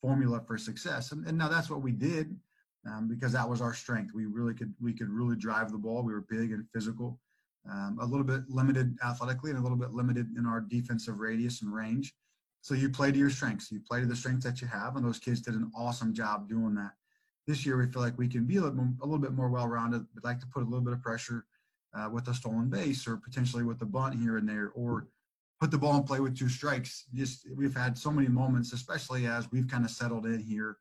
formula 0.00 0.40
for 0.46 0.56
success. 0.56 1.12
And, 1.12 1.26
and 1.26 1.36
now 1.36 1.48
that's 1.48 1.70
what 1.70 1.82
we 1.82 1.92
did 1.92 2.34
um, 2.86 3.08
because 3.08 3.32
that 3.32 3.48
was 3.48 3.60
our 3.60 3.74
strength. 3.74 4.12
We 4.14 4.26
really 4.26 4.54
could 4.54 4.72
we 4.80 4.92
could 4.92 5.10
really 5.10 5.36
drive 5.36 5.70
the 5.70 5.78
ball. 5.78 6.02
We 6.02 6.12
were 6.12 6.24
big 6.28 6.52
and 6.52 6.66
physical, 6.72 7.20
um, 7.68 7.98
a 8.00 8.06
little 8.06 8.24
bit 8.24 8.42
limited 8.48 8.96
athletically, 9.04 9.50
and 9.50 9.58
a 9.58 9.62
little 9.62 9.76
bit 9.76 9.92
limited 9.92 10.28
in 10.36 10.46
our 10.46 10.60
defensive 10.60 11.18
radius 11.18 11.62
and 11.62 11.74
range. 11.74 12.14
So 12.62 12.74
you 12.74 12.90
play 12.90 13.10
to 13.10 13.18
your 13.18 13.30
strengths. 13.30 13.72
You 13.72 13.80
play 13.80 14.00
to 14.00 14.06
the 14.06 14.16
strengths 14.16 14.44
that 14.44 14.60
you 14.60 14.68
have, 14.68 14.96
and 14.96 15.04
those 15.04 15.18
kids 15.18 15.40
did 15.40 15.54
an 15.54 15.70
awesome 15.76 16.14
job 16.14 16.48
doing 16.48 16.74
that. 16.74 16.92
This 17.46 17.64
year, 17.64 17.78
we 17.78 17.86
feel 17.86 18.02
like 18.02 18.18
we 18.18 18.28
can 18.28 18.44
be 18.44 18.56
a 18.56 18.60
little, 18.60 18.88
a 19.02 19.06
little 19.06 19.18
bit 19.18 19.32
more 19.32 19.48
well-rounded. 19.48 20.06
We'd 20.14 20.24
like 20.24 20.40
to 20.40 20.46
put 20.46 20.62
a 20.62 20.66
little 20.66 20.84
bit 20.84 20.92
of 20.92 21.02
pressure 21.02 21.46
uh, 21.94 22.08
with 22.12 22.28
a 22.28 22.34
stolen 22.34 22.68
base, 22.68 23.06
or 23.06 23.16
potentially 23.16 23.64
with 23.64 23.80
a 23.82 23.86
bunt 23.86 24.14
here 24.14 24.36
and 24.36 24.48
there, 24.48 24.72
or 24.74 25.08
put 25.58 25.70
the 25.70 25.78
ball 25.78 25.96
in 25.96 26.04
play 26.04 26.20
with 26.20 26.38
two 26.38 26.48
strikes. 26.48 27.06
Just 27.14 27.46
we've 27.56 27.74
had 27.74 27.96
so 27.96 28.10
many 28.10 28.28
moments, 28.28 28.72
especially 28.72 29.26
as 29.26 29.50
we've 29.50 29.68
kind 29.68 29.84
of 29.84 29.90
settled 29.90 30.26
in 30.26 30.38
here 30.38 30.76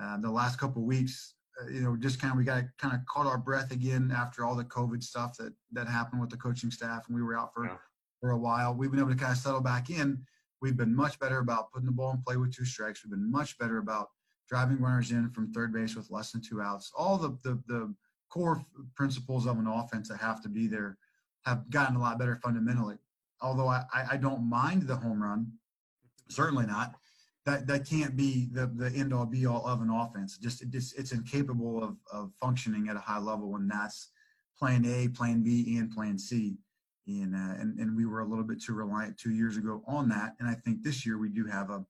uh, 0.00 0.18
the 0.18 0.30
last 0.30 0.58
couple 0.58 0.82
weeks. 0.82 1.34
Uh, 1.60 1.68
you 1.68 1.80
know, 1.80 1.96
just 1.96 2.20
kind 2.20 2.32
of 2.32 2.38
we 2.38 2.44
got 2.44 2.64
kind 2.78 2.94
of 2.94 3.00
caught 3.06 3.26
our 3.26 3.38
breath 3.38 3.72
again 3.72 4.12
after 4.14 4.44
all 4.44 4.54
the 4.54 4.64
COVID 4.64 5.02
stuff 5.02 5.36
that 5.38 5.52
that 5.72 5.86
happened 5.86 6.20
with 6.20 6.30
the 6.30 6.36
coaching 6.36 6.70
staff, 6.70 7.04
and 7.06 7.16
we 7.16 7.22
were 7.22 7.36
out 7.36 7.52
for 7.54 7.64
yeah. 7.64 7.76
for 8.20 8.30
a 8.30 8.38
while. 8.38 8.74
We've 8.74 8.90
been 8.90 9.00
able 9.00 9.10
to 9.10 9.16
kind 9.16 9.32
of 9.32 9.38
settle 9.38 9.60
back 9.60 9.90
in. 9.90 10.22
We've 10.62 10.76
been 10.76 10.94
much 10.94 11.18
better 11.18 11.38
about 11.38 11.70
putting 11.72 11.86
the 11.86 11.92
ball 11.92 12.12
in 12.12 12.22
play 12.22 12.36
with 12.36 12.54
two 12.54 12.64
strikes. 12.64 13.04
We've 13.04 13.10
been 13.10 13.30
much 13.30 13.58
better 13.58 13.78
about 13.78 14.08
driving 14.48 14.80
runners 14.80 15.10
in 15.10 15.30
from 15.30 15.52
third 15.52 15.72
base 15.72 15.96
with 15.96 16.10
less 16.10 16.32
than 16.32 16.40
two 16.40 16.60
outs. 16.60 16.92
All 16.96 17.18
the 17.18 17.38
the, 17.42 17.62
the 17.66 17.94
core 18.28 18.64
principles 18.94 19.46
of 19.46 19.58
an 19.58 19.66
offense 19.66 20.08
that 20.08 20.18
have 20.18 20.42
to 20.42 20.48
be 20.48 20.66
there 20.66 20.98
have 21.44 21.70
gotten 21.70 21.96
a 21.96 22.00
lot 22.00 22.18
better 22.18 22.36
fundamentally 22.42 22.96
although 23.40 23.68
I, 23.68 23.84
I 24.12 24.16
don't 24.16 24.48
mind 24.48 24.82
the 24.82 24.96
home 24.96 25.22
run, 25.22 25.52
certainly 26.28 26.66
not. 26.66 26.94
That 27.46 27.66
that 27.68 27.88
can't 27.88 28.16
be 28.16 28.48
the 28.52 28.66
the 28.66 28.90
end 28.90 29.14
all 29.14 29.24
be 29.24 29.46
all 29.46 29.64
of 29.66 29.80
an 29.80 29.90
offense. 29.90 30.36
Just 30.36 30.62
it 30.62 30.70
just 30.70 30.98
it's 30.98 31.12
incapable 31.12 31.82
of 31.82 31.96
of 32.12 32.32
functioning 32.40 32.88
at 32.88 32.96
a 32.96 33.00
high 33.00 33.20
level 33.20 33.52
when 33.52 33.68
that's 33.68 34.10
plan 34.58 34.84
A, 34.84 35.08
plan 35.08 35.42
B, 35.42 35.76
and 35.78 35.90
plan 35.90 36.18
C. 36.18 36.58
And, 37.06 37.36
uh, 37.36 37.54
and 37.60 37.78
and 37.78 37.96
we 37.96 38.04
were 38.04 38.20
a 38.20 38.26
little 38.26 38.42
bit 38.42 38.60
too 38.60 38.74
reliant 38.74 39.16
two 39.16 39.30
years 39.30 39.56
ago 39.56 39.82
on 39.86 40.08
that. 40.08 40.34
And 40.40 40.48
I 40.48 40.54
think 40.54 40.82
this 40.82 41.06
year 41.06 41.18
we 41.18 41.28
do 41.28 41.46
have 41.46 41.70
a 41.70 41.84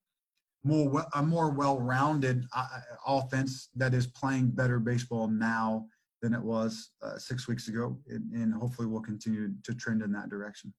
more 0.63 1.07
a 1.15 1.23
more 1.23 1.51
well-rounded 1.51 2.45
uh, 2.55 2.67
offense 3.07 3.71
that 3.77 3.95
is 3.95 4.07
playing 4.07 4.51
better 4.51 4.79
baseball 4.79 5.27
now 5.29 5.87
than 6.21 6.35
it 6.35 6.43
was 6.43 6.91
uh, 7.03 7.17
six 7.17 7.47
weeks 7.47 7.69
ago, 7.69 7.97
and, 8.09 8.31
and 8.33 8.53
hopefully 8.53 8.89
we'll 8.89 9.01
continue 9.01 9.51
to 9.63 9.75
trend 9.75 10.03
in 10.03 10.13
that 10.13 10.29
direction. 10.29 10.73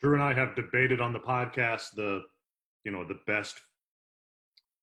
Drew 0.00 0.14
and 0.14 0.22
I 0.22 0.32
have 0.32 0.56
debated 0.56 1.00
on 1.00 1.12
the 1.12 1.18
podcast 1.18 1.94
the, 1.94 2.22
you 2.84 2.92
know, 2.92 3.04
the 3.04 3.18
best 3.26 3.60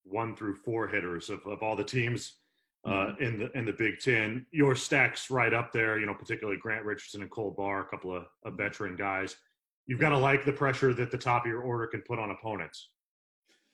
one 0.05 0.35
through 0.35 0.55
four 0.55 0.87
hitters 0.87 1.29
of, 1.29 1.45
of 1.45 1.61
all 1.61 1.75
the 1.75 1.83
teams 1.83 2.33
uh, 2.85 2.89
mm-hmm. 2.89 3.23
in 3.23 3.39
the 3.39 3.57
in 3.57 3.65
the 3.65 3.73
Big 3.73 3.99
Ten. 3.99 4.45
Your 4.51 4.75
stacks 4.75 5.29
right 5.29 5.53
up 5.53 5.71
there, 5.73 5.99
you 5.99 6.05
know, 6.05 6.13
particularly 6.13 6.59
Grant 6.59 6.85
Richardson 6.85 7.21
and 7.21 7.31
Cole 7.31 7.51
Barr, 7.51 7.81
a 7.81 7.85
couple 7.85 8.15
of, 8.15 8.25
of 8.43 8.53
veteran 8.53 8.95
guys. 8.95 9.35
You've 9.87 9.99
got 9.99 10.09
to 10.09 10.17
like 10.17 10.45
the 10.45 10.51
pressure 10.51 10.93
that 10.93 11.11
the 11.11 11.17
top 11.17 11.45
of 11.45 11.51
your 11.51 11.61
order 11.61 11.87
can 11.87 12.01
put 12.01 12.19
on 12.19 12.31
opponents. 12.31 12.89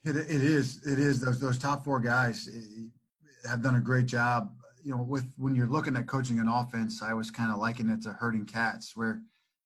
It, 0.03 0.15
it 0.15 0.29
is. 0.29 0.85
It 0.85 0.99
is. 0.99 1.21
Those 1.21 1.39
those 1.39 1.57
top 1.57 1.83
four 1.83 1.99
guys 1.99 2.49
eh, 2.53 3.49
have 3.49 3.61
done 3.61 3.75
a 3.75 3.81
great 3.81 4.07
job. 4.07 4.51
You 4.83 4.95
know, 4.95 5.03
with 5.03 5.31
when 5.37 5.55
you're 5.55 5.67
looking 5.67 5.95
at 5.95 6.07
coaching 6.07 6.39
an 6.39 6.47
offense, 6.47 7.03
I 7.03 7.13
was 7.13 7.29
kind 7.29 7.51
of 7.51 7.59
liking 7.59 7.89
it 7.89 8.01
to 8.03 8.13
herding 8.13 8.45
cats, 8.45 8.95
where 8.95 9.21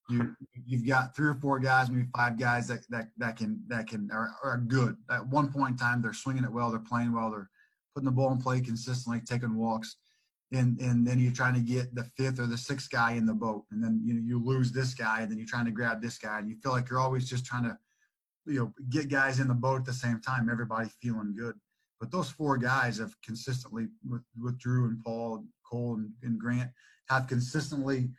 you 0.10 0.36
you've 0.66 0.88
got 0.88 1.16
three 1.16 1.28
or 1.28 1.36
four 1.36 1.60
guys, 1.60 1.90
maybe 1.90 2.08
five 2.16 2.40
guys 2.40 2.68
that 2.68 2.86
that, 2.90 3.10
that 3.18 3.38
can 3.38 3.62
that 3.68 3.88
can 3.88 4.10
are, 4.12 4.32
are 4.44 4.58
good. 4.58 4.96
At 5.10 5.28
one 5.28 5.52
point 5.52 5.72
in 5.72 5.78
time, 5.78 6.02
they're 6.02 6.14
swinging 6.14 6.44
it 6.44 6.52
well, 6.52 6.72
they're 6.72 6.80
playing 6.80 7.14
well, 7.14 7.32
they're 7.32 7.50
putting 7.94 8.06
the 8.06 8.12
ball 8.12 8.32
in 8.32 8.38
play 8.38 8.62
consistently, 8.62 9.22
taking 9.26 9.56
walks, 9.56 9.96
and 10.52 10.80
and 10.80 11.06
then 11.06 11.20
you're 11.20 11.32
trying 11.32 11.56
to 11.56 11.60
get 11.60 11.94
the 11.96 12.06
fifth 12.18 12.40
or 12.40 12.48
the 12.48 12.58
sixth 12.58 12.90
guy 12.90 13.14
in 13.14 13.26
the 13.26 13.34
boat, 13.34 13.66
and 13.72 13.84
then 13.84 14.02
you 14.04 14.14
know, 14.14 14.22
you 14.24 14.44
lose 14.44 14.72
this 14.72 14.94
guy, 14.94 15.22
and 15.22 15.32
then 15.32 15.38
you're 15.38 15.48
trying 15.48 15.66
to 15.66 15.72
grab 15.72 16.02
this 16.02 16.18
guy, 16.18 16.40
and 16.40 16.50
you 16.50 16.56
feel 16.62 16.72
like 16.72 16.90
you're 16.90 17.00
always 17.00 17.30
just 17.30 17.46
trying 17.46 17.64
to 17.64 17.78
you 18.46 18.60
know 18.60 18.74
get 18.90 19.10
guys 19.10 19.40
in 19.40 19.48
the 19.48 19.54
boat 19.54 19.80
at 19.80 19.86
the 19.86 19.94
same 19.94 20.22
time, 20.22 20.50
everybody 20.50 20.90
feeling 21.02 21.36
good. 21.38 21.56
But 22.00 22.12
those 22.12 22.30
four 22.30 22.58
guys 22.58 22.98
have 22.98 23.16
consistently 23.24 23.88
with, 24.08 24.22
with 24.38 24.58
Drew 24.60 24.86
and 24.86 25.02
Paul, 25.04 25.46
Cole 25.66 25.96
and, 25.96 26.12
and 26.24 26.40
Grant 26.40 26.70
have 27.10 27.28
consistently 27.28 28.10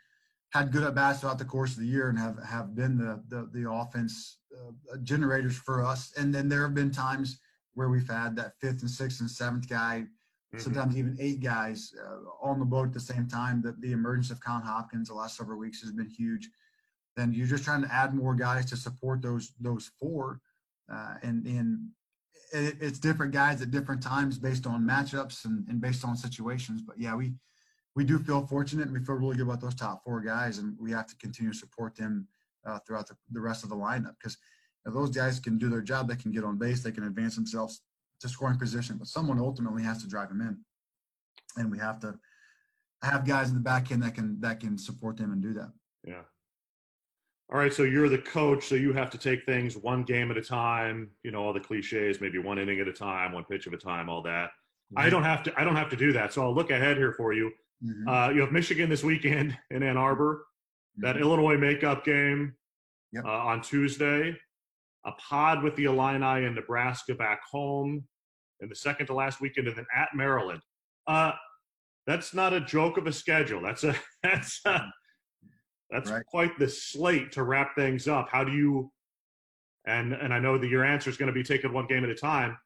had 0.57 0.73
good 0.73 0.83
at 0.83 0.95
bats 0.95 1.21
throughout 1.21 1.38
the 1.38 1.45
course 1.45 1.73
of 1.73 1.81
the 1.81 1.87
year 1.87 2.09
and 2.09 2.19
have 2.19 2.42
have 2.42 2.75
been 2.75 2.97
the 2.97 3.23
the, 3.29 3.49
the 3.53 3.71
offense 3.71 4.38
uh, 4.57 4.97
generators 5.03 5.57
for 5.57 5.85
us. 5.85 6.12
And 6.16 6.35
then 6.35 6.49
there 6.49 6.62
have 6.62 6.75
been 6.75 6.90
times 6.90 7.38
where 7.75 7.88
we've 7.88 8.09
had 8.09 8.37
that 8.37 8.53
fifth 8.61 8.81
and 8.81 8.90
sixth 8.90 9.21
and 9.21 9.31
seventh 9.31 9.69
guy, 9.69 10.05
mm-hmm. 10.07 10.59
sometimes 10.59 10.97
even 10.97 11.16
eight 11.21 11.40
guys 11.40 11.92
uh, 12.03 12.49
on 12.49 12.59
the 12.59 12.64
boat 12.64 12.88
at 12.88 12.95
the 12.95 13.01
same 13.01 13.27
time. 13.29 13.62
That 13.62 13.81
the 13.81 13.92
emergence 13.92 14.31
of 14.31 14.40
Colin 14.40 14.62
Hopkins 14.62 15.09
the 15.09 15.14
last 15.14 15.37
several 15.37 15.59
weeks 15.59 15.81
has 15.83 15.92
been 15.92 16.09
huge. 16.09 16.49
Then 17.16 17.33
you're 17.33 17.47
just 17.47 17.64
trying 17.64 17.83
to 17.83 17.92
add 17.92 18.14
more 18.14 18.35
guys 18.35 18.66
to 18.66 18.77
support 18.77 19.23
those 19.23 19.53
those 19.61 19.90
four, 20.01 20.40
uh, 20.92 21.14
and 21.23 21.47
and 21.47 21.88
it, 22.53 22.77
it's 22.81 22.99
different 22.99 23.33
guys 23.33 23.61
at 23.62 23.71
different 23.71 24.03
times 24.03 24.38
based 24.38 24.66
on 24.66 24.87
matchups 24.87 25.45
and, 25.45 25.66
and 25.69 25.81
based 25.81 26.05
on 26.05 26.16
situations. 26.16 26.81
But 26.81 26.99
yeah, 26.99 27.14
we 27.14 27.35
we 27.97 28.05
do 28.05 28.19
feel 28.19 28.47
fortunate 28.47 28.87
and 28.87 28.93
we 28.93 29.05
feel 29.05 29.17
really 29.17 29.37
good 29.37 29.47
about 29.47 29.61
those 29.61 29.75
top 29.75 30.05
four 30.05 30.21
guys, 30.21 30.59
and 30.59 30.77
we 30.79 30.93
have 30.93 31.07
to 31.07 31.17
continue 31.17 31.53
to 31.53 31.59
support 31.59 31.97
them 31.97 32.29
uh, 32.67 32.79
throughout 32.87 33.09
the, 33.09 33.17
the, 33.33 33.41
rest 33.41 33.65
of 33.65 33.71
the 33.71 33.77
lineup 33.77 34.15
because 34.21 34.37
those 34.85 35.11
guys 35.11 35.41
can 35.41 35.57
do 35.57 35.71
their 35.71 35.81
job. 35.81 36.07
They 36.07 36.17
can 36.17 36.31
get 36.31 36.45
on 36.45 36.59
base. 36.59 36.83
They 36.83 36.93
can 36.93 37.05
advance 37.05 37.35
themselves 37.35 37.81
to 38.21 38.29
scoring 38.29 38.59
position, 38.59 38.99
but 38.99 39.09
someone 39.09 39.39
ultimately 39.39 39.83
has 39.83 40.03
to 40.03 40.09
drive 40.09 40.29
them 40.29 40.43
in, 40.43 40.59
and 41.57 41.71
we 41.71 41.79
have 41.79 41.99
to 42.01 42.19
have 43.03 43.27
guys 43.27 43.49
in 43.49 43.55
the 43.55 43.61
back 43.61 43.91
end 43.91 44.03
that 44.03 44.15
can 44.15 44.39
that 44.41 44.61
can 44.61 44.77
support 44.77 45.17
them 45.17 45.33
and 45.33 45.43
do 45.43 45.55
that. 45.55 45.73
Yeah. 46.05 46.23
All 47.51 47.59
right, 47.59 47.73
so 47.73 47.85
you're 47.85 48.09
the 48.09 48.19
coach, 48.19 48.65
so 48.65 48.75
you 48.75 48.93
have 48.93 49.09
to 49.11 49.19
take 49.19 49.45
things 49.45 49.77
one 49.77 50.03
game 50.03 50.33
at 50.33 50.37
a 50.37 50.43
time. 50.43 51.11
You 51.23 51.31
know 51.31 51.43
all 51.43 51.53
the 51.55 51.61
cliches, 51.61 52.21
maybe 52.21 52.39
one 52.39 52.59
inning 52.59 52.81
at 52.81 52.89
a 52.89 52.93
time, 52.93 53.33
one 53.33 53.45
pitch 53.45 53.67
at 53.67 53.73
a 53.73 53.79
time, 53.79 54.11
all 54.11 54.21
that. 54.23 54.51
Mm-hmm. 54.93 54.99
I 54.99 55.09
don't 55.09 55.23
have 55.23 55.43
to. 55.45 55.53
I 55.59 55.65
don't 55.65 55.77
have 55.77 55.89
to 55.91 55.97
do 55.97 56.13
that. 56.13 56.35
So 56.35 56.43
I'll 56.43 56.55
look 56.55 56.71
ahead 56.71 56.99
here 56.99 57.13
for 57.13 57.33
you. 57.33 57.53
Mm-hmm. 57.85 58.09
Uh, 58.09 58.31
you 58.31 58.41
have 58.41 58.53
Michigan 58.53 58.89
this 58.89 59.05
weekend 59.05 59.57
in 59.71 59.83
Ann 59.83 59.97
Arbor, 59.97 60.45
that 60.99 61.17
mm-hmm. 61.17 61.25
Illinois 61.25 61.57
makeup 61.57 62.05
game 62.05 62.55
yep. 63.12 63.25
uh, 63.25 63.29
on 63.29 63.61
Tuesday, 63.61 64.37
a 65.05 65.12
pod 65.12 65.62
with 65.62 65.77
the 65.77 65.85
Illini 65.85 66.47
in 66.47 66.55
Nebraska 66.55 67.15
back 67.15 67.41
home, 67.51 68.05
and 68.61 68.71
the 68.71 68.77
second 68.77 69.07
to 69.07 69.15
last 69.15 69.41
weekend, 69.41 69.69
and 69.69 69.77
then 69.77 69.87
at 69.95 70.09
Maryland. 70.15 70.61
Uh, 71.07 71.33
that's 72.07 72.33
not 72.35 72.53
a 72.53 72.61
joke 72.61 72.99
of 72.99 73.07
a 73.07 73.12
schedule. 73.12 73.61
That's 73.61 73.85
a 73.85 73.95
that's 74.23 74.61
a, 74.65 74.83
that's 75.91 76.11
right. 76.11 76.25
quite 76.27 76.59
the 76.59 76.69
slate 76.69 77.33
to 77.33 77.43
wrap 77.43 77.75
things 77.77 78.09
up. 78.09 78.29
How 78.31 78.45
do 78.45 78.53
you? 78.53 78.91
And 79.87 80.12
and 80.12 80.33
I 80.33 80.39
know 80.39 80.59
that 80.59 80.69
your 80.69 80.85
answer 80.85 81.11
is 81.11 81.17
going 81.17 81.29
to 81.29 81.33
be 81.33 81.45
taken 81.45 81.73
one 81.73 81.87
game 81.87 82.05
at 82.05 82.11
a 82.11 82.15
time. 82.15 82.57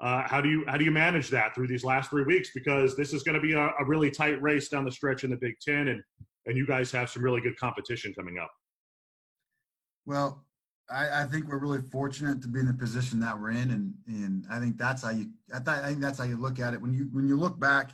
Uh, 0.00 0.22
how 0.26 0.40
do 0.40 0.48
you 0.48 0.64
how 0.66 0.76
do 0.76 0.84
you 0.84 0.90
manage 0.90 1.28
that 1.30 1.54
through 1.54 1.68
these 1.68 1.84
last 1.84 2.10
three 2.10 2.24
weeks? 2.24 2.50
Because 2.54 2.96
this 2.96 3.12
is 3.12 3.22
going 3.22 3.36
to 3.36 3.40
be 3.40 3.52
a, 3.52 3.68
a, 3.78 3.84
really 3.86 4.10
tight 4.10 4.40
race 4.42 4.68
down 4.68 4.84
the 4.84 4.90
stretch 4.90 5.24
in 5.24 5.30
the 5.30 5.36
Big 5.36 5.54
Ten, 5.66 5.88
and 5.88 6.02
and 6.46 6.56
you 6.56 6.66
guys 6.66 6.90
have 6.90 7.08
some 7.08 7.22
really 7.22 7.40
good 7.40 7.56
competition 7.58 8.12
coming 8.14 8.38
up. 8.38 8.50
Well, 10.04 10.44
I, 10.90 11.22
I 11.22 11.24
think 11.24 11.48
we're 11.48 11.58
really 11.58 11.80
fortunate 11.90 12.42
to 12.42 12.48
be 12.48 12.60
in 12.60 12.66
the 12.66 12.74
position 12.74 13.20
that 13.20 13.38
we're 13.38 13.52
in, 13.52 13.70
and 13.70 13.94
and 14.08 14.44
I 14.50 14.58
think 14.58 14.76
that's 14.76 15.02
how 15.02 15.10
you 15.10 15.30
I, 15.54 15.58
th- 15.58 15.68
I 15.68 15.88
think 15.88 16.00
that's 16.00 16.18
how 16.18 16.24
you 16.24 16.36
look 16.36 16.58
at 16.58 16.74
it. 16.74 16.82
When 16.82 16.92
you 16.92 17.08
when 17.12 17.28
you 17.28 17.36
look 17.36 17.58
back 17.58 17.92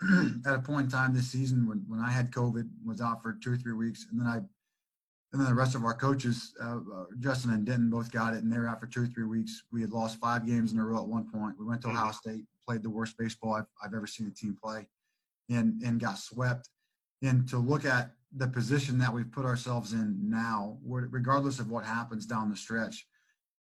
at 0.46 0.54
a 0.54 0.60
point 0.60 0.84
in 0.84 0.90
time 0.90 1.12
this 1.12 1.30
season 1.30 1.66
when 1.68 1.84
when 1.88 2.00
I 2.00 2.10
had 2.10 2.30
COVID, 2.30 2.68
was 2.84 3.00
out 3.00 3.22
for 3.22 3.36
two 3.42 3.52
or 3.52 3.56
three 3.56 3.74
weeks, 3.74 4.06
and 4.10 4.20
then 4.20 4.26
I 4.26 4.40
and 5.32 5.40
then 5.40 5.48
the 5.48 5.54
rest 5.54 5.74
of 5.74 5.84
our 5.84 5.94
coaches, 5.94 6.54
uh, 6.62 6.76
uh, 6.76 7.04
Justin 7.18 7.52
and 7.52 7.66
Denton, 7.66 7.90
both 7.90 8.10
got 8.10 8.34
it. 8.34 8.42
And 8.42 8.52
they 8.52 8.58
were 8.58 8.68
out 8.68 8.80
for 8.80 8.86
two 8.86 9.02
or 9.02 9.06
three 9.06 9.24
weeks. 9.24 9.64
We 9.72 9.80
had 9.80 9.92
lost 9.92 10.18
five 10.18 10.46
games 10.46 10.72
in 10.72 10.78
a 10.78 10.84
row 10.84 10.98
at 10.98 11.08
one 11.08 11.28
point. 11.30 11.56
We 11.58 11.66
went 11.66 11.82
to 11.82 11.88
Ohio 11.88 12.12
State, 12.12 12.44
played 12.66 12.82
the 12.82 12.90
worst 12.90 13.18
baseball 13.18 13.54
I've, 13.54 13.66
I've 13.82 13.94
ever 13.94 14.06
seen 14.06 14.28
a 14.28 14.30
team 14.30 14.56
play, 14.62 14.86
and 15.50 15.82
and 15.82 16.00
got 16.00 16.18
swept. 16.18 16.68
And 17.22 17.48
to 17.48 17.58
look 17.58 17.84
at 17.84 18.12
the 18.36 18.46
position 18.46 18.98
that 18.98 19.12
we've 19.12 19.30
put 19.30 19.44
ourselves 19.44 19.92
in 19.92 20.16
now, 20.28 20.78
regardless 20.84 21.58
of 21.58 21.70
what 21.70 21.84
happens 21.84 22.26
down 22.26 22.50
the 22.50 22.56
stretch, 22.56 23.06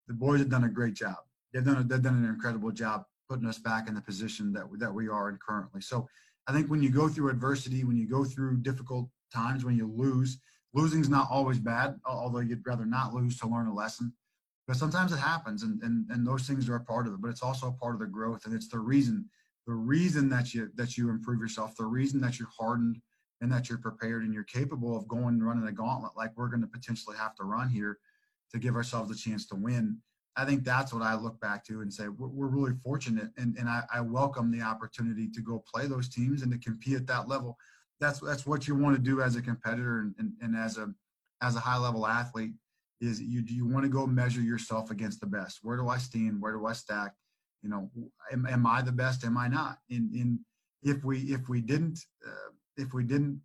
the 0.06 0.14
boys 0.14 0.40
have 0.40 0.50
done 0.50 0.64
a 0.64 0.68
great 0.68 0.94
job. 0.94 1.16
They've 1.52 1.64
done 1.64 1.78
a, 1.78 1.82
they've 1.82 2.02
done 2.02 2.22
an 2.22 2.28
incredible 2.28 2.70
job 2.70 3.04
putting 3.28 3.46
us 3.46 3.58
back 3.58 3.88
in 3.88 3.94
the 3.94 4.00
position 4.00 4.52
that 4.52 4.64
that 4.78 4.92
we 4.92 5.08
are 5.08 5.28
in 5.28 5.38
currently. 5.38 5.80
So 5.80 6.08
I 6.46 6.52
think 6.52 6.70
when 6.70 6.82
you 6.82 6.90
go 6.90 7.08
through 7.08 7.30
adversity, 7.30 7.84
when 7.84 7.96
you 7.96 8.08
go 8.08 8.24
through 8.24 8.58
difficult 8.58 9.08
times, 9.34 9.64
when 9.64 9.76
you 9.76 9.86
lose 9.86 10.38
losing's 10.74 11.08
not 11.08 11.28
always 11.30 11.58
bad, 11.58 11.98
although 12.04 12.40
you'd 12.40 12.66
rather 12.66 12.86
not 12.86 13.14
lose 13.14 13.38
to 13.38 13.48
learn 13.48 13.66
a 13.66 13.74
lesson. 13.74 14.12
But 14.66 14.76
sometimes 14.76 15.12
it 15.12 15.18
happens, 15.18 15.62
and, 15.62 15.82
and, 15.82 16.04
and 16.10 16.26
those 16.26 16.46
things 16.46 16.68
are 16.68 16.76
a 16.76 16.84
part 16.84 17.06
of 17.06 17.14
it. 17.14 17.22
But 17.22 17.30
it's 17.30 17.42
also 17.42 17.68
a 17.68 17.72
part 17.72 17.94
of 17.94 18.00
the 18.00 18.06
growth, 18.06 18.44
and 18.44 18.54
it's 18.54 18.68
the 18.68 18.78
reason 18.78 19.28
the 19.68 19.74
reason 19.74 20.30
that 20.30 20.54
you 20.54 20.70
that 20.76 20.96
you 20.96 21.10
improve 21.10 21.40
yourself, 21.40 21.76
the 21.76 21.84
reason 21.84 22.20
that 22.22 22.38
you're 22.38 22.48
hardened 22.58 22.98
and 23.42 23.52
that 23.52 23.68
you're 23.68 23.78
prepared 23.78 24.24
and 24.24 24.32
you're 24.32 24.42
capable 24.44 24.96
of 24.96 25.06
going 25.06 25.34
and 25.34 25.46
running 25.46 25.68
a 25.68 25.72
gauntlet 25.72 26.12
like 26.16 26.32
we're 26.36 26.48
going 26.48 26.62
to 26.62 26.66
potentially 26.66 27.16
have 27.16 27.34
to 27.36 27.44
run 27.44 27.68
here 27.68 27.98
to 28.50 28.58
give 28.58 28.74
ourselves 28.74 29.10
a 29.10 29.14
chance 29.14 29.46
to 29.46 29.54
win. 29.54 29.98
I 30.36 30.46
think 30.46 30.64
that's 30.64 30.92
what 30.92 31.02
I 31.02 31.14
look 31.16 31.38
back 31.40 31.64
to 31.66 31.82
and 31.82 31.92
say 31.92 32.08
we're, 32.08 32.28
we're 32.28 32.46
really 32.46 32.72
fortunate, 32.82 33.28
and 33.36 33.56
and 33.58 33.68
I, 33.68 33.82
I 33.92 34.00
welcome 34.00 34.50
the 34.50 34.62
opportunity 34.62 35.28
to 35.28 35.42
go 35.42 35.62
play 35.72 35.86
those 35.86 36.08
teams 36.08 36.40
and 36.40 36.50
to 36.50 36.58
compete 36.58 36.96
at 36.96 37.06
that 37.08 37.28
level. 37.28 37.58
That's 38.00 38.20
that's 38.20 38.46
what 38.46 38.68
you 38.68 38.74
want 38.74 38.96
to 38.96 39.02
do 39.02 39.20
as 39.20 39.36
a 39.36 39.42
competitor 39.42 40.00
and, 40.00 40.14
and, 40.18 40.32
and 40.40 40.56
as 40.56 40.78
a 40.78 40.92
as 41.42 41.56
a 41.56 41.60
high 41.60 41.78
level 41.78 42.06
athlete 42.06 42.52
is 43.00 43.20
you 43.20 43.42
do 43.42 43.54
you 43.54 43.66
want 43.66 43.84
to 43.84 43.88
go 43.88 44.06
measure 44.06 44.40
yourself 44.40 44.90
against 44.90 45.20
the 45.20 45.26
best? 45.26 45.60
Where 45.62 45.76
do 45.76 45.88
I 45.88 45.98
stand? 45.98 46.40
Where 46.40 46.52
do 46.52 46.66
I 46.66 46.72
stack? 46.72 47.14
You 47.62 47.70
know, 47.70 47.90
am, 48.32 48.46
am 48.46 48.66
I 48.66 48.82
the 48.82 48.92
best? 48.92 49.24
Am 49.24 49.36
I 49.36 49.48
not? 49.48 49.78
In 49.88 50.10
in 50.14 50.40
if 50.82 51.04
we 51.04 51.18
if 51.32 51.48
we 51.48 51.60
didn't 51.60 51.98
uh, 52.26 52.50
if 52.76 52.92
we 52.92 53.04
didn't 53.04 53.40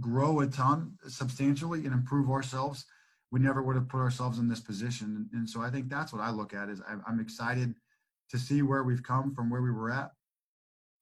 grow 0.00 0.40
a 0.40 0.46
ton 0.46 0.94
substantially 1.06 1.84
and 1.84 1.92
improve 1.92 2.30
ourselves, 2.30 2.84
we 3.30 3.40
never 3.40 3.62
would 3.62 3.76
have 3.76 3.88
put 3.88 4.00
ourselves 4.00 4.38
in 4.38 4.48
this 4.48 4.60
position. 4.60 5.28
And, 5.32 5.40
and 5.40 5.50
so 5.50 5.60
I 5.60 5.70
think 5.70 5.88
that's 5.88 6.12
what 6.12 6.22
I 6.22 6.30
look 6.30 6.54
at 6.54 6.68
is 6.68 6.80
I'm, 6.88 7.02
I'm 7.06 7.20
excited 7.20 7.74
to 8.30 8.38
see 8.38 8.62
where 8.62 8.82
we've 8.82 9.02
come 9.02 9.34
from 9.34 9.50
where 9.50 9.62
we 9.62 9.70
were 9.70 9.90
at, 9.90 10.10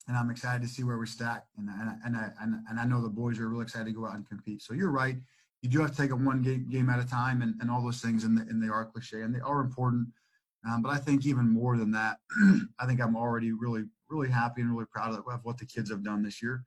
and 0.08 0.16
I'm 0.16 0.30
excited 0.30 0.62
to 0.62 0.68
see 0.68 0.84
where 0.84 0.98
we 0.98 1.06
stack. 1.06 1.44
And 1.56 1.68
and 1.68 1.98
and 2.04 2.16
I 2.16 2.30
and, 2.40 2.54
and 2.68 2.80
I 2.80 2.84
know 2.84 3.02
the 3.02 3.08
boys 3.08 3.38
are 3.38 3.48
really 3.48 3.64
excited 3.64 3.86
to 3.86 3.92
go 3.92 4.06
out 4.06 4.14
and 4.14 4.28
compete. 4.28 4.62
So 4.62 4.74
you're 4.74 4.90
right. 4.90 5.16
You 5.62 5.70
do 5.70 5.80
have 5.80 5.92
to 5.92 5.96
take 5.96 6.10
it 6.10 6.14
one 6.14 6.42
game, 6.42 6.66
game 6.68 6.90
at 6.90 6.98
a 6.98 7.06
time, 7.06 7.40
and, 7.40 7.54
and 7.60 7.70
all 7.70 7.82
those 7.84 8.00
things, 8.00 8.24
and, 8.24 8.36
the, 8.36 8.42
and 8.42 8.60
they 8.60 8.66
are 8.68 8.84
cliche, 8.84 9.20
and 9.20 9.32
they 9.32 9.38
are 9.38 9.60
important. 9.60 10.08
Um, 10.68 10.82
but 10.82 10.90
I 10.90 10.98
think 10.98 11.24
even 11.24 11.48
more 11.48 11.76
than 11.76 11.92
that, 11.92 12.16
I 12.80 12.86
think 12.86 13.00
I'm 13.00 13.16
already 13.16 13.52
really, 13.52 13.84
really 14.10 14.28
happy 14.28 14.60
and 14.60 14.72
really 14.72 14.86
proud 14.92 15.12
of, 15.12 15.24
of 15.28 15.40
what 15.44 15.58
the 15.58 15.66
kids 15.66 15.88
have 15.90 16.02
done 16.02 16.24
this 16.24 16.42
year 16.42 16.64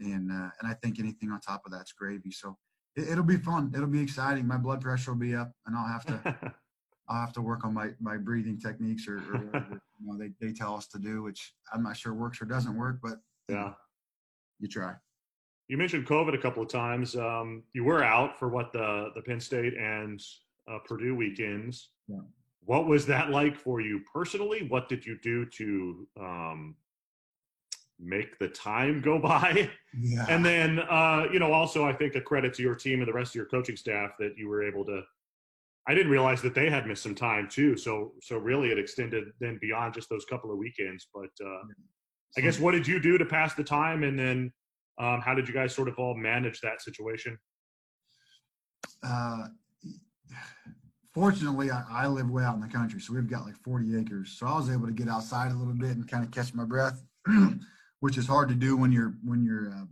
and 0.00 0.30
uh, 0.30 0.50
and 0.60 0.68
I 0.68 0.74
think 0.74 0.98
anything 0.98 1.30
on 1.30 1.40
top 1.40 1.62
of 1.64 1.72
that's 1.72 1.92
gravy. 1.92 2.30
So 2.30 2.56
it, 2.94 3.16
will 3.16 3.22
be 3.22 3.36
fun. 3.36 3.72
It'll 3.74 3.86
be 3.86 4.00
exciting. 4.00 4.46
My 4.46 4.56
blood 4.56 4.80
pressure 4.80 5.12
will 5.12 5.18
be 5.18 5.34
up, 5.34 5.52
and 5.66 5.76
I'll 5.76 5.86
have 5.88 6.06
to 6.06 6.54
I'll 7.08 7.20
have 7.20 7.32
to 7.34 7.42
work 7.42 7.64
on 7.64 7.74
my 7.74 7.90
my 8.00 8.16
breathing 8.16 8.58
techniques 8.58 9.06
or, 9.08 9.18
or 9.18 9.38
whatever 9.38 9.80
you 10.00 10.06
know 10.06 10.18
they 10.18 10.30
they 10.40 10.52
tell 10.52 10.74
us 10.74 10.86
to 10.88 10.98
do, 10.98 11.22
which 11.22 11.54
I'm 11.72 11.82
not 11.82 11.96
sure 11.96 12.14
works 12.14 12.40
or 12.40 12.46
doesn't 12.46 12.76
work, 12.76 12.98
but 13.02 13.18
yeah, 13.48 13.72
you 14.58 14.68
try. 14.68 14.94
You 15.68 15.76
mentioned 15.76 16.06
COVID 16.06 16.34
a 16.34 16.38
couple 16.38 16.62
of 16.62 16.68
times. 16.68 17.16
Um, 17.16 17.64
you 17.72 17.84
were 17.84 18.02
out 18.02 18.38
for 18.38 18.48
what 18.48 18.72
the 18.72 19.10
the 19.14 19.22
Penn 19.22 19.40
State 19.40 19.74
and 19.74 20.20
uh, 20.70 20.78
Purdue 20.84 21.14
weekends. 21.14 21.90
Yeah. 22.08 22.20
What 22.64 22.86
was 22.86 23.06
that 23.06 23.30
like 23.30 23.56
for 23.56 23.80
you 23.80 24.00
personally? 24.12 24.66
What 24.68 24.88
did 24.88 25.06
you 25.06 25.18
do 25.22 25.46
to 25.46 26.08
um, 26.20 26.74
make 27.98 28.38
the 28.38 28.48
time 28.48 29.00
go 29.00 29.18
by. 29.22 29.70
Yeah. 29.98 30.26
And 30.28 30.44
then, 30.44 30.80
uh, 30.80 31.26
you 31.32 31.38
know, 31.38 31.52
also 31.52 31.84
I 31.84 31.92
think 31.92 32.14
a 32.14 32.20
credit 32.20 32.54
to 32.54 32.62
your 32.62 32.74
team 32.74 33.00
and 33.00 33.08
the 33.08 33.12
rest 33.12 33.30
of 33.30 33.36
your 33.36 33.46
coaching 33.46 33.76
staff 33.76 34.12
that 34.18 34.36
you 34.36 34.48
were 34.48 34.62
able 34.62 34.84
to. 34.86 35.02
I 35.88 35.94
didn't 35.94 36.10
realize 36.10 36.42
that 36.42 36.54
they 36.54 36.68
had 36.68 36.86
missed 36.86 37.02
some 37.02 37.14
time 37.14 37.48
too. 37.48 37.76
So, 37.76 38.12
so 38.20 38.38
really, 38.38 38.70
it 38.70 38.78
extended 38.78 39.24
then 39.40 39.58
beyond 39.60 39.94
just 39.94 40.08
those 40.08 40.24
couple 40.24 40.50
of 40.50 40.58
weekends. 40.58 41.06
But 41.14 41.30
uh, 41.44 41.62
I 42.36 42.40
guess 42.40 42.58
what 42.58 42.72
did 42.72 42.86
you 42.86 43.00
do 43.00 43.18
to 43.18 43.24
pass 43.24 43.54
the 43.54 43.64
time, 43.64 44.02
and 44.02 44.18
then 44.18 44.52
um, 44.98 45.20
how 45.20 45.34
did 45.34 45.46
you 45.46 45.54
guys 45.54 45.74
sort 45.74 45.88
of 45.88 45.98
all 45.98 46.16
manage 46.16 46.60
that 46.60 46.82
situation? 46.82 47.38
Uh, 49.02 49.46
fortunately, 51.14 51.70
I, 51.70 51.84
I, 51.90 52.06
live 52.08 52.30
way 52.30 52.42
out 52.42 52.54
in 52.54 52.60
the 52.60 52.68
country, 52.68 53.00
so 53.00 53.14
we've 53.14 53.28
got 53.28 53.44
like 53.44 53.56
40 53.56 53.98
acres. 53.98 54.36
So 54.38 54.46
I 54.46 54.56
was 54.56 54.70
able 54.70 54.86
to 54.86 54.92
get 54.92 55.08
outside 55.08 55.52
a 55.52 55.54
little 55.54 55.74
bit 55.74 55.90
and 55.90 56.08
kind 56.08 56.24
of 56.24 56.30
catch 56.30 56.52
my 56.54 56.64
breath. 56.64 57.02
which 58.00 58.18
is 58.18 58.26
hard 58.26 58.48
to 58.48 58.54
do 58.54 58.76
when 58.76 58.92
you're 58.92 59.14
when 59.24 59.42
you're 59.42 59.70
uh, 59.70 59.84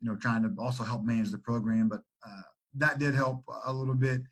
you 0.00 0.08
know 0.08 0.16
trying 0.16 0.42
to 0.42 0.50
also 0.60 0.84
help 0.84 1.02
manage 1.02 1.30
the 1.30 1.38
program. 1.38 1.88
But 1.88 2.00
uh, 2.26 2.42
that 2.76 2.98
did 2.98 3.14
help 3.14 3.42
a 3.66 3.72
little 3.72 3.94
bit. 3.94 4.22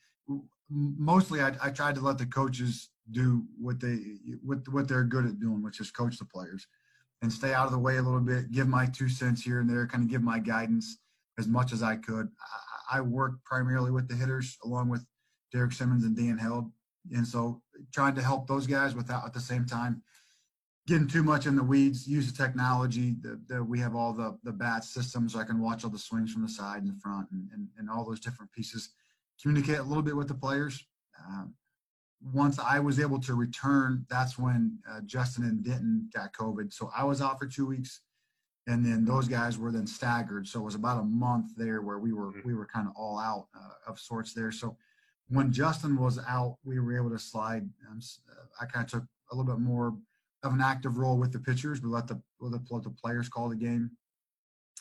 Mostly, 0.69 1.41
I, 1.41 1.53
I 1.63 1.71
tried 1.71 1.95
to 1.97 2.01
let 2.01 2.19
the 2.19 2.27
coaches 2.27 2.91
do 3.13 3.45
what 3.61 3.81
they 3.81 3.99
what 4.43 4.67
what 4.69 4.89
they're 4.89 5.05
good 5.05 5.27
at 5.27 5.39
doing, 5.39 5.63
which 5.63 5.81
is 5.81 5.91
coach 5.91 6.19
the 6.19 6.25
players 6.25 6.67
and 7.23 7.33
stay 7.33 7.55
out 7.55 7.67
of 7.67 7.73
the 7.73 7.79
way 7.79 7.97
a 7.97 8.03
little 8.03 8.21
bit. 8.21 8.51
Give 8.51 8.69
my 8.69 8.87
two 8.87 9.09
cents 9.09 9.43
here 9.43 9.61
and 9.61 9.71
there, 9.71 9.87
kind 9.87 10.03
of 10.03 10.11
give 10.11 10.23
my 10.23 10.39
guidance 10.39 10.99
as 11.39 11.47
much 11.47 11.73
as 11.73 11.83
I 11.83 11.97
could. 11.97 12.29
I, 12.91 12.99
I 12.99 13.01
worked 13.01 13.45
primarily 13.45 13.91
with 13.91 14.09
the 14.09 14.15
hitters 14.15 14.59
along 14.65 14.89
with 14.89 15.05
Derek 15.53 15.73
Simmons 15.73 16.05
and 16.05 16.17
Dan 16.17 16.37
Held, 16.37 16.71
and 17.15 17.27
so 17.27 17.63
trying 17.95 18.15
to 18.17 18.23
help 18.23 18.49
those 18.49 18.67
guys 18.67 18.95
without 18.95 19.25
at 19.25 19.33
the 19.33 19.41
same 19.41 19.67
time 19.67 20.03
getting 20.87 21.09
too 21.09 21.23
much 21.23 21.47
in 21.47 21.57
the 21.57 21.63
weeds, 21.63 22.07
use 22.07 22.31
the 22.31 22.45
technology. 22.45 23.17
that 23.49 23.65
we 23.65 23.79
have 23.81 23.95
all 23.95 24.13
the, 24.13 24.39
the 24.45 24.53
bat 24.53 24.85
systems. 24.85 25.33
So 25.33 25.41
I 25.41 25.45
can 25.45 25.61
watch 25.61 25.85
all 25.85 25.91
the 25.91 25.99
swings 25.99 26.33
from 26.33 26.43
the 26.43 26.49
side 26.49 26.83
and 26.83 26.89
the 26.89 27.01
front 27.01 27.29
and, 27.33 27.49
and, 27.53 27.69
and 27.77 27.91
all 27.91 28.05
those 28.05 28.21
different 28.21 28.53
pieces. 28.53 28.91
Communicate 29.41 29.79
a 29.79 29.83
little 29.83 30.03
bit 30.03 30.17
with 30.17 30.29
the 30.29 30.35
players. 30.35 30.85
Um, 31.27 31.55
once 32.33 32.59
I 32.59 32.79
was 32.79 32.99
able 32.99 33.21
to 33.21 33.35
return, 33.35 34.07
that's 34.09 34.39
when 34.39 34.79
uh, 34.91 35.01
Justin 35.05 35.45
and 35.45 35.65
Denton 35.65 36.09
got 36.15 36.33
COVID. 36.33 36.73
So 36.73 36.91
I 36.97 37.05
was 37.05 37.21
out 37.21 37.39
for 37.39 37.47
two 37.47 37.67
weeks, 37.67 38.01
and 38.67 38.85
then 38.85 39.05
those 39.05 39.29
guys 39.29 39.59
were 39.59 39.71
then 39.71 39.87
staggered. 39.87 40.47
So 40.47 40.61
it 40.61 40.65
was 40.65 40.75
about 40.75 41.01
a 41.01 41.05
month 41.05 41.53
there 41.57 41.83
where 41.83 41.99
we 41.99 42.13
were 42.13 42.33
mm-hmm. 42.33 42.47
we 42.47 42.55
were 42.55 42.67
kind 42.67 42.89
of 42.89 42.95
all 42.97 43.19
out 43.19 43.49
uh, 43.55 43.91
of 43.91 44.01
sorts 44.01 44.33
there. 44.33 44.51
So 44.51 44.77
when 45.29 45.53
Justin 45.53 45.97
was 45.97 46.19
out, 46.27 46.57
we 46.65 46.81
were 46.81 46.97
able 46.97 47.11
to 47.11 47.19
slide. 47.19 47.69
Um, 47.89 48.01
I 48.61 48.67
kind 48.67 48.85
of 48.85 48.91
took 48.91 49.05
a 49.31 49.35
little 49.37 49.53
bit 49.53 49.61
more 49.61 49.95
of 50.43 50.53
an 50.53 50.61
active 50.61 50.99
role 50.99 51.19
with 51.19 51.33
the 51.33 51.39
pitchers. 51.39 51.83
We 51.83 51.89
let 51.89 52.07
the 52.07 52.21
let 52.41 52.53
the, 52.53 52.63
let 52.71 52.83
the 52.83 52.91
players 52.91 53.29
call 53.29 53.49
the 53.49 53.57
game, 53.57 53.91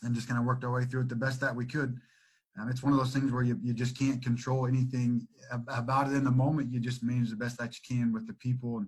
and 0.04 0.16
just 0.16 0.28
kind 0.28 0.40
of 0.40 0.46
worked 0.46 0.64
our 0.64 0.72
way 0.72 0.86
through 0.86 1.02
it 1.02 1.10
the 1.10 1.16
best 1.16 1.42
that 1.42 1.56
we 1.56 1.66
could. 1.66 2.00
Um, 2.60 2.70
it's 2.70 2.84
one 2.84 2.94
of 2.94 3.00
those 3.00 3.14
things 3.14 3.32
where 3.32 3.44
you, 3.44 3.60
you 3.62 3.74
just 3.74 3.98
can't 3.98 4.24
control 4.24 4.66
anything 4.66 5.28
about 5.70 6.08
it 6.08 6.14
in 6.14 6.24
the 6.24 6.32
moment. 6.32 6.72
You 6.72 6.80
just 6.80 7.04
manage 7.04 7.30
the 7.30 7.36
best 7.36 7.58
that 7.58 7.76
you 7.76 7.98
can 7.98 8.14
with 8.14 8.28
the 8.28 8.34
people. 8.34 8.78
And 8.78 8.88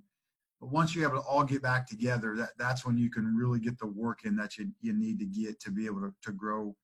but 0.59 0.71
once 0.71 0.95
you're 0.95 1.07
able 1.07 1.21
to 1.21 1.27
all 1.27 1.43
get 1.43 1.61
back 1.61 1.87
together, 1.87 2.35
that 2.37 2.51
that's 2.57 2.85
when 2.85 2.97
you 2.97 3.09
can 3.09 3.35
really 3.35 3.59
get 3.59 3.77
the 3.77 3.87
work 3.87 4.19
in 4.25 4.35
that 4.37 4.57
you 4.57 4.69
you 4.81 4.93
need 4.93 5.19
to 5.19 5.25
get 5.25 5.59
to 5.61 5.71
be 5.71 5.85
able 5.85 6.01
to, 6.01 6.13
to 6.23 6.31
grow 6.31 6.75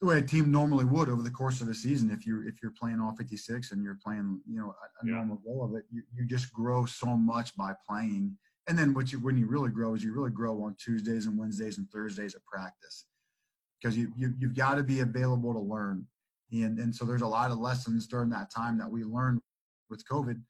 the 0.00 0.06
way 0.06 0.18
a 0.18 0.22
team 0.22 0.50
normally 0.50 0.84
would 0.84 1.08
over 1.08 1.22
the 1.22 1.30
course 1.30 1.60
of 1.60 1.68
a 1.68 1.74
season. 1.74 2.10
If 2.10 2.24
you're, 2.24 2.46
if 2.46 2.62
you're 2.62 2.74
playing 2.78 3.00
all 3.00 3.16
56 3.16 3.72
and 3.72 3.82
you're 3.82 3.98
playing 4.04 4.40
you 4.48 4.60
know 4.60 4.74
a, 4.74 5.04
a 5.04 5.08
yeah. 5.08 5.14
normal 5.14 5.36
goal 5.36 5.64
of 5.64 5.74
it, 5.74 5.84
you, 5.90 6.02
you 6.14 6.26
just 6.26 6.52
grow 6.52 6.84
so 6.84 7.16
much 7.16 7.56
by 7.56 7.72
playing 7.88 8.36
and 8.68 8.78
then 8.78 8.92
what 8.92 9.10
you 9.10 9.18
when 9.18 9.36
you 9.36 9.46
really 9.46 9.70
grow 9.70 9.94
is 9.94 10.04
you 10.04 10.12
really 10.12 10.30
grow 10.30 10.62
on 10.62 10.76
Tuesdays 10.78 11.26
and 11.26 11.38
Wednesdays 11.38 11.78
and 11.78 11.90
Thursdays 11.90 12.34
of 12.34 12.44
practice 12.44 13.06
because 13.80 13.96
you, 13.96 14.12
you 14.16 14.34
you've 14.38 14.56
got 14.56 14.74
to 14.74 14.82
be 14.82 15.00
available 15.00 15.52
to 15.52 15.60
learn. 15.60 16.06
And 16.52 16.78
and 16.78 16.94
so 16.94 17.04
there's 17.04 17.22
a 17.22 17.26
lot 17.26 17.50
of 17.50 17.58
lessons 17.58 18.06
during 18.06 18.30
that 18.30 18.50
time 18.50 18.78
that 18.78 18.90
we 18.90 19.04
learned 19.04 19.40
with 19.90 20.04
COVID 20.10 20.40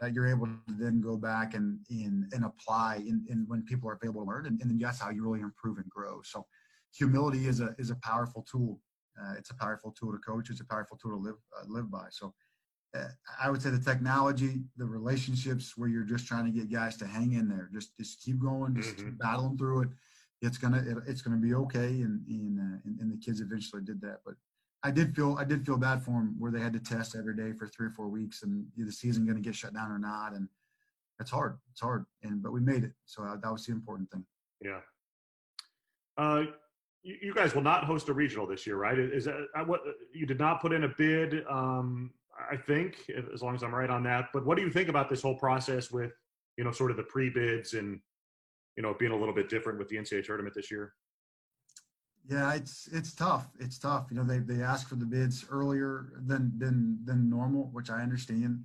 that 0.00 0.12
you're 0.12 0.28
able 0.28 0.46
to 0.46 0.58
then 0.68 1.00
go 1.00 1.16
back 1.16 1.54
and 1.54 1.80
and, 1.90 2.32
and 2.32 2.44
apply 2.44 2.96
in, 3.06 3.24
in 3.28 3.44
when 3.48 3.62
people 3.64 3.88
are 3.90 3.98
available 4.00 4.22
to 4.22 4.28
learn 4.28 4.46
and, 4.46 4.60
and 4.60 4.70
then 4.70 4.78
that's 4.78 5.00
how 5.00 5.10
you 5.10 5.22
really 5.22 5.40
improve 5.40 5.78
and 5.78 5.88
grow. 5.90 6.20
So 6.22 6.46
humility 6.94 7.46
is 7.46 7.60
a 7.60 7.74
is 7.78 7.90
a 7.90 7.96
powerful 7.96 8.46
tool. 8.50 8.80
Uh, 9.20 9.34
it's 9.36 9.50
a 9.50 9.54
powerful 9.54 9.92
tool 9.98 10.12
to 10.12 10.18
coach. 10.18 10.48
It's 10.48 10.60
a 10.60 10.66
powerful 10.66 10.96
tool 10.96 11.10
to 11.12 11.16
live 11.16 11.36
uh, 11.56 11.64
live 11.66 11.90
by. 11.90 12.06
So 12.10 12.32
I 13.40 13.50
would 13.50 13.62
say 13.62 13.70
the 13.70 13.78
technology, 13.78 14.62
the 14.76 14.86
relationships 14.86 15.76
where 15.76 15.88
you're 15.88 16.04
just 16.04 16.26
trying 16.26 16.46
to 16.46 16.50
get 16.50 16.72
guys 16.72 16.96
to 16.98 17.06
hang 17.06 17.32
in 17.32 17.48
there, 17.48 17.68
just 17.72 17.96
just 17.96 18.22
keep 18.22 18.40
going, 18.40 18.74
just 18.74 18.96
mm-hmm. 18.96 19.10
keep 19.10 19.18
battling 19.18 19.58
through 19.58 19.82
it. 19.82 19.88
It's 20.40 20.58
gonna 20.58 20.78
it, 20.78 20.98
it's 21.06 21.22
gonna 21.22 21.36
be 21.36 21.54
okay, 21.54 22.02
and 22.02 22.26
and, 22.28 22.58
uh, 22.58 22.78
and, 22.84 23.00
and 23.00 23.12
the 23.12 23.16
kids 23.16 23.40
eventually 23.40 23.82
did 23.82 24.00
that. 24.02 24.20
But 24.24 24.34
I 24.82 24.90
did 24.90 25.14
feel 25.14 25.36
I 25.38 25.44
did 25.44 25.66
feel 25.66 25.78
bad 25.78 26.02
for 26.02 26.12
them 26.12 26.36
where 26.38 26.52
they 26.52 26.60
had 26.60 26.72
to 26.74 26.80
test 26.80 27.16
every 27.16 27.36
day 27.36 27.52
for 27.52 27.66
three 27.66 27.88
or 27.88 27.90
four 27.90 28.08
weeks, 28.08 28.42
and 28.42 28.66
the 28.76 28.92
season 28.92 29.26
to 29.26 29.34
get 29.40 29.54
shut 29.54 29.74
down 29.74 29.90
or 29.90 29.98
not, 29.98 30.34
and 30.34 30.48
it's 31.20 31.30
hard. 31.30 31.58
It's 31.72 31.80
hard, 31.80 32.06
and 32.22 32.42
but 32.42 32.52
we 32.52 32.60
made 32.60 32.84
it, 32.84 32.92
so 33.04 33.24
uh, 33.24 33.36
that 33.36 33.52
was 33.52 33.66
the 33.66 33.72
important 33.72 34.10
thing. 34.10 34.24
Yeah. 34.60 34.80
Uh, 36.16 36.44
you, 37.02 37.32
guys 37.32 37.54
will 37.54 37.62
not 37.62 37.84
host 37.84 38.08
a 38.08 38.12
regional 38.12 38.46
this 38.46 38.66
year, 38.66 38.76
right? 38.76 38.98
Is 38.98 39.24
that 39.26 39.46
uh, 39.56 39.64
what 39.64 39.80
you 40.12 40.26
did 40.26 40.38
not 40.38 40.60
put 40.60 40.72
in 40.72 40.84
a 40.84 40.88
bid? 40.88 41.44
Um, 41.48 42.10
I 42.50 42.56
think, 42.56 43.10
as 43.32 43.42
long 43.42 43.54
as 43.54 43.62
I'm 43.62 43.74
right 43.74 43.90
on 43.90 44.02
that. 44.04 44.28
But 44.32 44.46
what 44.46 44.56
do 44.56 44.62
you 44.62 44.70
think 44.70 44.88
about 44.88 45.08
this 45.08 45.22
whole 45.22 45.34
process 45.34 45.90
with, 45.90 46.12
you 46.56 46.64
know, 46.64 46.72
sort 46.72 46.90
of 46.90 46.96
the 46.96 47.02
pre 47.02 47.30
bids 47.30 47.74
and, 47.74 48.00
you 48.78 48.82
know, 48.82 48.94
being 48.96 49.10
a 49.10 49.16
little 49.16 49.34
bit 49.34 49.48
different 49.48 49.76
with 49.76 49.88
the 49.88 49.96
NCAA 49.96 50.24
tournament 50.24 50.54
this 50.54 50.70
year? 50.70 50.92
Yeah, 52.30 52.54
it's 52.54 52.88
it's 52.92 53.12
tough. 53.12 53.48
It's 53.58 53.76
tough. 53.76 54.06
You 54.08 54.18
know, 54.18 54.24
they 54.24 54.38
they 54.38 54.62
ask 54.62 54.88
for 54.88 54.94
the 54.94 55.04
bids 55.04 55.44
earlier 55.50 56.12
than 56.26 56.52
than 56.58 57.00
than 57.04 57.28
normal, 57.28 57.70
which 57.72 57.90
I 57.90 58.02
understand. 58.02 58.62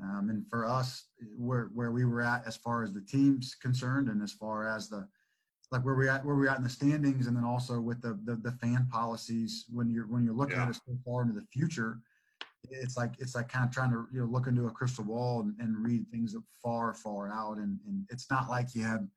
Um, 0.00 0.28
and 0.30 0.46
for 0.48 0.66
us, 0.66 1.06
where 1.36 1.70
where 1.74 1.90
we 1.90 2.04
were 2.04 2.22
at 2.22 2.46
as 2.46 2.56
far 2.56 2.84
as 2.84 2.92
the 2.92 3.00
teams 3.00 3.56
concerned, 3.60 4.08
and 4.08 4.22
as 4.22 4.32
far 4.32 4.68
as 4.68 4.88
the 4.88 5.08
like 5.72 5.84
where 5.84 5.96
we 5.96 6.08
at 6.08 6.24
where 6.24 6.36
we 6.36 6.46
at 6.46 6.58
in 6.58 6.62
the 6.62 6.70
standings, 6.70 7.26
and 7.26 7.36
then 7.36 7.44
also 7.44 7.80
with 7.80 8.00
the 8.00 8.16
the, 8.24 8.36
the 8.36 8.52
fan 8.52 8.86
policies 8.92 9.64
when 9.72 9.90
you're 9.90 10.06
when 10.06 10.22
you're 10.22 10.32
looking 10.32 10.58
yeah. 10.58 10.64
at 10.64 10.68
it 10.68 10.76
so 10.76 10.96
far 11.04 11.22
into 11.22 11.34
the 11.34 11.46
future 11.52 11.98
it's 12.70 12.96
like 12.96 13.12
it's 13.20 13.36
like 13.36 13.48
kind 13.48 13.64
of 13.64 13.70
trying 13.70 13.90
to 13.90 14.06
you 14.12 14.18
know 14.18 14.26
look 14.26 14.48
into 14.48 14.66
a 14.66 14.70
crystal 14.70 15.04
ball 15.04 15.40
and, 15.40 15.54
and 15.60 15.84
read 15.84 16.04
things 16.10 16.34
far 16.60 16.94
far 16.94 17.30
out 17.30 17.58
and, 17.58 17.78
and 17.86 18.04
it's 18.10 18.28
not 18.28 18.50
like 18.50 18.74
you 18.74 18.82
had 18.82 19.08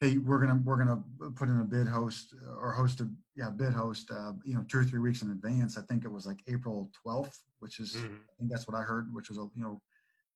hey 0.00 0.18
we're 0.18 0.38
gonna 0.38 0.60
we're 0.64 0.76
gonna 0.76 1.02
put 1.34 1.48
in 1.48 1.60
a 1.60 1.64
bid 1.64 1.88
host 1.88 2.34
or 2.60 2.72
host 2.72 3.00
a 3.00 3.08
yeah 3.36 3.50
bid 3.50 3.72
host 3.72 4.10
uh, 4.10 4.32
you 4.44 4.54
know 4.54 4.64
two 4.68 4.78
or 4.78 4.84
three 4.84 5.00
weeks 5.00 5.22
in 5.22 5.30
advance 5.30 5.76
i 5.76 5.82
think 5.82 6.04
it 6.04 6.12
was 6.12 6.26
like 6.26 6.38
april 6.46 6.90
12th 7.04 7.38
which 7.58 7.80
is 7.80 7.94
mm-hmm. 7.94 8.14
i 8.14 8.32
think 8.38 8.50
that's 8.50 8.68
what 8.68 8.76
i 8.76 8.82
heard 8.82 9.12
which 9.12 9.28
was 9.28 9.38
a 9.38 9.48
you 9.54 9.62
know 9.62 9.80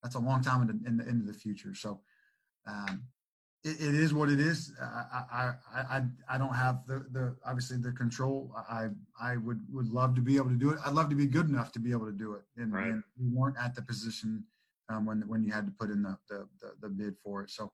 that's 0.02 0.16
a 0.16 0.18
long 0.18 0.42
time 0.42 0.62
in 0.62 0.66
the, 0.66 0.88
in 0.88 0.96
the, 0.96 1.08
into 1.08 1.24
the 1.24 1.32
future. 1.32 1.74
So 1.74 2.00
um, 2.66 3.04
it, 3.64 3.80
it 3.80 3.94
is 3.94 4.12
what 4.12 4.28
it 4.28 4.40
is. 4.40 4.72
I, 4.80 5.22
I, 5.32 5.52
I, 5.74 6.02
I 6.28 6.38
don't 6.38 6.54
have 6.54 6.80
the, 6.86 7.06
the, 7.12 7.36
obviously 7.46 7.76
the 7.78 7.92
control. 7.92 8.52
I, 8.68 8.88
I 9.20 9.36
would, 9.36 9.60
would 9.70 9.88
love 9.88 10.14
to 10.16 10.20
be 10.20 10.36
able 10.36 10.48
to 10.48 10.56
do 10.56 10.70
it. 10.70 10.78
I'd 10.84 10.94
love 10.94 11.08
to 11.10 11.16
be 11.16 11.26
good 11.26 11.48
enough 11.48 11.70
to 11.72 11.78
be 11.78 11.92
able 11.92 12.06
to 12.06 12.12
do 12.12 12.34
it. 12.34 12.42
And, 12.56 12.72
Right. 12.72 12.88
and 12.88 13.02
we 13.18 13.28
weren't 13.28 13.56
at 13.58 13.74
the 13.74 13.82
position 13.82 14.44
um, 14.88 15.06
when, 15.06 15.20
when 15.28 15.44
you 15.44 15.52
had 15.52 15.66
to 15.66 15.72
put 15.72 15.90
in 15.90 16.02
the, 16.02 16.18
the, 16.28 16.48
the, 16.60 16.72
the 16.80 16.88
bid 16.88 17.14
for 17.22 17.42
it. 17.42 17.50
So 17.50 17.72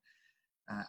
uh, 0.71 0.83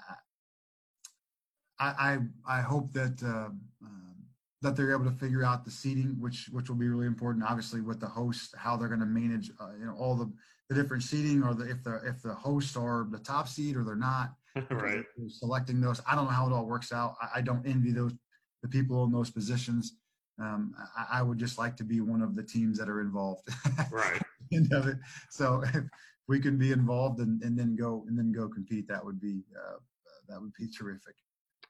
I, 1.80 2.17
I, 2.47 2.57
I 2.57 2.61
hope 2.61 2.91
that, 2.93 3.21
uh, 3.23 3.49
um, 3.86 4.15
that 4.61 4.75
they're 4.75 4.91
able 4.91 5.05
to 5.05 5.17
figure 5.17 5.43
out 5.43 5.63
the 5.63 5.71
seating, 5.71 6.15
which, 6.19 6.49
which 6.51 6.69
will 6.69 6.75
be 6.75 6.89
really 6.89 7.07
important, 7.07 7.45
obviously 7.47 7.82
with 7.82 7.99
the 7.99 8.07
host, 8.07 8.53
how 8.57 8.75
they're 8.75 8.88
going 8.88 8.99
to 8.99 9.05
manage, 9.05 9.51
uh, 9.59 9.71
you 9.80 9.86
know, 9.86 9.95
all 9.97 10.15
the, 10.15 10.32
the 10.69 10.75
different 10.75 11.03
seating 11.03 11.43
or 11.43 11.53
the, 11.53 11.69
if 11.69 11.84
the, 11.84 12.01
if 12.05 12.21
the 12.21 12.34
hosts 12.34 12.75
are 12.75 13.07
the 13.11 13.19
top 13.19 13.47
seed 13.47 13.75
or 13.75 13.84
they're 13.84 13.95
not 13.95 14.34
right. 14.71 15.03
selecting 15.27 15.80
those. 15.80 16.01
I 16.07 16.15
don't 16.15 16.25
know 16.25 16.32
how 16.32 16.47
it 16.47 16.53
all 16.53 16.65
works 16.65 16.91
out. 16.91 17.15
I, 17.21 17.39
I 17.39 17.41
don't 17.41 17.65
envy 17.65 17.91
those 17.91 18.13
the 18.61 18.67
people 18.67 19.03
in 19.05 19.11
those 19.11 19.30
positions. 19.30 19.95
Um, 20.39 20.73
I, 20.97 21.19
I 21.19 21.21
would 21.21 21.38
just 21.38 21.57
like 21.57 21.75
to 21.77 21.84
be 21.84 22.01
one 22.01 22.21
of 22.21 22.36
the 22.36 22.43
teams 22.43 22.77
that 22.77 22.89
are 22.89 23.01
involved. 23.01 23.47
Right. 23.91 24.21
End 24.53 24.71
of 24.73 24.88
it. 24.88 24.97
So 25.30 25.63
if 25.73 25.84
we 26.27 26.39
can 26.39 26.57
be 26.57 26.71
involved 26.71 27.19
and, 27.19 27.41
and 27.43 27.57
then 27.57 27.75
go 27.75 28.05
and 28.07 28.17
then 28.17 28.32
go 28.32 28.47
compete, 28.47 28.88
that 28.88 29.03
would 29.03 29.19
be 29.19 29.43
uh, 29.55 29.77
that 30.27 30.41
would 30.41 30.53
be 30.59 30.67
terrific. 30.67 31.15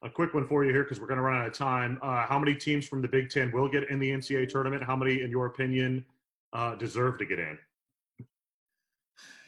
A 0.02 0.10
quick 0.10 0.34
one 0.34 0.48
for 0.48 0.64
you 0.64 0.72
here 0.72 0.84
because 0.84 1.00
we're 1.00 1.08
going 1.08 1.18
to 1.18 1.24
run 1.24 1.42
out 1.42 1.48
of 1.48 1.54
time. 1.54 2.00
Uh, 2.02 2.26
how 2.26 2.40
many 2.40 2.56
teams 2.56 2.88
from 2.88 3.02
the 3.02 3.08
Big 3.08 3.30
Ten 3.30 3.52
will 3.52 3.68
get 3.68 3.90
in 3.90 4.00
the 4.00 4.10
NCAA 4.12 4.48
tournament? 4.48 4.82
How 4.82 4.96
many, 4.96 5.22
in 5.22 5.30
your 5.30 5.48
opinion, 5.48 6.06
uh, 6.54 6.76
deserve 6.76 7.18
to 7.20 7.26
get 7.26 7.38
in? 7.40 7.58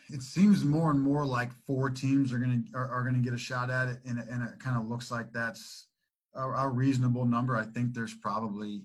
It 0.10 0.22
seems 0.22 0.66
more 0.66 0.92
and 0.92 1.00
more 1.00 1.26
like 1.26 1.52
four 1.66 1.90
teams 1.90 2.34
are 2.34 2.38
going 2.38 2.66
to 2.70 2.78
are, 2.78 2.90
are 2.90 3.02
going 3.04 3.16
to 3.16 3.22
get 3.22 3.34
a 3.34 3.38
shot 3.38 3.70
at 3.70 3.88
it, 3.88 4.00
and, 4.06 4.20
it- 4.20 4.28
and 4.30 4.44
it 4.44 4.60
kind 4.60 4.76
of 4.78 4.90
looks 4.90 5.10
like 5.10 5.32
that's 5.32 5.88
a, 6.36 6.42
a 6.44 6.68
reasonable 6.68 7.24
number. 7.26 7.56
I 7.56 7.64
think 7.64 7.94
there's 7.94 8.14
probably 8.14 8.84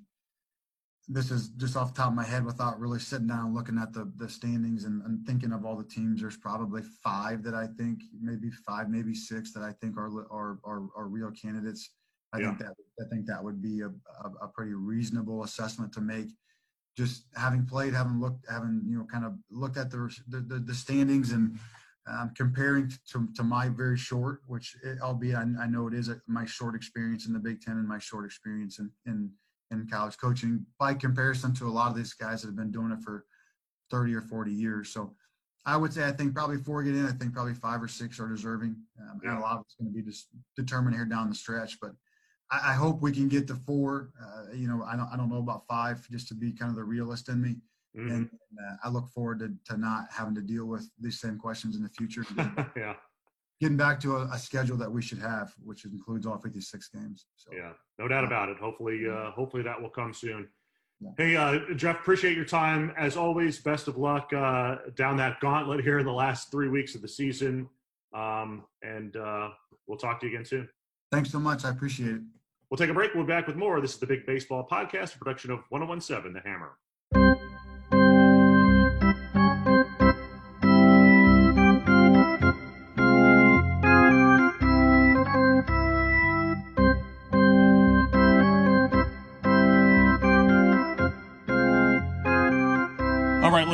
this 1.08 1.30
is 1.30 1.48
just 1.50 1.76
off 1.76 1.94
the 1.94 2.02
top 2.02 2.08
of 2.08 2.14
my 2.14 2.24
head 2.24 2.44
without 2.44 2.80
really 2.80 2.98
sitting 2.98 3.28
down 3.28 3.54
looking 3.54 3.78
at 3.78 3.92
the 3.92 4.10
the 4.16 4.28
standings 4.28 4.84
and, 4.84 5.02
and 5.02 5.24
thinking 5.26 5.52
of 5.52 5.64
all 5.64 5.76
the 5.76 5.84
teams. 5.84 6.20
There's 6.20 6.36
probably 6.36 6.82
five 7.02 7.42
that 7.44 7.54
I 7.54 7.68
think 7.78 8.00
maybe 8.20 8.50
five, 8.50 8.90
maybe 8.90 9.14
six 9.14 9.52
that 9.52 9.62
I 9.62 9.72
think 9.80 9.96
are 9.96 10.08
are 10.30 10.58
are, 10.64 10.86
are 10.96 11.08
real 11.08 11.30
candidates. 11.30 11.90
I 12.32 12.38
think 12.38 12.58
that 12.58 12.74
I 13.00 13.04
think 13.10 13.26
that 13.26 13.42
would 13.42 13.62
be 13.62 13.80
a, 13.80 13.88
a, 13.88 14.30
a 14.42 14.48
pretty 14.48 14.74
reasonable 14.74 15.44
assessment 15.44 15.92
to 15.94 16.00
make. 16.00 16.28
Just 16.96 17.26
having 17.36 17.66
played, 17.66 17.94
having 17.94 18.20
looked, 18.20 18.44
having 18.50 18.82
you 18.86 18.98
know, 18.98 19.04
kind 19.04 19.24
of 19.24 19.34
looked 19.50 19.76
at 19.76 19.90
the 19.90 20.14
the, 20.28 20.40
the, 20.40 20.58
the 20.58 20.74
standings 20.74 21.32
and 21.32 21.58
um, 22.08 22.32
comparing 22.36 22.92
to, 23.10 23.28
to 23.34 23.42
my 23.42 23.68
very 23.68 23.96
short, 23.96 24.40
which 24.46 24.76
it, 24.84 25.00
albeit 25.00 25.36
I, 25.36 25.44
I 25.60 25.66
know 25.66 25.86
it 25.86 25.94
is 25.94 26.08
a, 26.08 26.20
my 26.26 26.46
short 26.46 26.74
experience 26.74 27.26
in 27.26 27.32
the 27.32 27.38
Big 27.38 27.60
Ten 27.60 27.78
and 27.78 27.88
my 27.88 27.98
short 27.98 28.24
experience 28.24 28.78
in, 28.78 28.90
in 29.06 29.30
in 29.70 29.86
college 29.88 30.16
coaching 30.18 30.64
by 30.78 30.94
comparison 30.94 31.52
to 31.54 31.66
a 31.66 31.70
lot 31.70 31.90
of 31.90 31.96
these 31.96 32.12
guys 32.12 32.42
that 32.42 32.48
have 32.48 32.56
been 32.56 32.70
doing 32.70 32.92
it 32.92 33.02
for 33.02 33.24
30 33.90 34.14
or 34.14 34.22
40 34.22 34.52
years. 34.52 34.90
So 34.90 35.14
I 35.64 35.76
would 35.76 35.92
say 35.92 36.06
I 36.06 36.12
think 36.12 36.34
probably 36.34 36.58
four 36.58 36.82
get 36.84 36.94
in. 36.94 37.06
I 37.06 37.12
think 37.12 37.32
probably 37.32 37.54
five 37.54 37.82
or 37.82 37.88
six 37.88 38.20
are 38.20 38.28
deserving. 38.28 38.76
Um, 39.00 39.20
and 39.24 39.36
a 39.36 39.40
lot 39.40 39.56
of 39.56 39.62
it's 39.62 39.74
going 39.74 39.92
to 39.92 39.94
be 39.94 40.02
just 40.02 40.28
determined 40.56 40.94
here 40.94 41.04
down 41.04 41.28
the 41.28 41.34
stretch. 41.34 41.78
But 41.80 41.90
I, 42.50 42.70
I 42.70 42.74
hope 42.74 43.02
we 43.02 43.10
can 43.10 43.28
get 43.28 43.48
to 43.48 43.56
four. 43.56 44.10
Uh, 44.22 44.52
you 44.54 44.68
know, 44.68 44.84
I 44.84 44.96
don't 44.96 45.08
I 45.12 45.16
don't 45.16 45.28
know 45.28 45.38
about 45.38 45.66
five 45.68 46.06
just 46.08 46.28
to 46.28 46.34
be 46.34 46.52
kind 46.52 46.70
of 46.70 46.76
the 46.76 46.84
realist 46.84 47.28
in 47.28 47.42
me. 47.42 47.56
Mhm. 47.98 48.12
And 48.12 48.30
uh, 48.60 48.76
I 48.84 48.88
look 48.90 49.08
forward 49.08 49.40
to, 49.40 49.52
to 49.72 49.80
not 49.80 50.04
having 50.10 50.34
to 50.36 50.42
deal 50.42 50.66
with 50.66 50.88
these 51.00 51.20
same 51.20 51.38
questions 51.38 51.76
in 51.76 51.82
the 51.82 51.88
future. 51.88 52.24
yeah. 52.76 52.94
Getting 53.60 53.76
back 53.76 53.98
to 54.00 54.16
a, 54.16 54.24
a 54.32 54.38
schedule 54.38 54.76
that 54.76 54.90
we 54.90 55.00
should 55.00 55.18
have, 55.18 55.54
which 55.64 55.84
includes 55.86 56.26
all 56.26 56.36
56 56.38 56.88
games. 56.88 57.26
So 57.36 57.50
Yeah, 57.54 57.72
no 57.98 58.06
doubt 58.06 58.24
about 58.24 58.50
it. 58.50 58.58
Hopefully, 58.58 59.08
uh, 59.08 59.30
hopefully 59.30 59.62
that 59.62 59.80
will 59.80 59.88
come 59.88 60.12
soon. 60.12 60.48
Yeah. 61.00 61.10
Hey, 61.16 61.36
uh, 61.36 61.74
Jeff, 61.74 62.00
appreciate 62.00 62.36
your 62.36 62.44
time 62.44 62.92
as 62.98 63.16
always. 63.16 63.58
Best 63.58 63.88
of 63.88 63.96
luck 63.96 64.32
uh, 64.32 64.76
down 64.94 65.16
that 65.18 65.40
gauntlet 65.40 65.82
here 65.82 65.98
in 65.98 66.06
the 66.06 66.12
last 66.12 66.50
three 66.50 66.68
weeks 66.68 66.94
of 66.94 67.02
the 67.02 67.08
season, 67.08 67.68
um, 68.14 68.64
and 68.82 69.16
uh, 69.16 69.50
we'll 69.86 69.98
talk 69.98 70.20
to 70.20 70.26
you 70.26 70.32
again 70.34 70.44
soon. 70.44 70.68
thanks 71.12 71.30
so 71.30 71.38
much. 71.38 71.64
I 71.64 71.70
appreciate 71.70 72.10
it. 72.10 72.22
We'll 72.70 72.78
take 72.78 72.90
a 72.90 72.94
break. 72.94 73.14
We'll 73.14 73.24
be 73.24 73.28
back 73.28 73.46
with 73.46 73.56
more. 73.56 73.80
This 73.80 73.92
is 73.92 73.98
the 73.98 74.06
Big 74.06 74.26
Baseball 74.26 74.66
Podcast, 74.70 75.14
a 75.14 75.18
production 75.18 75.50
of 75.50 75.60
1017 75.68 76.32
The 76.32 76.40
Hammer. 76.48 76.72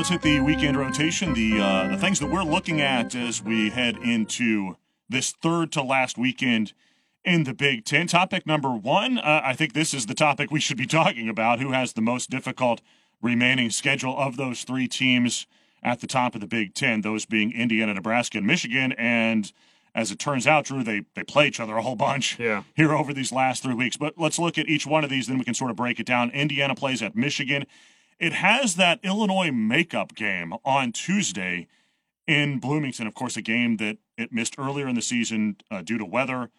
Let's 0.02 0.10
hit 0.10 0.22
the 0.22 0.40
weekend 0.40 0.76
rotation. 0.76 1.32
The 1.32 1.60
uh, 1.60 1.86
the 1.86 1.96
things 1.96 2.18
that 2.18 2.26
we're 2.26 2.42
looking 2.42 2.80
at 2.80 3.14
as 3.14 3.40
we 3.40 3.70
head 3.70 3.96
into 3.98 4.76
this 5.08 5.30
third 5.30 5.70
to 5.72 5.82
last 5.84 6.18
weekend 6.18 6.72
in 7.24 7.44
the 7.44 7.54
Big 7.54 7.84
Ten. 7.84 8.08
Topic 8.08 8.44
number 8.44 8.70
one. 8.72 9.18
Uh, 9.18 9.42
I 9.44 9.52
think 9.52 9.74
this 9.74 9.94
is 9.94 10.06
the 10.06 10.14
topic 10.14 10.50
we 10.50 10.58
should 10.58 10.76
be 10.76 10.86
talking 10.88 11.28
about. 11.28 11.60
Who 11.60 11.70
has 11.70 11.92
the 11.92 12.00
most 12.00 12.30
difficult 12.30 12.80
remaining 13.22 13.70
schedule 13.70 14.18
of 14.18 14.36
those 14.36 14.64
three 14.64 14.88
teams 14.88 15.46
at 15.84 16.00
the 16.00 16.08
top 16.08 16.34
of 16.34 16.40
the 16.40 16.48
Big 16.48 16.74
Ten? 16.74 17.02
Those 17.02 17.24
being 17.24 17.52
Indiana, 17.52 17.94
Nebraska, 17.94 18.38
and 18.38 18.46
Michigan. 18.48 18.90
And 18.98 19.52
as 19.94 20.10
it 20.10 20.18
turns 20.18 20.48
out, 20.48 20.64
Drew, 20.64 20.82
they 20.82 21.02
they 21.14 21.22
play 21.22 21.46
each 21.46 21.60
other 21.60 21.76
a 21.76 21.82
whole 21.82 21.94
bunch 21.94 22.40
Yeah. 22.40 22.64
here 22.74 22.92
over 22.92 23.14
these 23.14 23.30
last 23.30 23.62
three 23.62 23.74
weeks. 23.74 23.96
But 23.96 24.14
let's 24.18 24.40
look 24.40 24.58
at 24.58 24.66
each 24.66 24.84
one 24.84 25.04
of 25.04 25.10
these, 25.10 25.28
then 25.28 25.38
we 25.38 25.44
can 25.44 25.54
sort 25.54 25.70
of 25.70 25.76
break 25.76 26.00
it 26.00 26.06
down. 26.06 26.30
Indiana 26.32 26.74
plays 26.74 27.02
at 27.02 27.14
Michigan. 27.14 27.66
It 28.22 28.34
has 28.34 28.76
that 28.76 29.00
Illinois 29.02 29.50
makeup 29.50 30.14
game 30.14 30.54
on 30.64 30.92
Tuesday 30.92 31.66
in 32.24 32.60
Bloomington. 32.60 33.08
Of 33.08 33.14
course, 33.14 33.36
a 33.36 33.42
game 33.42 33.78
that 33.78 33.98
it 34.16 34.32
missed 34.32 34.54
earlier 34.60 34.86
in 34.86 34.94
the 34.94 35.02
season 35.02 35.56
uh, 35.72 35.82
due 35.82 35.98
to 35.98 36.04
weather. 36.04 36.50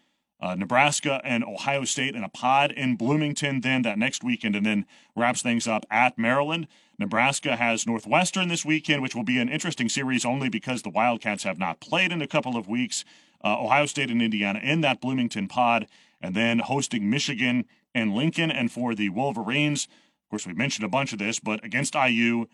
Uh, 0.42 0.56
Nebraska 0.56 1.22
and 1.24 1.42
Ohio 1.42 1.86
State 1.86 2.16
in 2.16 2.24
a 2.26 2.28
pod 2.28 2.74
in 2.74 2.98
Bloomington 2.98 3.62
then 3.62 3.84
that 3.84 3.98
next 3.98 4.26
weekend, 4.26 4.58
and 4.58 4.66
then 4.66 4.86
wraps 5.16 5.42
things 5.42 5.66
up 5.66 5.86
at 5.90 6.18
Maryland. 6.18 6.68
Nebraska 7.00 7.56
has 7.56 7.88
Northwestern 7.88 8.50
this 8.50 8.66
weekend, 8.66 9.02
which 9.02 9.16
will 9.16 9.24
be 9.24 9.40
an 9.40 9.48
interesting 9.48 9.88
series 9.88 10.26
only 10.26 10.50
because 10.50 10.82
the 10.82 10.90
Wildcats 10.90 11.44
have 11.44 11.58
not 11.58 11.80
played 11.80 12.12
in 12.12 12.22
a 12.22 12.28
couple 12.28 12.58
of 12.58 12.68
weeks. 12.68 13.06
Uh, 13.42 13.58
Ohio 13.58 13.86
State 13.86 14.12
and 14.12 14.22
Indiana 14.22 14.60
in 14.62 14.82
that 14.82 15.00
Bloomington 15.00 15.48
pod, 15.48 15.88
and 16.22 16.36
then 16.36 16.60
hosting 16.60 17.10
Michigan 17.10 17.64
and 17.96 18.14
Lincoln. 18.14 18.52
And 18.52 18.70
for 18.70 18.94
the 18.94 19.08
Wolverines, 19.08 19.88
course, 20.34 20.48
we 20.48 20.54
mentioned 20.54 20.84
a 20.86 20.90
bunch 20.90 21.14
of 21.14 21.20
this, 21.20 21.40
but 21.40 21.64
against 21.64 21.96
IU, 21.96 22.46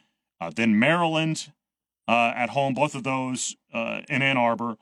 uh, 0.42 0.52
then 0.56 0.78
Maryland 0.80 1.52
uh, 2.08 2.34
at 2.36 2.50
home, 2.52 2.74
both 2.74 2.94
of 2.96 3.04
those 3.04 3.56
uh, 3.74 4.02
in 4.10 4.22
Ann 4.22 4.38
Arbor, 4.38 4.76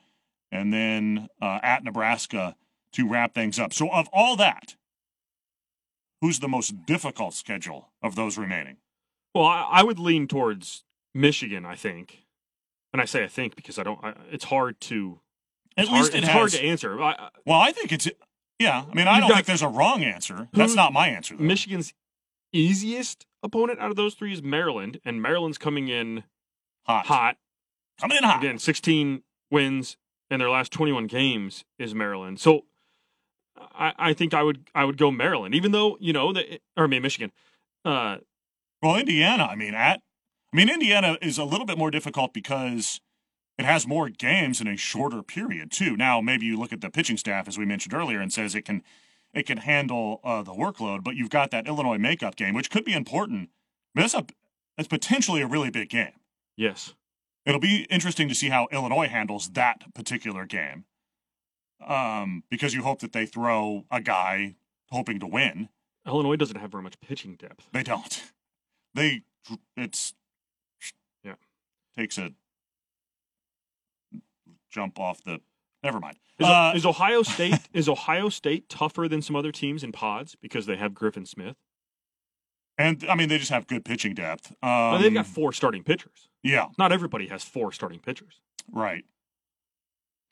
and 0.52 0.74
then 0.74 1.28
uh, 1.41 1.60
at 1.62 1.84
Nebraska 1.84 2.56
to 2.93 3.08
wrap 3.08 3.34
things 3.36 3.60
up. 3.60 3.74
So, 3.74 3.89
of 3.91 4.08
all 4.14 4.36
that, 4.38 4.76
who's 6.22 6.39
the 6.39 6.48
most 6.48 6.86
difficult 6.86 7.34
schedule 7.34 7.89
of 8.02 8.16
those 8.16 8.38
remaining? 8.38 8.78
Well, 9.36 9.45
I, 9.45 9.68
I 9.72 9.84
would 9.84 10.00
lean 10.00 10.28
towards 10.28 10.84
Michigan. 11.14 11.66
I 11.66 11.76
think, 11.76 12.24
and 12.93 13.02
I 13.02 13.06
say 13.06 13.24
I 13.24 13.28
think 13.28 13.56
because 13.56 13.78
I 13.78 13.84
don't. 13.84 14.00
I, 14.04 14.14
it's 14.32 14.45
hard 14.45 14.80
to. 14.82 15.20
At 15.76 15.84
it's 15.84 15.91
least 15.91 16.12
hard, 16.12 16.16
it 16.16 16.18
it's 16.20 16.28
has. 16.28 16.34
hard 16.36 16.52
to 16.52 16.64
answer. 16.64 17.02
I, 17.02 17.12
I- 17.12 17.30
Well, 17.45 17.60
I 17.60 17.72
think 17.72 17.91
it's. 17.91 18.08
Yeah, 18.60 18.86
I 18.91 18.95
mean, 18.95 19.08
I 19.08 19.20
don't 19.20 19.30
got- 19.30 19.36
think 19.36 19.48
there's 19.48 19.62
a 19.62 19.68
wrong 19.68 20.04
answer. 20.04 20.48
That's 20.54 20.74
not 20.74 20.91
my 20.93 21.10
answer. 21.10 21.36
Though. 21.36 21.43
Michigan's 21.43 21.93
easiest 22.54 23.26
opponent 23.43 23.80
out 23.80 23.89
of 23.89 23.95
those 23.95 24.16
three 24.16 24.34
is 24.34 24.41
Maryland, 24.43 25.00
and 25.06 25.22
Maryland's 25.22 25.58
coming 25.58 25.88
in 25.88 26.24
hot, 26.86 27.06
hot. 27.06 27.38
coming 28.00 28.18
in 28.18 28.24
hot. 28.24 28.43
Again, 28.43 28.60
16 28.60 29.24
wins 29.52 29.98
in 30.30 30.39
their 30.39 30.50
last 30.50 30.72
21 30.72 31.08
games 31.08 31.64
is 31.80 31.93
Maryland. 31.95 32.39
So 32.39 32.66
I, 33.58 33.93
I 33.98 34.14
think 34.14 34.34
I 34.34 34.43
would 34.43 34.70
I 34.76 34.86
would 34.86 34.98
go 34.98 35.12
Maryland, 35.12 35.56
even 35.56 35.72
though 35.72 35.98
you 36.00 36.14
know 36.14 36.34
that 36.34 36.62
or 36.76 36.86
I 36.86 36.88
mean 36.88 37.02
Michigan. 37.02 37.32
Uh, 37.86 38.18
Well, 38.82 38.98
Indiana, 38.98 39.43
I 39.45 39.56
mean, 39.56 39.74
at 39.74 40.02
I 40.54 40.56
mean, 40.58 40.70
Indiana 40.70 41.18
is 41.22 41.38
a 41.38 41.43
little 41.43 41.66
bit 41.66 41.78
more 41.78 41.91
difficult 41.91 42.34
because 42.34 43.02
it 43.58 43.66
has 43.66 43.88
more 43.88 44.10
games 44.10 44.62
in 44.62 44.68
a 44.68 44.78
shorter 44.78 45.24
period 45.24 45.72
too. 45.72 45.98
Now, 45.98 46.22
maybe 46.22 46.45
you 46.45 46.58
look 46.58 46.72
at 46.74 46.82
the 46.82 46.89
pitching 46.89 47.18
staff 47.18 47.48
as 47.48 47.58
we 47.58 47.66
mentioned 47.66 47.93
earlier 47.93 48.20
and 48.22 48.32
says 48.32 48.54
it 48.56 48.64
can 48.66 48.84
it 49.34 49.45
can 49.45 49.57
handle 49.59 50.19
uh, 50.23 50.41
the 50.41 50.53
workload, 50.53 51.03
but 51.03 51.15
you've 51.15 51.30
got 51.30 51.51
that 51.51 51.67
Illinois 51.67 51.97
makeup 51.97 52.36
game, 52.36 52.53
which 52.53 52.69
could 52.71 52.86
be 52.86 52.93
important. 52.93 53.49
I 53.95 53.99
mean, 53.99 54.03
that's 54.07 54.13
a 54.13 54.25
that's 54.78 54.88
potentially 54.88 55.41
a 55.41 55.47
really 55.47 55.69
big 55.71 55.89
game. 55.89 56.13
yes, 56.55 56.93
It'll 57.45 57.59
be 57.61 57.88
interesting 57.89 58.28
to 58.30 58.36
see 58.36 58.49
how 58.49 58.67
Illinois 58.71 59.07
handles 59.07 59.49
that 59.51 59.93
particular 59.93 60.45
game, 60.45 60.86
um, 61.86 62.43
because 62.49 62.73
you 62.73 62.84
hope 62.84 62.99
that 62.99 63.13
they 63.13 63.25
throw 63.25 63.86
a 63.89 64.01
guy 64.01 64.55
hoping 64.91 65.19
to 65.21 65.28
win. 65.28 65.69
Illinois 66.05 66.36
doesn't 66.36 66.57
have 66.59 66.71
very 66.71 66.84
much 66.84 66.99
pitching 66.99 67.36
depth. 67.36 67.69
They 67.73 67.84
don't. 67.84 68.23
They 68.93 69.23
it's 69.75 70.13
Yeah. 71.23 71.36
takes 71.95 72.17
a 72.17 72.32
jump 74.69 74.99
off 74.99 75.23
the. 75.23 75.41
Never 75.84 75.99
mind. 75.99 76.17
Is, 76.39 76.45
Uh, 76.47 76.73
is 76.75 76.86
Ohio 76.86 77.23
State 77.23 77.59
is 77.73 77.88
Ohio 77.89 78.30
State 78.30 78.69
tougher 78.69 79.07
than 79.07 79.21
some 79.21 79.36
other 79.36 79.51
teams 79.51 79.84
in 79.84 79.91
pods 79.91 80.36
because 80.41 80.65
they 80.65 80.75
have 80.78 80.91
Griffan 80.93 81.28
Smith? 81.28 81.55
and 82.80 83.03
I 83.09 83.15
mean, 83.15 83.28
they 83.30 83.38
just 83.39 83.49
have 83.51 83.65
good 83.67 83.84
pitching 83.86 84.13
depth. 84.13 84.51
Um, 84.61 84.69
Well, 84.69 84.99
they've 84.99 85.13
got 85.13 85.25
four 85.25 85.51
starting 85.51 85.84
pitchers. 85.84 86.30
yeah, 86.43 86.67
Not 86.78 86.91
everybody 86.91 87.28
has 87.28 87.43
four 87.43 87.71
starting 87.71 87.99
pitchers. 87.99 88.39
right. 88.71 89.03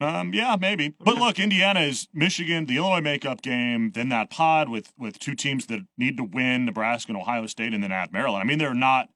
Um, 0.01 0.33
yeah, 0.33 0.57
maybe. 0.59 0.93
But 0.99 1.15
look, 1.17 1.39
Indiana 1.39 1.79
is 1.79 2.09
Michigan, 2.13 2.65
the 2.65 2.75
Illinois 2.75 2.99
makeup 2.99 3.41
game, 3.41 3.91
then 3.91 4.09
that 4.09 4.29
pod 4.29 4.67
with 4.67 4.91
with 4.97 5.17
two 5.19 5.35
teams 5.35 5.67
that 5.67 5.79
need 5.97 6.17
to 6.17 6.23
win, 6.25 6.65
Nebraska 6.65 7.11
and 7.13 7.17
Ohio 7.17 7.45
State, 7.47 7.73
and 7.73 7.81
then 7.81 7.93
at 7.93 8.11
Maryland. 8.11 8.41
I 8.43 8.45
mean, 8.45 8.57
they're 8.57 8.73
not 8.73 9.07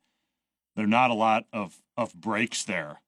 they're 0.78 0.88
not 0.88 1.12
a 1.12 1.16
lot 1.16 1.44
of 1.52 1.82
of 1.98 2.14
breaks 2.14 2.64
there. 2.64 3.02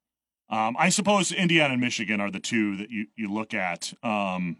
Um, 0.52 0.76
I 0.78 0.90
suppose 0.90 1.32
Indiana 1.32 1.72
and 1.72 1.80
Michigan 1.80 2.20
are 2.20 2.30
the 2.30 2.38
two 2.38 2.76
that 2.76 2.90
you 2.90 3.06
you 3.16 3.32
look 3.32 3.54
at. 3.54 3.92
Um, 4.04 4.58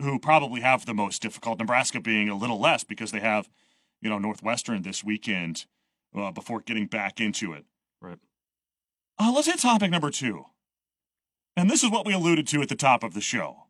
who 0.00 0.18
probably 0.18 0.62
have 0.62 0.86
the 0.86 0.94
most 0.94 1.22
difficult. 1.22 1.58
Nebraska 1.58 2.00
being 2.00 2.28
a 2.28 2.34
little 2.34 2.58
less 2.58 2.84
because 2.84 3.12
they 3.12 3.20
have, 3.20 3.48
you 4.00 4.08
know, 4.08 4.18
Northwestern 4.18 4.82
this 4.82 5.04
weekend 5.04 5.66
uh, 6.16 6.30
before 6.32 6.60
getting 6.60 6.86
back 6.86 7.20
into 7.20 7.52
it. 7.52 7.64
Right. 8.00 8.18
Uh, 9.18 9.32
let's 9.34 9.46
hit 9.46 9.58
topic 9.60 9.90
number 9.90 10.10
two. 10.10 10.46
And 11.56 11.70
this 11.70 11.84
is 11.84 11.90
what 11.90 12.06
we 12.06 12.14
alluded 12.14 12.46
to 12.48 12.62
at 12.62 12.68
the 12.68 12.76
top 12.76 13.04
of 13.04 13.12
the 13.12 13.20
show. 13.20 13.66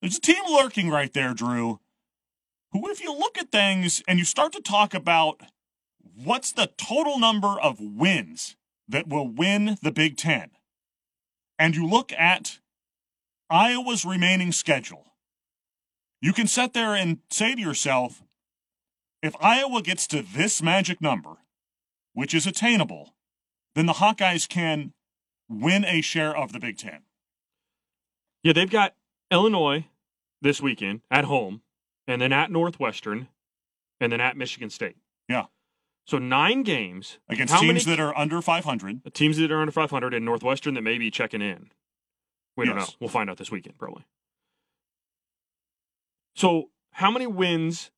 There's 0.00 0.16
a 0.16 0.20
team 0.20 0.42
lurking 0.50 0.90
right 0.90 1.12
there, 1.12 1.32
Drew, 1.32 1.78
who, 2.72 2.90
if 2.90 3.00
you 3.00 3.12
look 3.16 3.38
at 3.38 3.52
things 3.52 4.02
and 4.08 4.18
you 4.18 4.24
start 4.24 4.52
to 4.54 4.60
talk 4.60 4.94
about 4.94 5.42
what's 6.24 6.50
the 6.50 6.70
total 6.76 7.20
number 7.20 7.60
of 7.60 7.78
wins 7.78 8.56
that 8.92 9.08
will 9.08 9.26
win 9.26 9.76
the 9.82 9.90
Big 9.90 10.16
Ten, 10.16 10.50
and 11.58 11.74
you 11.74 11.86
look 11.86 12.12
at 12.12 12.58
Iowa's 13.50 14.04
remaining 14.04 14.52
schedule, 14.52 15.14
you 16.20 16.32
can 16.32 16.46
sit 16.46 16.72
there 16.72 16.94
and 16.94 17.18
say 17.30 17.54
to 17.54 17.60
yourself, 17.60 18.22
if 19.22 19.34
Iowa 19.40 19.82
gets 19.82 20.06
to 20.08 20.22
this 20.22 20.62
magic 20.62 21.00
number, 21.00 21.38
which 22.12 22.34
is 22.34 22.46
attainable, 22.46 23.14
then 23.74 23.86
the 23.86 23.94
Hawkeyes 23.94 24.48
can 24.48 24.92
win 25.48 25.84
a 25.84 26.00
share 26.00 26.36
of 26.36 26.52
the 26.52 26.60
Big 26.60 26.78
Ten. 26.78 27.02
Yeah, 28.42 28.52
they've 28.52 28.70
got 28.70 28.94
Illinois 29.30 29.86
this 30.40 30.60
weekend 30.60 31.00
at 31.10 31.24
home, 31.24 31.62
and 32.06 32.20
then 32.20 32.32
at 32.32 32.50
Northwestern, 32.50 33.28
and 34.00 34.12
then 34.12 34.20
at 34.20 34.36
Michigan 34.36 34.70
State. 34.70 34.96
Yeah. 35.28 35.46
So 36.06 36.18
nine 36.18 36.62
games 36.62 37.18
Against 37.28 37.54
teams 37.58 37.86
many- 37.86 37.96
that 37.96 38.02
are 38.02 38.16
under 38.18 38.42
500. 38.42 39.14
teams 39.14 39.36
that 39.38 39.50
are 39.52 39.60
under 39.60 39.72
500 39.72 40.12
and 40.14 40.24
Northwestern 40.24 40.74
that 40.74 40.82
may 40.82 40.98
be 40.98 41.10
checking 41.10 41.40
in. 41.42 41.70
We 42.56 42.66
don't 42.66 42.76
Yes. 42.76 42.90
know. 42.90 42.96
We'll 43.00 43.08
find 43.10 43.30
out 43.30 43.38
this 43.38 43.50
weekend 43.50 43.78
probably. 43.78 44.04
So, 46.34 46.70
how 46.92 47.10
many 47.10 47.26
wins 47.26 47.90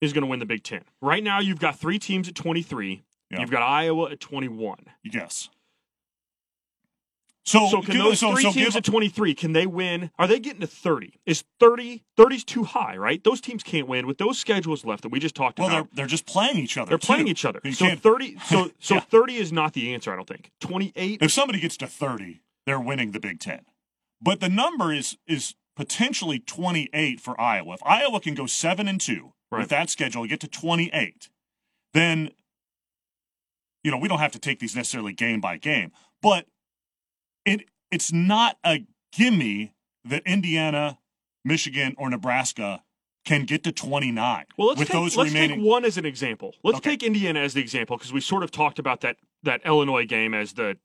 is 0.00 0.12
going 0.12 0.22
to 0.22 0.26
win 0.28 0.38
the 0.38 0.46
Big 0.46 0.62
Ten? 0.62 0.84
Right 1.00 1.22
now, 1.22 1.40
you've 1.40 1.58
got 1.60 1.78
three 1.78 1.98
teams 1.98 2.28
at 2.28 2.34
23. 2.34 3.02
Yeah. 3.30 3.40
You've 3.40 3.50
got 3.50 3.62
Iowa 3.62 4.10
at 4.12 4.20
21. 4.20 4.86
Yes. 5.02 5.48
So, 7.46 7.68
So, 7.68 7.82
can 7.82 7.98
those 7.98 8.20
so, 8.20 8.32
three 8.32 8.42
so 8.42 8.52
teams 8.52 8.74
at 8.74 8.84
23 8.84 9.34
can 9.34 9.52
they 9.52 9.66
win? 9.66 10.10
Are 10.18 10.26
they 10.26 10.40
getting 10.40 10.60
to 10.62 10.66
30? 10.66 11.20
Is 11.26 11.44
30 11.60 12.02
30's 12.16 12.42
too 12.44 12.64
high? 12.64 12.96
Right? 12.96 13.22
Those 13.22 13.40
teams 13.42 13.62
can't 13.62 13.86
win 13.86 14.06
with 14.06 14.16
those 14.18 14.38
schedules 14.38 14.84
left 14.84 15.02
that 15.02 15.10
we 15.10 15.18
just 15.20 15.34
talked 15.34 15.58
about. 15.58 15.66
well, 15.70 15.82
they're, 15.82 15.88
they're 15.92 16.06
just 16.06 16.24
playing 16.26 16.56
each 16.56 16.78
other. 16.78 16.88
They're 16.88 16.98
playing 16.98 17.28
each 17.28 17.44
other. 17.44 17.60
You 17.62 17.72
So 17.72 17.86
can't- 17.86 18.00
30. 18.00 18.38
So 18.46 18.70
so 18.80 18.94
Yeah. 18.94 19.00
30 19.00 19.36
is 19.36 19.52
not 19.52 19.74
the 19.74 19.92
answer. 19.92 20.10
I 20.12 20.16
don't 20.16 20.26
think. 20.26 20.50
28. 20.60 21.20
If 21.22 21.32
somebody 21.32 21.60
gets 21.60 21.76
to 21.78 21.86
30, 21.86 22.40
they're 22.66 22.80
winning 22.80 23.12
the 23.12 23.20
Big 23.20 23.40
Ten. 23.40 23.60
But 24.22 24.40
the 24.40 24.48
number 24.48 24.92
is 24.92 25.18
is 25.26 25.54
potentially 25.76 26.38
28 26.38 27.20
for 27.20 27.38
Iowa. 27.38 27.74
If 27.74 27.80
Iowa 27.84 28.20
can 28.20 28.34
go 28.34 28.46
seven 28.46 28.88
and 28.88 28.98
two 29.00 29.32
Right. 29.50 29.60
with 29.60 29.68
that 29.68 29.90
schedule, 29.90 30.26
get 30.26 30.40
to 30.40 30.48
28, 30.48 31.28
then 31.92 32.30
you 33.82 33.90
know 33.90 33.98
we 33.98 34.08
don't 34.08 34.18
have 34.20 34.32
to 34.32 34.38
take 34.38 34.60
these 34.60 34.74
necessarily 34.74 35.12
game 35.12 35.40
by 35.42 35.58
game. 35.58 35.92
But 36.22 36.46
it 37.44 37.64
it's 37.90 38.12
not 38.12 38.56
a 38.64 38.86
gimme 39.12 39.72
that 40.04 40.22
Indiana, 40.26 40.98
Michigan, 41.44 41.94
or 41.98 42.10
Nebraska 42.10 42.82
can 43.24 43.44
get 43.44 43.62
to 43.64 43.72
29 43.72 44.44
Well, 44.58 44.68
let's 44.68 44.80
take, 44.80 44.94
let's 44.94 45.16
remaining. 45.16 45.60
take 45.60 45.66
one 45.66 45.84
as 45.84 45.96
an 45.96 46.04
example. 46.04 46.54
Let's 46.62 46.78
Okay. 46.78 46.90
take 46.90 47.02
Indiana 47.02 47.40
as 47.40 47.54
the 47.54 47.60
example 47.60 47.96
because 47.96 48.12
we 48.12 48.20
sort 48.20 48.42
of 48.42 48.50
talked 48.50 48.78
about 48.78 49.00
that 49.00 49.16
that 49.42 49.64
Illinois 49.64 50.06
game 50.06 50.34
as 50.34 50.54
the 50.54 50.76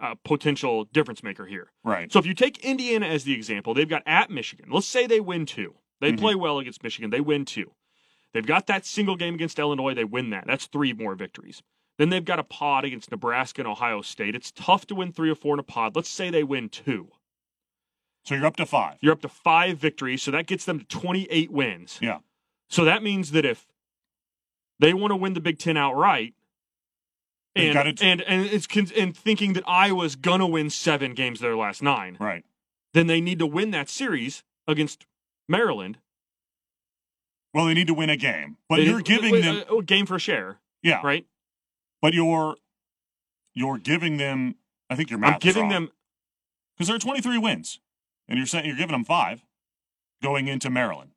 uh, 0.00 0.14
potential 0.24 0.84
difference 0.84 1.22
maker 1.22 1.46
here. 1.46 1.72
right. 1.84 2.10
So 2.12 2.18
if 2.18 2.26
you 2.26 2.32
take 2.34 2.58
Indiana 2.64 3.06
as 3.06 3.24
the 3.24 3.34
example, 3.34 3.74
they've 3.74 3.88
got 3.88 4.02
at 4.06 4.30
Michigan. 4.30 4.70
Let's 4.70 4.86
say 4.86 5.06
they 5.06 5.20
win 5.20 5.44
two. 5.46 5.74
They 6.00 6.12
Mhm. 6.12 6.18
play 6.18 6.34
well 6.34 6.58
against 6.58 6.82
Michigan. 6.82 7.10
They 7.10 7.20
win 7.20 7.44
two. 7.44 7.72
They've 8.32 8.46
got 8.46 8.66
that 8.68 8.86
single 8.86 9.16
game 9.16 9.34
against 9.34 9.58
Illinois. 9.58 9.92
They 9.94 10.04
win 10.04 10.30
that. 10.30 10.46
That's 10.46 10.66
three 10.66 10.92
more 10.94 11.14
victories. 11.16 11.62
Then 12.00 12.08
they've 12.08 12.24
got 12.24 12.38
a 12.38 12.42
pod 12.42 12.86
against 12.86 13.10
Nebraska 13.10 13.60
and 13.60 13.68
Ohio 13.68 14.00
State. 14.00 14.34
It's 14.34 14.50
tough 14.52 14.86
to 14.86 14.94
win 14.94 15.12
three 15.12 15.28
or 15.28 15.34
four 15.34 15.52
in 15.54 15.60
a 15.60 15.62
pod. 15.62 15.94
Let's 15.94 16.08
say 16.08 16.30
they 16.30 16.42
win 16.42 16.70
two. 16.70 17.08
So 18.24 18.34
you're 18.34 18.46
up 18.46 18.56
to 18.56 18.64
five. 18.64 18.96
You're 19.02 19.12
up 19.12 19.20
to 19.20 19.28
five 19.28 19.76
victories, 19.76 20.22
so 20.22 20.30
that 20.30 20.46
gets 20.46 20.64
them 20.64 20.78
to 20.78 20.86
28 20.86 21.50
wins. 21.50 21.98
Yeah. 22.00 22.20
So 22.70 22.86
that 22.86 23.02
means 23.02 23.32
that 23.32 23.44
if 23.44 23.66
they 24.78 24.94
want 24.94 25.10
to 25.10 25.16
win 25.16 25.34
the 25.34 25.42
Big 25.42 25.58
Ten 25.58 25.76
outright, 25.76 26.32
and 27.54 27.74
gotta- 27.74 27.94
and 28.02 28.22
and 28.22 28.46
it's 28.46 28.66
and 28.92 29.14
thinking 29.14 29.52
that 29.52 29.64
Iowa's 29.68 30.16
gonna 30.16 30.46
win 30.46 30.70
seven 30.70 31.12
games 31.12 31.40
their 31.40 31.54
last 31.54 31.82
nine, 31.82 32.16
Right. 32.18 32.46
then 32.94 33.08
they 33.08 33.20
need 33.20 33.38
to 33.40 33.46
win 33.46 33.72
that 33.72 33.90
series 33.90 34.42
against 34.66 35.04
Maryland. 35.50 35.98
Well, 37.52 37.66
they 37.66 37.74
need 37.74 37.88
to 37.88 37.94
win 37.94 38.08
a 38.08 38.16
game, 38.16 38.56
but 38.70 38.76
They- 38.76 38.84
you're 38.86 39.02
giving 39.02 39.34
them. 39.42 39.64
a, 39.68 39.76
a 39.76 39.82
game 39.82 40.06
for 40.06 40.14
a 40.16 40.20
share, 40.20 40.60
Yeah. 40.82 41.02
right? 41.04 41.26
But 42.02 42.14
you're 42.14 42.56
you're 43.54 43.78
giving 43.78 44.16
them. 44.16 44.56
I 44.88 44.96
think 44.96 45.10
your 45.10 45.18
math. 45.18 45.34
I'm 45.34 45.38
giving 45.40 45.68
them 45.68 45.90
because 46.76 46.88
there 46.88 46.96
are 46.96 47.00
23 47.00 47.38
wins, 47.38 47.80
and 48.28 48.38
you're 48.38 48.46
saying 48.46 48.64
you're 48.66 48.76
giving 48.76 48.92
them 48.92 49.04
five 49.04 49.44
going 50.22 50.48
into 50.48 50.70
Maryland, 50.70 51.10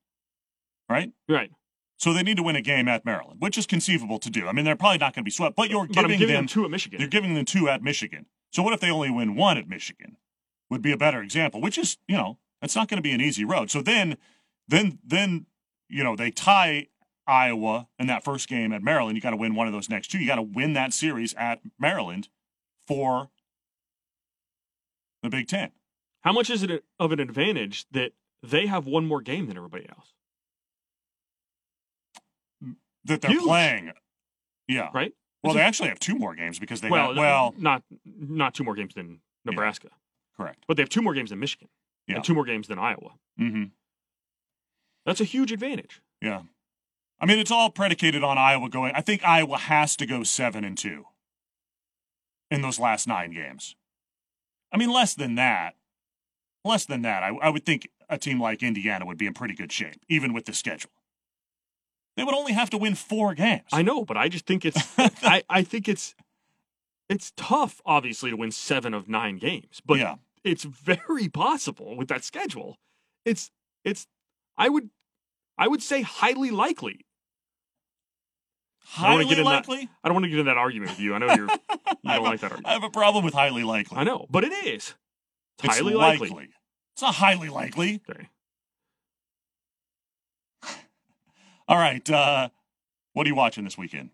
right? 0.90 1.12
right, 1.30 1.52
So 1.98 2.14
they 2.14 2.24
need 2.24 2.38
to 2.38 2.44
win 2.44 2.56
a 2.56 2.62
game 2.62 2.88
at 2.88 3.06
Maryland, 3.06 3.38
which 3.40 3.58
is 3.58 3.66
conceivable 3.66 4.20
to 4.20 4.30
do. 4.30 4.48
I 4.48 4.52
mean, 4.52 4.66
they're 4.66 4.76
probably 4.76 4.98
not 4.98 5.14
going 5.14 5.24
to 5.24 5.26
be 5.26 5.32
swept, 5.32 5.56
but 5.56 5.70
you're 5.70 5.88
but 5.88 5.96
giving, 5.96 6.20
giving 6.20 6.36
them. 6.36 6.44
them 6.44 6.48
two 6.48 6.66
at 6.66 6.72
Michigan. 6.72 7.00
You're 7.00 7.10
giving 7.10 7.34
them 7.34 7.46
two 7.46 7.70
at 7.70 7.82
Michigan. 7.82 8.26
So 8.52 8.62
what 8.62 8.74
if 8.74 8.80
they 8.80 8.92
only 8.92 9.10
win 9.10 9.36
one 9.36 9.58
at 9.58 9.68
Michigan? 9.68 10.18
Would 10.70 10.82
be 10.82 10.92
a 10.92 10.98
better 10.98 11.22
example, 11.22 11.62
which 11.62 11.78
is 11.78 11.98
you 12.08 12.18
know 12.18 12.40
that's 12.62 12.76
not 12.76 12.88
going 12.88 12.98
to 12.98 13.04
be 13.04 13.12
an 13.12 13.22
easy 13.22 13.46
road. 13.46 13.70
So 13.70 13.82
then, 13.82 14.18
then 14.68 15.00
then 15.06 15.46
you 15.88 16.04
know 16.04 16.16
they 16.16 16.32
tie 16.32 16.88
Iowa 17.28 17.88
in 18.00 18.08
that 18.08 18.24
first 18.24 18.48
game 18.48 18.72
at 18.74 18.82
Maryland. 18.84 19.16
You 19.16 19.22
got 19.22 19.32
to 19.32 19.38
win 19.38 19.56
one 19.56 19.68
of 19.68 19.74
those 19.74 19.90
next 19.90 20.10
two. 20.10 20.20
You 20.20 20.28
got 20.28 20.36
to 20.36 20.42
win 20.42 20.74
that 20.74 20.94
series 20.94 21.34
at 21.36 21.60
Maryland 21.80 22.30
for 22.88 23.30
the 25.22 25.30
Big 25.30 25.48
Ten. 25.48 25.72
How 26.22 26.32
much 26.34 26.50
is 26.50 26.64
it 26.64 26.84
of 27.00 27.12
an 27.12 27.20
advantage 27.20 27.86
that 27.92 28.14
they 28.42 28.66
have 28.68 28.86
one 28.86 29.06
more 29.06 29.22
game 29.22 29.48
than 29.48 29.58
everybody 29.58 29.88
else? 29.90 30.14
That 33.06 33.22
they're 33.22 33.32
Huge. 33.32 33.44
playing. 33.44 33.92
Yeah. 34.68 34.90
Right? 34.94 35.14
Well, 35.44 35.52
It's 35.52 35.58
they 35.58 35.62
a- 35.62 35.66
actually 35.66 35.90
have 35.90 36.00
two 36.00 36.16
more 36.16 36.36
games 36.36 36.58
because 36.60 36.80
they 36.82 36.90
well, 36.90 37.08
have, 37.10 37.18
well, 37.18 37.54
not 37.58 37.84
not 38.06 38.54
two 38.54 38.64
more 38.64 38.76
games 38.76 38.94
than 38.94 39.20
Nebraska, 39.44 39.90
correct. 40.38 40.64
but 40.68 40.78
they 40.78 40.84
have 40.84 40.90
two 40.90 41.02
more 41.02 41.14
games 41.14 41.32
than 41.32 41.40
Michigan 41.40 41.68
Yeah. 42.08 42.16
and 42.16 42.24
two 42.24 42.34
more 42.34 42.46
games 42.46 42.70
than 42.70 42.80
Iowa. 42.80 43.16
Mm-hmm. 43.40 43.66
That's 45.06 45.20
a 45.20 45.26
huge 45.26 45.52
advantage. 45.52 46.02
Yeah. 46.22 46.44
I 47.24 47.26
mean, 47.26 47.40
it's 47.40 47.52
all 47.52 47.70
predicated 47.70 48.22
on 48.22 48.38
Iowa 48.38 48.68
going. 48.68 48.92
I 48.96 49.00
think 49.00 49.24
Iowa 49.24 49.58
has 49.58 49.96
to 49.96 50.06
go 50.06 50.24
seven 50.24 50.66
and 50.66 50.78
two 50.78 51.06
in 52.52 52.62
those 52.62 52.78
last 52.78 53.08
nine 53.08 53.32
games. 53.32 53.78
I 54.74 54.78
mean, 54.78 54.92
less 54.92 55.14
than 55.14 55.36
that, 55.36 55.76
less 56.66 56.84
than 56.84 57.02
that, 57.04 57.24
I, 57.24 57.30
I 57.30 57.48
would 57.48 57.66
think 57.66 57.88
a 58.10 58.18
team 58.18 58.42
like 58.42 58.62
Indiana 58.62 59.06
would 59.06 59.18
be 59.18 59.26
in 59.26 59.34
pretty 59.34 59.54
good 59.54 59.72
shape, 59.72 60.02
even 60.10 60.34
with 60.34 60.44
the 60.44 60.54
schedule. 60.54 60.92
They 62.18 62.26
would 62.26 62.36
only 62.36 62.52
have 62.52 62.70
to 62.72 62.78
win 62.78 62.94
four 62.94 63.34
games. 63.36 63.70
I 63.72 63.84
know, 63.84 64.04
but 64.04 64.18
I 64.18 64.28
just 64.28 64.46
think 64.46 64.66
it's 64.66 64.84
I, 64.98 65.44
I 65.50 65.64
think 65.64 65.88
it's 65.88 66.16
it's 67.08 67.32
tough, 67.38 67.80
obviously, 67.86 68.32
to 68.32 68.36
win 68.36 68.52
seven 68.52 68.94
of 68.94 69.08
nine 69.08 69.38
games. 69.38 69.82
But 69.86 70.00
yeah. 70.00 70.16
it's 70.44 70.66
very 70.66 71.30
possible 71.30 71.96
with 71.96 72.10
that 72.10 72.26
schedule. 72.26 72.80
It's 73.24 73.50
it's 73.86 74.08
I 74.58 74.68
would 74.68 74.90
I 75.58 75.70
would 75.70 75.82
say 75.82 76.02
highly 76.02 76.52
likely. 76.52 77.06
I 78.98 79.00
Highly 79.00 79.26
get 79.26 79.40
in 79.40 79.46
that- 79.46 79.50
likely. 79.68 79.90
I 80.04 80.08
don't 80.08 80.14
want 80.16 80.26
to 80.26 80.30
get 80.30 80.40
in 80.40 80.46
that 80.48 80.58
argument 80.58 80.92
with 80.92 81.00
you. 81.00 81.14
I 81.16 81.18
know 81.20 81.28
you're 81.34 81.48
you 81.50 81.58
I 82.06 82.16
don't 82.16 82.24
like 82.26 82.42
that 82.42 82.52
argument. 82.52 82.68
I 82.68 82.74
have 82.74 82.84
a 82.84 82.90
problem 82.90 83.24
with 83.26 83.34
highly 83.34 83.64
likely. 83.64 83.98
I 83.98 84.04
know, 84.04 84.28
but 84.30 84.44
it 84.44 84.52
is. 84.52 84.94
It's 85.60 85.64
It's 85.64 85.76
highly 85.78 85.94
likely. 85.94 86.30
likely. 86.30 86.50
It's 86.94 87.02
not 87.02 87.16
highly 87.16 87.50
likely. 87.50 88.02
Okay. 88.10 88.28
All 91.68 91.78
right. 91.78 92.08
Uh, 92.10 92.50
what 93.14 93.26
are 93.26 93.30
you 93.30 93.36
watching 93.36 93.64
this 93.64 93.78
weekend? 93.78 94.10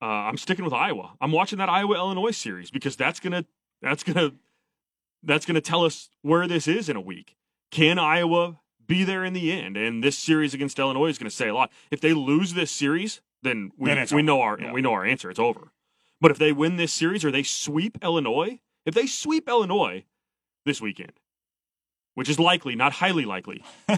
Uh, 0.00 0.06
I'm 0.06 0.36
sticking 0.36 0.64
with 0.64 0.74
Iowa. 0.74 1.12
I'm 1.20 1.32
watching 1.32 1.58
that 1.58 1.68
Iowa 1.68 1.94
Illinois 1.96 2.30
series 2.30 2.70
because 2.70 2.96
that's 2.96 3.20
gonna 3.20 3.44
that's 3.82 4.02
gonna 4.04 4.32
that's 5.22 5.44
to 5.56 5.60
tell 5.60 5.84
us 5.84 6.08
where 6.22 6.46
this 6.46 6.68
is 6.68 6.88
in 6.88 6.96
a 6.96 7.00
week. 7.00 7.36
Can 7.70 7.98
Iowa 7.98 8.60
be 8.86 9.04
there 9.04 9.24
in 9.24 9.32
the 9.32 9.52
end? 9.52 9.76
And 9.76 10.02
this 10.02 10.16
series 10.16 10.54
against 10.54 10.78
Illinois 10.78 11.08
is 11.08 11.18
to 11.30 11.36
say 11.36 11.48
a 11.48 11.54
lot. 11.54 11.70
If 11.90 12.00
they 12.00 12.14
lose 12.14 12.54
this 12.54 12.70
series, 12.70 13.20
then 13.42 13.70
we, 13.76 13.88
Then 13.90 13.98
we 13.98 14.02
over. 14.16 14.22
know 14.22 14.40
our 14.42 14.58
Yeah. 14.60 14.72
we 14.72 14.82
know 14.82 14.92
our 14.92 15.04
answer. 15.04 15.30
It's 15.30 15.38
over. 15.38 15.72
But 16.20 16.30
if 16.30 16.38
they 16.38 16.52
win 16.52 16.76
this 16.76 16.92
series 16.92 17.24
or 17.24 17.30
they 17.30 17.42
sweep 17.44 17.98
Illinois, 18.02 18.60
if 18.84 18.94
they 18.94 19.06
sweep 19.06 19.48
Illinois 19.48 20.04
this 20.64 20.80
weekend, 20.80 21.12
which 22.14 22.28
is 22.28 22.38
likely, 22.40 22.74
not 22.74 22.94
highly 22.94 23.24
likely, 23.24 23.62
no, 23.88 23.96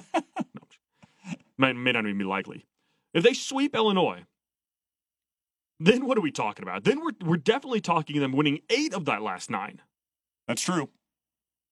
may, 1.57 1.72
may 1.72 1.93
not 1.93 2.05
even 2.05 2.18
be 2.18 2.24
likely. 2.24 2.66
If 3.14 3.22
they 3.24 3.32
sweep 3.32 3.74
Illinois, 3.74 4.24
then 5.78 6.05
what 6.07 6.18
are 6.18 6.20
we 6.20 6.30
talking 6.30 6.62
about? 6.62 6.84
Then 6.84 7.01
we're 7.01 7.12
we're 7.24 7.36
definitely 7.38 7.80
talking 7.80 8.20
them 8.20 8.32
winning 8.32 8.61
eight 8.68 8.93
of 8.93 9.07
that 9.07 9.22
last 9.22 9.51
nine. 9.51 9.80
That's 10.47 10.62
true. 10.62 10.91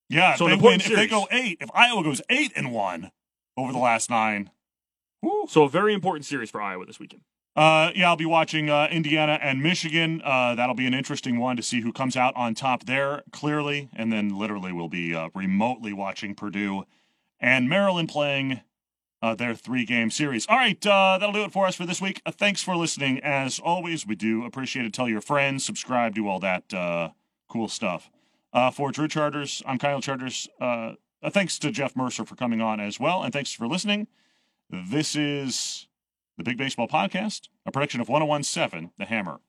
Yeah, 0.09 0.33
So 0.35 0.47
if, 0.47 0.59
they 0.59 0.65
win, 0.67 0.81
if 0.81 0.87
they 0.87 1.05
go 1.05 1.27
eight, 1.29 1.59
if 1.61 1.69
Iowa 1.75 2.03
goes 2.03 2.19
eight 2.31 2.51
and 2.55 2.71
one 2.73 3.11
over 3.55 3.71
the 3.71 3.77
last 3.77 4.09
nine, 4.09 4.49
whew. 5.21 5.45
So 5.47 5.63
a 5.65 5.69
very 5.69 5.93
important 5.93 6.25
series 6.25 6.49
for 6.49 6.59
Iowa 6.59 6.87
this 6.87 6.99
weekend. 6.99 7.21
Uh, 7.59 7.91
yeah, 7.93 8.07
I'll 8.07 8.15
be 8.15 8.25
watching 8.25 8.69
uh, 8.69 8.87
Indiana 8.89 9.37
and 9.41 9.61
Michigan. 9.61 10.21
Uh, 10.23 10.55
that'll 10.55 10.75
be 10.75 10.87
an 10.87 10.93
interesting 10.93 11.39
one 11.39 11.57
to 11.57 11.61
see 11.61 11.81
who 11.81 11.91
comes 11.91 12.15
out 12.15 12.33
on 12.37 12.55
top 12.55 12.85
there, 12.85 13.21
clearly. 13.33 13.89
And 13.93 14.13
then 14.13 14.29
literally 14.29 14.71
we'll 14.71 14.87
be 14.87 15.13
uh, 15.13 15.27
remotely 15.35 15.91
watching 15.91 16.35
Purdue 16.35 16.85
and 17.37 17.67
Maryland 17.67 18.07
playing 18.07 18.61
uh, 19.21 19.35
their 19.35 19.55
three 19.55 19.83
game 19.83 20.09
series. 20.09 20.47
All 20.47 20.55
right, 20.55 20.87
uh, 20.87 21.17
that'll 21.19 21.33
do 21.33 21.43
it 21.43 21.51
for 21.51 21.67
us 21.67 21.75
for 21.75 21.85
this 21.85 22.01
week. 22.01 22.21
Thanks 22.31 22.63
for 22.63 22.77
listening. 22.77 23.19
As 23.19 23.59
always, 23.59 24.07
we 24.07 24.15
do 24.15 24.45
appreciate 24.45 24.85
it. 24.85 24.93
Tell 24.93 25.09
your 25.09 25.19
friends, 25.19 25.65
subscribe, 25.65 26.15
do 26.15 26.29
all 26.29 26.39
that 26.39 27.11
cool 27.49 27.67
stuff. 27.67 28.09
For 28.71 28.93
Drew 28.93 29.09
Charters, 29.09 29.61
I'm 29.65 29.79
Kyle 29.79 29.99
Charters. 29.99 30.47
Thanks 31.29 31.59
to 31.59 31.71
Jeff 31.71 31.93
Mercer 31.93 32.23
for 32.23 32.37
coming 32.37 32.61
on 32.61 32.79
as 32.79 33.01
well. 33.01 33.21
And 33.21 33.33
thanks 33.33 33.51
for 33.51 33.67
listening. 33.67 34.07
This 34.69 35.13
is 35.17 35.88
the 36.39 36.43
Big 36.45 36.57
Baseball 36.57 36.87
Podcast, 36.87 37.49
a 37.65 37.71
production 37.71 37.99
of 37.99 38.07
1017 38.07 38.91
The 38.97 39.05
Hammer. 39.05 39.41